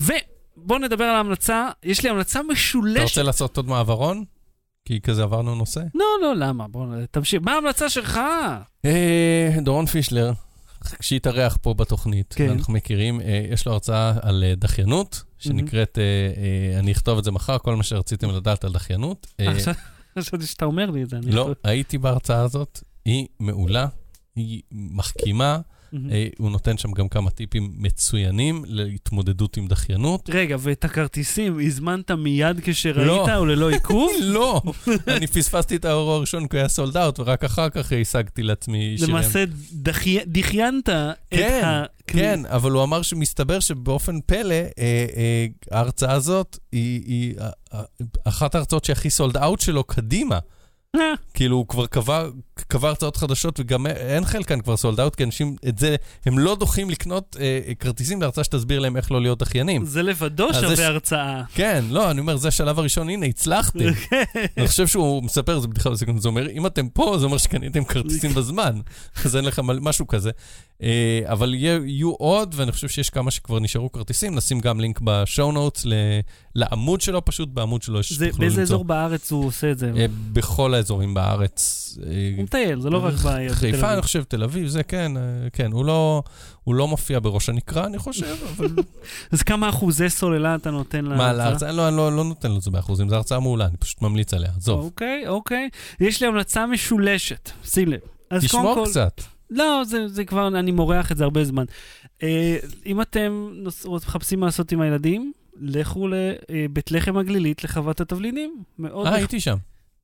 ובואו 0.01 0.79
נדבר 0.79 1.03
על 1.03 1.15
ההמלצה. 1.15 1.69
יש 1.83 2.03
לי 2.03 2.09
המלצה 2.09 2.39
אתה 2.39 2.47
משולשת. 2.51 3.03
רוצה 3.03 3.23
לעשות 3.23 3.57
עוד 3.57 3.67
מעברון? 3.67 4.23
כי 4.85 5.01
כזה 5.01 5.23
עברנו 5.23 5.55
נושא. 5.55 5.81
לא, 5.95 6.05
לא, 6.21 6.35
למה? 6.35 6.67
בואו 6.67 6.85
תמשיך. 7.11 7.41
מה 7.43 7.53
ההמלצה 7.53 7.89
שלך? 7.89 8.19
אה, 8.85 9.49
דורון 9.61 9.85
פישלר, 9.85 10.31
שהתארח 11.01 11.57
פה 11.61 11.73
בתוכנית, 11.73 12.33
כן. 12.37 12.49
אנחנו 12.49 12.73
מכירים, 12.73 13.21
אה, 13.21 13.45
יש 13.51 13.65
לו 13.65 13.71
הרצאה 13.73 14.13
על 14.21 14.43
אה, 14.43 14.55
דחיינות, 14.55 15.23
שנקראת, 15.39 15.97
אה, 15.97 16.03
אה, 16.73 16.79
אני 16.79 16.91
אכתוב 16.91 17.17
את 17.17 17.23
זה 17.23 17.31
מחר, 17.31 17.57
כל 17.57 17.75
מה 17.75 17.83
שרציתם 17.83 18.29
לדעת 18.29 18.63
על 18.63 18.73
דחיינות. 18.73 19.27
אה, 19.39 19.51
עכשיו- 19.51 19.73
חשבתי 20.19 20.45
שאתה 20.45 20.65
אומר 20.65 20.89
לי 20.91 21.03
את 21.03 21.09
זה. 21.09 21.17
לא, 21.23 21.53
הייתי 21.63 21.97
בהרצאה 21.97 22.41
הזאת, 22.41 22.83
היא 23.05 23.27
מעולה, 23.39 23.87
היא 24.35 24.61
מחכימה, 24.71 25.59
אה, 26.11 26.27
הוא 26.37 26.51
נותן 26.51 26.77
שם 26.77 26.91
גם 26.91 27.07
כמה 27.07 27.29
טיפים 27.29 27.71
מצוינים 27.77 28.63
להתמודדות 28.67 29.57
עם 29.57 29.67
דחיינות. 29.67 30.29
רגע, 30.33 30.55
ואת 30.59 30.85
הכרטיסים 30.85 31.59
הזמנת 31.65 32.11
מיד 32.11 32.59
כשראית 32.63 33.07
לא. 33.07 33.35
או 33.37 33.45
ללא 33.45 33.69
עיכוב? 33.69 34.11
לא, 34.23 34.61
אני 35.07 35.27
פספסתי 35.27 35.75
את 35.75 35.85
האירוע 35.85 36.15
הראשון 36.15 36.47
כי 36.47 36.55
הוא 36.55 36.59
היה 36.59 36.69
סולד 36.69 36.97
אוט, 36.97 37.19
ורק 37.19 37.43
אחר 37.43 37.69
כך 37.69 37.91
השגתי 38.01 38.43
לעצמי 38.43 38.95
שירים. 38.97 39.15
למעשה 39.15 39.43
דחי- 39.73 40.25
דחיינת 40.27 40.89
כן, 41.31 41.59
את 41.59 41.63
ה... 41.63 41.83
כן, 42.07 42.39
אבל 42.45 42.71
הוא 42.71 42.83
אמר 42.83 43.01
שמסתבר 43.01 43.59
שבאופן 43.59 44.19
פלא, 44.25 44.53
אה, 44.53 44.65
אה, 44.79 45.45
ההרצאה 45.71 46.13
הזאת 46.13 46.57
היא, 46.71 47.01
היא 47.05 47.33
אה, 47.39 47.49
אה, 47.73 47.81
אחת 48.23 48.55
ההרצאות 48.55 48.85
שהכי 48.85 49.09
סולד 49.09 49.37
אאוט 49.37 49.59
שלו 49.59 49.83
קדימה. 49.83 50.39
כאילו, 51.33 51.55
הוא 51.57 51.67
כבר 51.67 51.85
קבע, 51.87 52.23
הרצאות 52.89 53.17
חדשות, 53.17 53.59
וגם 53.59 53.87
אין 53.87 54.25
חלקן 54.25 54.61
כבר 54.61 54.77
סולד 54.77 54.99
אאוט, 54.99 55.15
כי 55.15 55.23
אנשים, 55.23 55.55
את 55.67 55.79
זה, 55.79 55.95
הם 56.25 56.39
לא 56.39 56.55
דוחים 56.55 56.89
לקנות 56.89 57.37
אה, 57.39 57.73
כרטיסים 57.79 58.21
להרצאה 58.21 58.43
שתסביר 58.43 58.79
להם 58.79 58.97
איך 58.97 59.11
לא 59.11 59.21
להיות 59.21 59.39
דחיינים. 59.39 59.85
זה 59.85 60.03
לבדו 60.03 60.53
שווה 60.53 60.73
יש- 60.73 60.79
הרצאה. 60.79 61.43
כן, 61.53 61.85
לא, 61.89 62.11
אני 62.11 62.19
אומר, 62.19 62.37
זה 62.37 62.47
השלב 62.47 62.79
הראשון, 62.79 63.09
הנה, 63.09 63.25
הצלחתם. 63.25 63.79
אני 64.57 64.67
חושב 64.67 64.87
שהוא 64.87 65.23
מספר, 65.23 65.59
זה 65.59 65.67
בדיחה, 65.67 65.95
זה 65.95 66.05
זה 66.17 66.27
אומר, 66.27 66.49
אם 66.49 66.65
אתם 66.65 66.89
פה, 66.89 67.15
זה 67.19 67.25
אומר 67.25 67.37
שקניתם 67.37 67.83
כרטיסים 67.83 68.33
בזמן, 68.33 68.79
אז 69.25 69.35
אין 69.35 69.45
על- 69.69 69.79
משהו 69.81 70.07
כזה. 70.07 70.31
אה, 70.83 70.89
אבל 71.25 71.53
יהיו 71.53 72.11
עוד, 72.11 72.53
ואני 72.57 72.71
חושב 72.71 72.87
שיש 72.87 73.09
כמה 73.09 73.31
שכבר 73.31 73.59
נשארו 73.59 73.91
כרטיסים, 73.91 74.35
נשים 74.35 74.59
גם 74.59 74.79
לינק 74.79 74.99
בשואו 75.03 75.51
נוטס 75.51 75.85
לעמוד 76.55 77.01
שלו, 77.01 77.25
פשוט 77.25 77.49
בעמוד 77.49 77.81
שלו 77.81 77.99
יש, 77.99 78.11
זה- 78.13 78.25
תוכלו 78.27 78.39
באיזה 78.39 78.61
למצוא. 78.61 78.75
אזור 78.75 78.85
בארץ 78.85 79.31
הוא 79.31 79.45
עושה 79.45 79.71
את 79.71 79.79
זה? 79.79 79.91
אה, 79.97 80.05
בכל 80.33 80.73
האזורים 80.73 81.13
בארץ. 81.13 81.85
אה, 82.03 82.07
הוא 82.37 82.43
מטייל, 82.43 82.81
זה 82.81 82.89
לא 82.89 82.97
רק 83.05 83.13
בעיר. 83.13 83.53
חיפה, 83.53 83.93
אני. 83.93 84.01
חושב, 84.01 84.23
תל 84.23 84.43
אביב, 84.43 84.67
זה 84.67 84.83
כן, 84.83 85.11
כן, 85.53 85.71
הוא 85.71 85.85
לא, 85.85 86.23
הוא 86.63 86.75
לא 86.75 86.87
מופיע 86.87 87.19
בראש 87.19 87.49
הנקרה, 87.49 87.85
אני 87.85 87.97
חושב, 87.97 88.35
אבל... 88.57 88.67
אז 89.31 89.41
כמה 89.41 89.69
אחוזי 89.69 90.09
סוללה 90.09 90.55
אתה 90.55 90.71
נותן 90.71 91.05
מה, 91.05 91.15
להרצאה? 91.15 91.33
להרצאה? 91.49 91.71
לא, 91.71 91.87
אני 91.87 91.97
לא, 91.97 92.15
לא 92.17 92.23
נותן 92.23 92.51
לו 92.51 92.57
את 92.57 92.61
זה 92.61 92.71
באחוזים, 92.71 93.09
זו 93.09 93.15
הרצאה 93.15 93.39
מעולה, 93.39 93.65
אני 93.65 93.77
פשוט 93.77 94.01
ממליץ 94.01 94.33
עליה, 94.33 94.51
עזוב. 94.57 94.79
אוקיי, 94.79 95.27
אוקיי. 95.27 95.69
יש 95.99 96.21
לי 96.21 96.27
המלצה 96.27 96.65
משולשת, 96.65 97.49
שים 97.63 97.87
לב. 97.87 97.99
תשמור 98.39 98.75
כל- 98.75 98.89
קצת. 98.89 99.21
לא, 99.49 99.81
זה, 99.85 100.07
זה 100.07 100.25
כבר, 100.25 100.47
אני 100.47 100.71
מורח 100.71 101.11
את 101.11 101.17
זה 101.17 101.23
הרבה 101.23 101.43
זמן. 101.43 101.65
אה, 102.23 102.57
אם 102.85 103.01
אתם 103.01 103.49
נוס, 103.53 103.85
מחפשים 103.85 104.39
מה 104.39 104.45
לעשות 104.45 104.71
עם 104.71 104.81
הילדים, 104.81 105.31
לכו 105.61 106.07
לבית 106.07 106.91
לחם 106.91 107.17
הגלילית 107.17 107.63
לחוות 107.63 108.01
התבלינים. 108.01 108.63
מאוד 108.79 109.07
אה. 109.07 109.15
הייתי 109.15 109.39
שם. 109.39 109.55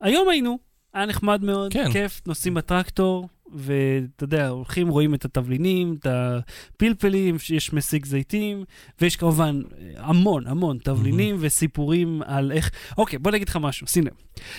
היום 0.02 0.30
היינו, 0.30 0.60
היה 0.94 1.06
נחמד 1.06 1.44
מאוד, 1.44 1.74
כן. 1.74 1.92
כיף, 1.92 2.22
נוסעים 2.26 2.54
בטרקטור, 2.54 3.28
ואתה 3.54 4.24
יודע, 4.24 4.48
הולכים, 4.48 4.88
רואים 4.88 5.14
את 5.14 5.26
התבלינים, 5.26 5.96
את 6.00 6.08
הפלפלים, 6.10 7.38
יש 7.50 7.74
מסיק 7.74 8.06
זיתים, 8.06 8.64
ויש 9.02 9.16
כמובן 9.16 9.62
אה, 9.78 9.92
המון, 9.98 10.48
המון 10.48 10.78
תבלינים 10.84 11.36
וסיפורים 11.40 12.22
על 12.26 12.52
איך... 12.52 12.72
אוקיי, 12.98 13.20
בוא 13.20 13.32
נגיד 13.32 13.50
לך 13.50 13.56
משהו, 13.56 13.88
שים 13.88 14.06
לב. 14.06 14.14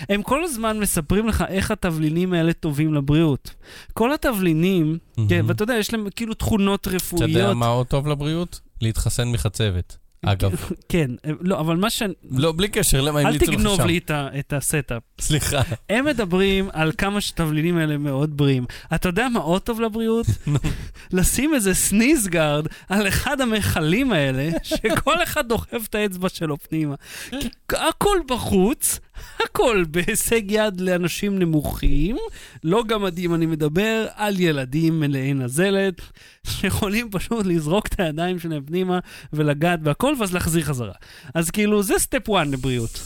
הם 0.08 0.22
כל 0.22 0.44
הזמן 0.44 0.78
מספרים 0.78 1.28
לך 1.28 1.44
איך 1.48 1.70
התבלינים 1.70 2.32
האלה 2.32 2.52
טובים 2.52 2.94
לבריאות. 2.94 3.54
כל 3.92 4.12
התבלינים, 4.12 4.98
כן, 5.14 5.22
מהמם. 5.36 5.48
ואתה 5.48 5.62
יודע, 5.62 5.74
יש 5.74 5.92
להם 5.92 6.06
כאילו 6.16 6.34
תכונות 6.34 6.80
אתה 6.80 6.90
רפואיות. 6.90 7.30
יודע 7.30 7.54
מה 7.54 7.66
עוד 7.66 7.86
טוב 7.86 8.06
לבריאות? 8.06 8.60
להתחסן 8.80 9.28
מחצבת. 9.28 9.96
אגב, 10.22 10.52
כן, 10.88 11.10
אה, 11.24 11.30
לא, 11.40 11.60
אבל 11.60 11.76
מה 11.76 11.90
שאני... 11.90 12.14
לא, 12.30 12.52
בלי 12.52 12.68
קשר, 12.68 13.00
למה 13.00 13.20
אל 13.20 13.26
המליצו 13.26 13.44
לך 13.44 13.52
שם? 13.52 13.56
תגנוב 13.58 13.80
לי 13.80 13.98
את 13.98 14.10
את 14.38 14.52
ה 14.52 14.59
setup. 14.59 15.02
סליחה. 15.20 15.62
הם 15.90 16.04
מדברים 16.04 16.68
על 16.72 16.92
כמה 16.98 17.20
שהתבלינים 17.20 17.78
האלה 17.78 17.98
מאוד 17.98 18.36
בריאים. 18.36 18.64
אתה 18.94 19.08
יודע 19.08 19.28
מה 19.28 19.40
עוד 19.40 19.62
טוב 19.62 19.80
לבריאות? 19.80 20.26
לשים 21.12 21.54
איזה 21.54 21.74
sneeze 21.74 22.24
guard 22.24 22.66
על 22.88 23.08
אחד 23.08 23.40
המכלים 23.40 24.12
האלה, 24.12 24.50
שכל 24.62 25.22
אחד 25.22 25.48
דוחף 25.48 25.86
את 25.90 25.94
האצבע 25.94 26.28
שלו 26.28 26.56
פנימה. 26.58 26.94
כי 27.30 27.48
הכל 27.70 28.18
בחוץ, 28.28 29.00
הכל 29.44 29.84
בהישג 29.90 30.50
יד 30.50 30.80
לאנשים 30.80 31.38
נמוכים, 31.38 32.16
לא 32.64 32.84
גמדים 32.86 33.34
אני 33.34 33.46
מדבר, 33.46 34.06
על 34.14 34.40
ילדים 34.40 35.00
מלאי 35.00 35.34
נזלת, 35.34 36.00
שיכולים 36.46 37.10
פשוט 37.10 37.46
לזרוק 37.46 37.86
את 37.86 38.00
הידיים 38.00 38.38
שלהם 38.38 38.62
פנימה 38.66 38.98
ולגעת 39.32 39.80
בהכל, 39.80 40.14
ואז 40.20 40.34
להחזיר 40.34 40.62
חזרה. 40.62 40.92
אז 41.34 41.50
כאילו, 41.50 41.82
זה 41.82 41.94
step 41.98 42.30
1 42.30 42.46
לבריאות. 42.46 43.00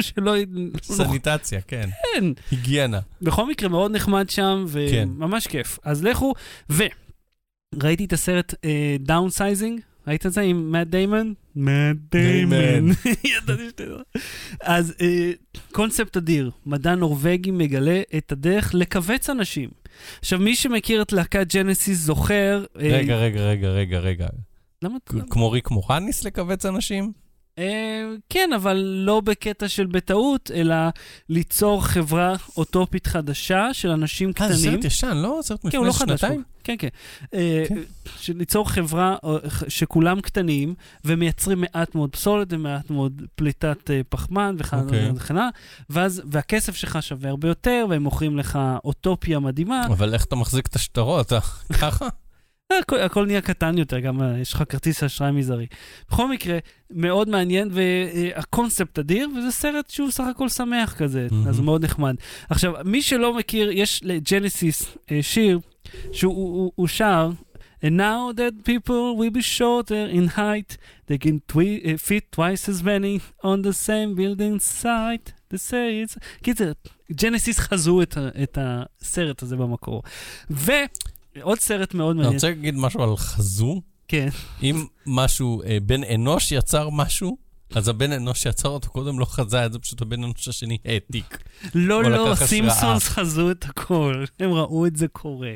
שלא... 0.00 0.36
לא- 0.36 0.78
סניטציה, 0.82 1.60
כן. 1.60 1.88
כן. 2.14 2.24
היגיינה. 2.50 3.00
בכל 3.22 3.48
מקרה, 3.48 3.68
מאוד 3.68 3.90
נחמד 3.92 4.30
שם, 4.30 4.64
כן. 4.90 5.08
וממש 5.16 5.46
כיף. 5.46 5.78
אז 5.84 6.04
לכו, 6.04 6.34
וראיתי 6.70 8.04
את 8.04 8.12
הסרט 8.12 8.54
Downsizing, 9.00 9.80
ראית 10.06 10.26
את 10.26 10.32
זה 10.32 10.40
עם 10.40 10.72
מאט 10.72 10.86
דיימון? 10.86 11.34
מאט 11.56 11.96
דיימון. 12.12 12.90
ידעתי 13.24 13.66
שאתה 13.68 13.82
יודע. 13.82 14.02
אז 14.60 14.94
אה, 15.00 15.30
קונספט 15.72 16.16
אדיר, 16.16 16.50
מדע 16.66 16.94
נורבגי 16.94 17.50
מגלה 17.50 18.00
את 18.16 18.32
הדרך 18.32 18.70
לכווץ 18.74 19.30
אנשים. 19.30 19.70
עכשיו, 20.20 20.38
מי 20.38 20.56
שמכיר 20.56 21.02
את 21.02 21.12
להקת 21.12 21.54
ג'נסיס 21.54 21.98
זוכר... 21.98 22.64
אה, 22.80 22.88
רגע, 22.92 23.16
רגע, 23.16 23.40
רגע, 23.40 23.68
רגע, 23.68 23.98
רגע. 23.98 24.26
למה? 24.82 24.96
כ- 25.06 25.14
כמו 25.30 25.50
ריק 25.50 25.70
מוכניס 25.70 26.24
לכווץ 26.24 26.66
אנשים? 26.66 27.12
אה, 27.58 28.04
כן, 28.28 28.50
אבל 28.56 28.76
לא 28.76 29.20
בקטע 29.20 29.68
של 29.68 29.86
בטעות, 29.86 30.50
אלא 30.54 30.74
ליצור 31.28 31.84
חברה 31.84 32.34
אוטופית 32.56 33.06
חדשה 33.06 33.74
של 33.74 33.90
אנשים 33.90 34.28
אה, 34.28 34.34
קטנים. 34.34 34.52
זה 34.52 34.70
סרט 34.70 34.84
ישן, 34.84 35.16
לא? 35.16 35.40
סרט 35.42 35.60
כן, 35.70 35.78
הוא 35.78 35.86
לא 35.86 35.92
חדש. 35.92 36.20
שנתיים? 36.20 36.42
כן, 36.64 36.74
כן. 36.78 36.88
אה, 37.34 37.64
כן. 37.68 37.74
ליצור 38.34 38.70
חברה 38.70 39.16
אה, 39.24 39.36
שכולם 39.68 40.20
קטנים 40.20 40.74
ומייצרים 41.04 41.60
מעט 41.60 41.94
מאוד 41.94 42.10
פסולת 42.10 42.52
ומעט 42.52 42.90
מאוד 42.90 43.22
פליטת 43.34 43.90
אה, 43.90 44.00
פחמן 44.08 44.56
וכן 44.58 44.78
אוקיי. 44.78 44.98
הלאה 44.98 45.12
וכן 45.16 45.36
הלאה, 45.36 45.48
ואז, 45.90 46.22
והכסף 46.30 46.76
שלך 46.76 46.98
שווה 47.00 47.30
הרבה 47.30 47.48
יותר, 47.48 47.86
והם 47.90 48.02
מוכרים 48.02 48.36
לך 48.38 48.58
אוטופיה 48.84 49.38
מדהימה. 49.38 49.86
אבל 49.86 50.14
איך 50.14 50.24
אתה 50.24 50.36
מחזיק 50.36 50.66
את 50.66 50.76
השטרות? 50.76 51.32
אה? 51.32 51.40
ככה? 51.80 52.08
הכל, 52.72 52.98
הכל 53.00 53.26
נהיה 53.26 53.40
קטן 53.40 53.78
יותר, 53.78 53.98
גם 53.98 54.22
אה, 54.22 54.38
יש 54.38 54.52
לך 54.52 54.62
כרטיס 54.68 55.02
אשראי 55.02 55.30
מזערי. 55.30 55.66
בכל 56.08 56.30
מקרה, 56.30 56.58
מאוד 56.90 57.28
מעניין, 57.28 57.68
והקונספט 57.72 58.98
אדיר, 58.98 59.28
וזה 59.38 59.50
סרט 59.50 59.90
שהוא 59.90 60.10
סך 60.10 60.24
הכל 60.30 60.48
שמח 60.48 60.94
כזה, 60.94 61.26
מהמם. 61.30 61.48
אז 61.48 61.58
הוא 61.58 61.64
מאוד 61.64 61.84
נחמד. 61.84 62.14
עכשיו, 62.48 62.74
מי 62.84 63.02
שלא 63.02 63.34
מכיר, 63.36 63.70
יש 63.70 64.00
לג'נסיס 64.04 64.96
אה, 65.10 65.18
שיר 65.22 65.60
שהוא 66.12 66.34
הוא, 66.34 66.72
הוא 66.74 66.88
שר, 66.88 67.30
And 67.82 67.98
now 67.98 68.32
that 68.32 68.64
people 68.64 69.16
will 69.18 69.30
be 69.30 69.42
shorter 69.42 70.06
in 70.18 70.28
height, 70.28 70.78
they 71.08 71.18
can 71.18 71.42
twi- 71.46 71.82
uh, 71.84 71.98
fit 71.98 72.24
twice 72.32 72.68
as 72.72 72.82
many 72.82 73.20
on 73.44 73.62
the 73.62 73.74
same 73.74 74.14
building 74.14 74.58
site. 74.58 75.32
קיצר, 76.42 76.72
ג'נסיס 77.12 77.58
חזו 77.58 78.02
את, 78.02 78.18
את 78.42 78.58
הסרט 78.60 79.42
הזה 79.42 79.56
במקור. 79.56 80.02
ועוד 81.36 81.58
סרט 81.58 81.94
מאוד 81.94 82.10
אני 82.10 82.16
מעניין. 82.16 82.34
רוצה 82.34 82.48
להגיד 82.48 82.74
משהו 82.76 83.02
על 83.02 83.16
חזו. 83.16 83.80
כן. 84.08 84.28
אם 84.62 84.84
משהו, 85.06 85.62
אה, 85.62 85.78
בן 85.82 86.04
אנוש 86.04 86.52
יצר 86.52 86.90
משהו, 86.90 87.36
אז 87.74 87.88
הבן 87.88 88.12
אנוש 88.12 88.42
שיצר 88.42 88.68
אותו 88.68 88.90
קודם 88.90 89.18
לא 89.18 89.24
חזה 89.24 89.66
את 89.66 89.72
זה, 89.72 89.78
פשוט 89.78 90.02
הבן 90.02 90.24
אנוש 90.24 90.48
השני 90.48 90.78
העתיק. 90.84 91.38
לא, 91.74 92.02
לא, 92.04 92.34
סימפסונס. 92.34 93.08
חזו 93.08 93.50
את 93.50 93.64
הכל. 93.64 94.24
הם 94.40 94.52
ראו 94.52 94.86
את 94.86 94.96
זה 94.96 95.08
קורה. 95.08 95.52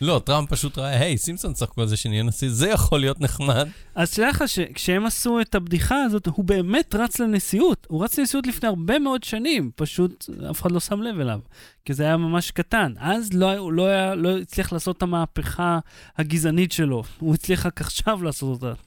לא, 0.00 0.22
טראמפ 0.24 0.50
פשוט 0.50 0.78
ראה, 0.78 1.00
היי, 1.00 1.18
סימפסון 1.18 1.52
צחקו 1.52 1.80
על 1.80 1.88
זה 1.88 1.96
שנהיה 1.96 2.22
נשיא, 2.22 2.48
זה 2.50 2.68
יכול 2.68 3.00
להיות 3.00 3.20
נחמד. 3.20 3.68
אז 3.94 4.14
תדע 4.14 4.28
לך 4.28 4.44
שכשהם 4.46 5.06
עשו 5.06 5.40
את 5.40 5.54
הבדיחה 5.54 6.02
הזאת, 6.02 6.26
הוא 6.26 6.44
באמת 6.44 6.94
רץ 6.94 7.20
לנשיאות. 7.20 7.86
הוא 7.90 8.04
רץ 8.04 8.18
לנשיאות 8.18 8.46
לפני 8.46 8.68
הרבה 8.68 8.98
מאוד 8.98 9.24
שנים, 9.24 9.70
פשוט 9.76 10.30
אף 10.50 10.62
אחד 10.62 10.72
לא 10.72 10.80
שם 10.80 11.02
לב 11.02 11.20
אליו, 11.20 11.40
כי 11.84 11.94
זה 11.94 12.02
היה 12.02 12.16
ממש 12.16 12.50
קטן. 12.50 12.92
אז 12.98 13.32
לא, 13.32 13.72
לא, 13.72 13.86
היה, 13.86 14.14
לא 14.14 14.38
הצליח 14.38 14.72
לעשות 14.72 14.96
את 14.96 15.02
המהפכה 15.02 15.78
הגזענית 16.18 16.72
שלו, 16.72 17.02
הוא 17.18 17.34
הצליח 17.34 17.66
רק 17.66 17.80
עכשיו 17.80 18.22
לעשות 18.22 18.62
אותה. 18.62 18.80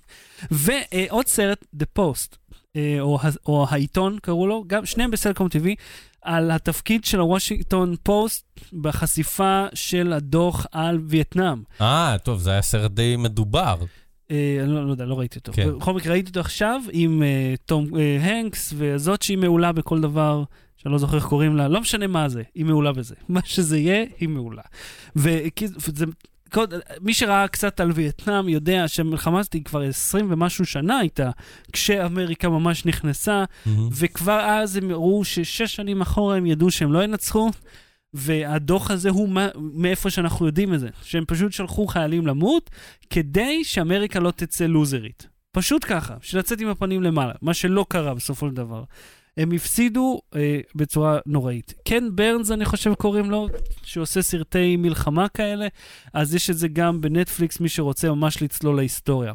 ועוד 0.51 1.27
סרט, 1.27 1.65
The 1.79 1.99
Post, 1.99 2.35
אה, 2.35 2.46
או, 2.99 3.19
ה- 3.21 3.29
או 3.45 3.65
העיתון 3.69 4.17
קראו 4.21 4.47
לו, 4.47 4.63
גם 4.67 4.85
שניהם 4.85 5.11
בסלקום 5.11 5.47
TV, 5.47 5.67
על 6.21 6.51
התפקיד 6.51 7.05
של 7.05 7.19
הוושינגטון 7.19 7.95
פוסט 8.03 8.45
בחשיפה 8.73 9.65
של 9.73 10.13
הדוח 10.13 10.65
על 10.71 10.99
וייטנאם. 11.07 11.63
אה, 11.81 12.15
טוב, 12.23 12.39
זה 12.39 12.51
היה 12.51 12.61
סרט 12.61 12.91
די 12.91 13.15
מדובר. 13.17 13.77
אה, 14.31 14.57
אני 14.63 14.71
לא, 14.71 14.85
לא 14.85 14.91
יודע, 14.91 15.05
לא 15.05 15.19
ראיתי 15.19 15.39
אותו. 15.39 15.51
כן. 15.53 15.77
בכל 15.77 15.93
מקרה, 15.93 16.11
ראיתי 16.13 16.29
אותו 16.29 16.39
עכשיו 16.39 16.81
עם 16.91 17.23
אה, 17.23 17.53
תום 17.65 17.87
אה, 17.97 18.17
הנקס, 18.21 18.73
וזאת 18.77 19.21
שהיא 19.21 19.37
מעולה 19.37 19.71
בכל 19.71 20.01
דבר, 20.01 20.43
שאני 20.77 20.91
לא 20.91 20.97
זוכר 20.97 21.15
איך 21.15 21.25
קוראים 21.25 21.55
לה, 21.55 21.67
לא 21.67 21.81
משנה 21.81 22.07
מה 22.07 22.29
זה, 22.29 22.43
היא 22.55 22.65
מעולה 22.65 22.91
בזה. 22.91 23.15
מה 23.29 23.39
שזה 23.43 23.77
יהיה, 23.77 24.05
היא 24.19 24.29
מעולה. 24.29 24.61
וזה... 25.15 26.05
קוד, 26.51 26.73
מי 27.01 27.13
שראה 27.13 27.47
קצת 27.47 27.79
על 27.79 27.91
וייטנאם 27.91 28.49
יודע 28.49 28.87
שהמלחמה 28.87 29.39
הזאת 29.39 29.53
היא 29.53 29.63
כבר 29.63 29.81
20 29.81 30.27
ומשהו 30.29 30.65
שנה 30.65 30.97
הייתה, 30.97 31.29
כשאמריקה 31.71 32.49
ממש 32.49 32.85
נכנסה, 32.85 33.43
מהמם. 33.65 33.89
וכבר 33.91 34.39
אז 34.39 34.75
הם 34.75 34.91
הראו 34.91 35.25
ששש 35.25 35.75
שנים 35.75 36.01
אחורה 36.01 36.37
הם 36.37 36.45
ידעו 36.45 36.71
שהם 36.71 36.93
לא 36.93 37.03
ינצחו, 37.03 37.51
והדוח 38.13 38.91
הזה 38.91 39.09
הוא 39.09 39.29
מה, 39.29 39.47
מאיפה 39.55 40.09
שאנחנו 40.09 40.45
יודעים 40.45 40.73
את 40.73 40.79
זה, 40.79 40.89
שהם 41.03 41.23
פשוט 41.27 41.53
שלחו 41.53 41.87
חיילים 41.87 42.27
למות 42.27 42.69
כדי 43.09 43.63
שאמריקה 43.63 44.19
לא 44.19 44.31
תצא 44.31 44.65
לוזרית. 44.65 45.27
פשוט 45.51 45.85
ככה, 45.87 46.15
בשביל 46.21 46.39
לצאת 46.39 46.61
עם 46.61 46.67
הפנים 46.67 47.03
למעלה, 47.03 47.33
מה 47.41 47.53
שלא 47.53 47.85
קרה 47.89 48.13
בסופו 48.13 48.47
של 48.47 48.53
דבר. 48.53 48.83
הם 49.37 49.51
הפסידו 49.51 50.21
אה, 50.35 50.59
בצורה 50.75 51.19
נוראית. 51.25 51.73
קן 51.85 52.15
ברנס, 52.15 52.51
אני 52.51 52.65
חושב 52.65 52.93
קוראים 52.93 53.31
לו, 53.31 53.47
שעושה 53.83 54.21
סרטי 54.21 54.77
מלחמה 54.77 55.29
כאלה, 55.29 55.67
אז 56.13 56.35
יש 56.35 56.49
את 56.49 56.57
זה 56.57 56.67
גם 56.67 57.01
בנטפליקס, 57.01 57.59
מי 57.59 57.69
שרוצה 57.69 58.09
ממש 58.09 58.41
לצלול 58.41 58.75
להיסטוריה. 58.75 59.33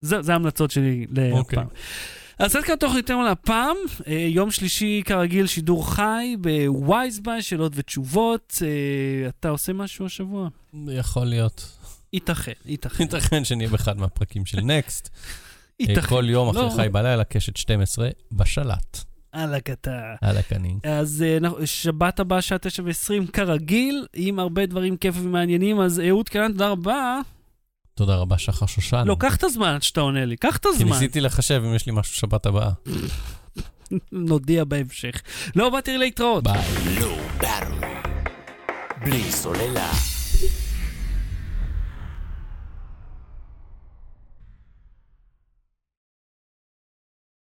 זה, 0.00 0.32
ההמלצות 0.32 0.70
שלי 0.70 1.06
אוקיי. 1.32 1.58
להפעם. 1.58 1.76
אז 2.38 2.56
עד 2.56 2.64
כאן 2.64 2.76
תוך 2.76 2.94
יותר 2.94 3.16
להפעם, 3.16 3.76
אה, 4.06 4.12
יום 4.12 4.50
שלישי 4.50 5.02
כרגיל 5.04 5.46
שידור 5.46 5.94
חי 5.94 6.36
בווייזביי, 6.40 7.42
שאלות 7.42 7.72
ותשובות. 7.74 8.62
אה, 8.62 9.28
אתה 9.28 9.48
עושה 9.48 9.72
משהו 9.72 10.06
השבוע? 10.06 10.48
יכול 10.88 11.26
להיות. 11.26 11.78
ייתכן, 12.12 12.52
ייתכן. 12.66 13.02
ייתכן 13.02 13.44
שנהיה 13.44 13.68
באחד 13.68 13.98
מהפרקים 13.98 14.46
של 14.46 14.60
נקסט. 14.70 15.08
ייתכן. 15.80 16.08
כל 16.08 16.24
יום 16.28 16.48
אחרי 16.48 16.62
לא. 16.62 16.70
חי 16.76 16.88
בלילה, 16.88 17.24
קשת 17.24 17.56
12, 17.56 18.10
בשלט. 18.32 19.11
על 19.32 19.54
הקטע. 19.54 20.14
על 20.20 20.36
הקנים. 20.36 20.78
אז 20.84 21.24
אה, 21.26 21.66
שבת 21.66 22.20
הבאה, 22.20 22.42
שעה 22.42 22.58
תשע 22.58 22.82
ועשרים, 22.86 23.26
כרגיל, 23.26 24.06
עם 24.14 24.38
הרבה 24.38 24.66
דברים 24.66 24.96
כיפים 24.96 25.26
ומעניינים. 25.26 25.80
אז 25.80 26.00
אהוד 26.08 26.28
קלן, 26.28 26.52
תודה 26.52 26.68
רבה. 26.68 27.20
תודה 27.94 28.16
רבה, 28.16 28.38
שחר 28.38 28.66
שושן. 28.66 29.04
לא, 29.06 29.16
קח 29.18 29.36
את 29.36 29.44
הזמן 29.44 29.74
עד 29.74 29.82
שאתה 29.82 30.00
עונה 30.00 30.24
לי, 30.24 30.36
קח 30.36 30.56
את 30.56 30.62
כי 30.62 30.68
הזמן. 30.68 30.88
ניסיתי 30.88 31.20
לחשב 31.20 31.62
אם 31.66 31.74
יש 31.74 31.86
לי 31.86 31.92
משהו 31.96 32.14
שבת 32.14 32.46
הבאה. 32.46 32.70
נודיע 34.12 34.64
בהמשך. 34.64 35.22
לא, 35.56 35.70
באתי 35.70 35.98
להתראות. 35.98 36.44
ביי. 36.44 36.62
Battery. 37.40 38.08
בלי 39.04 39.32
סוללה. 39.32 40.11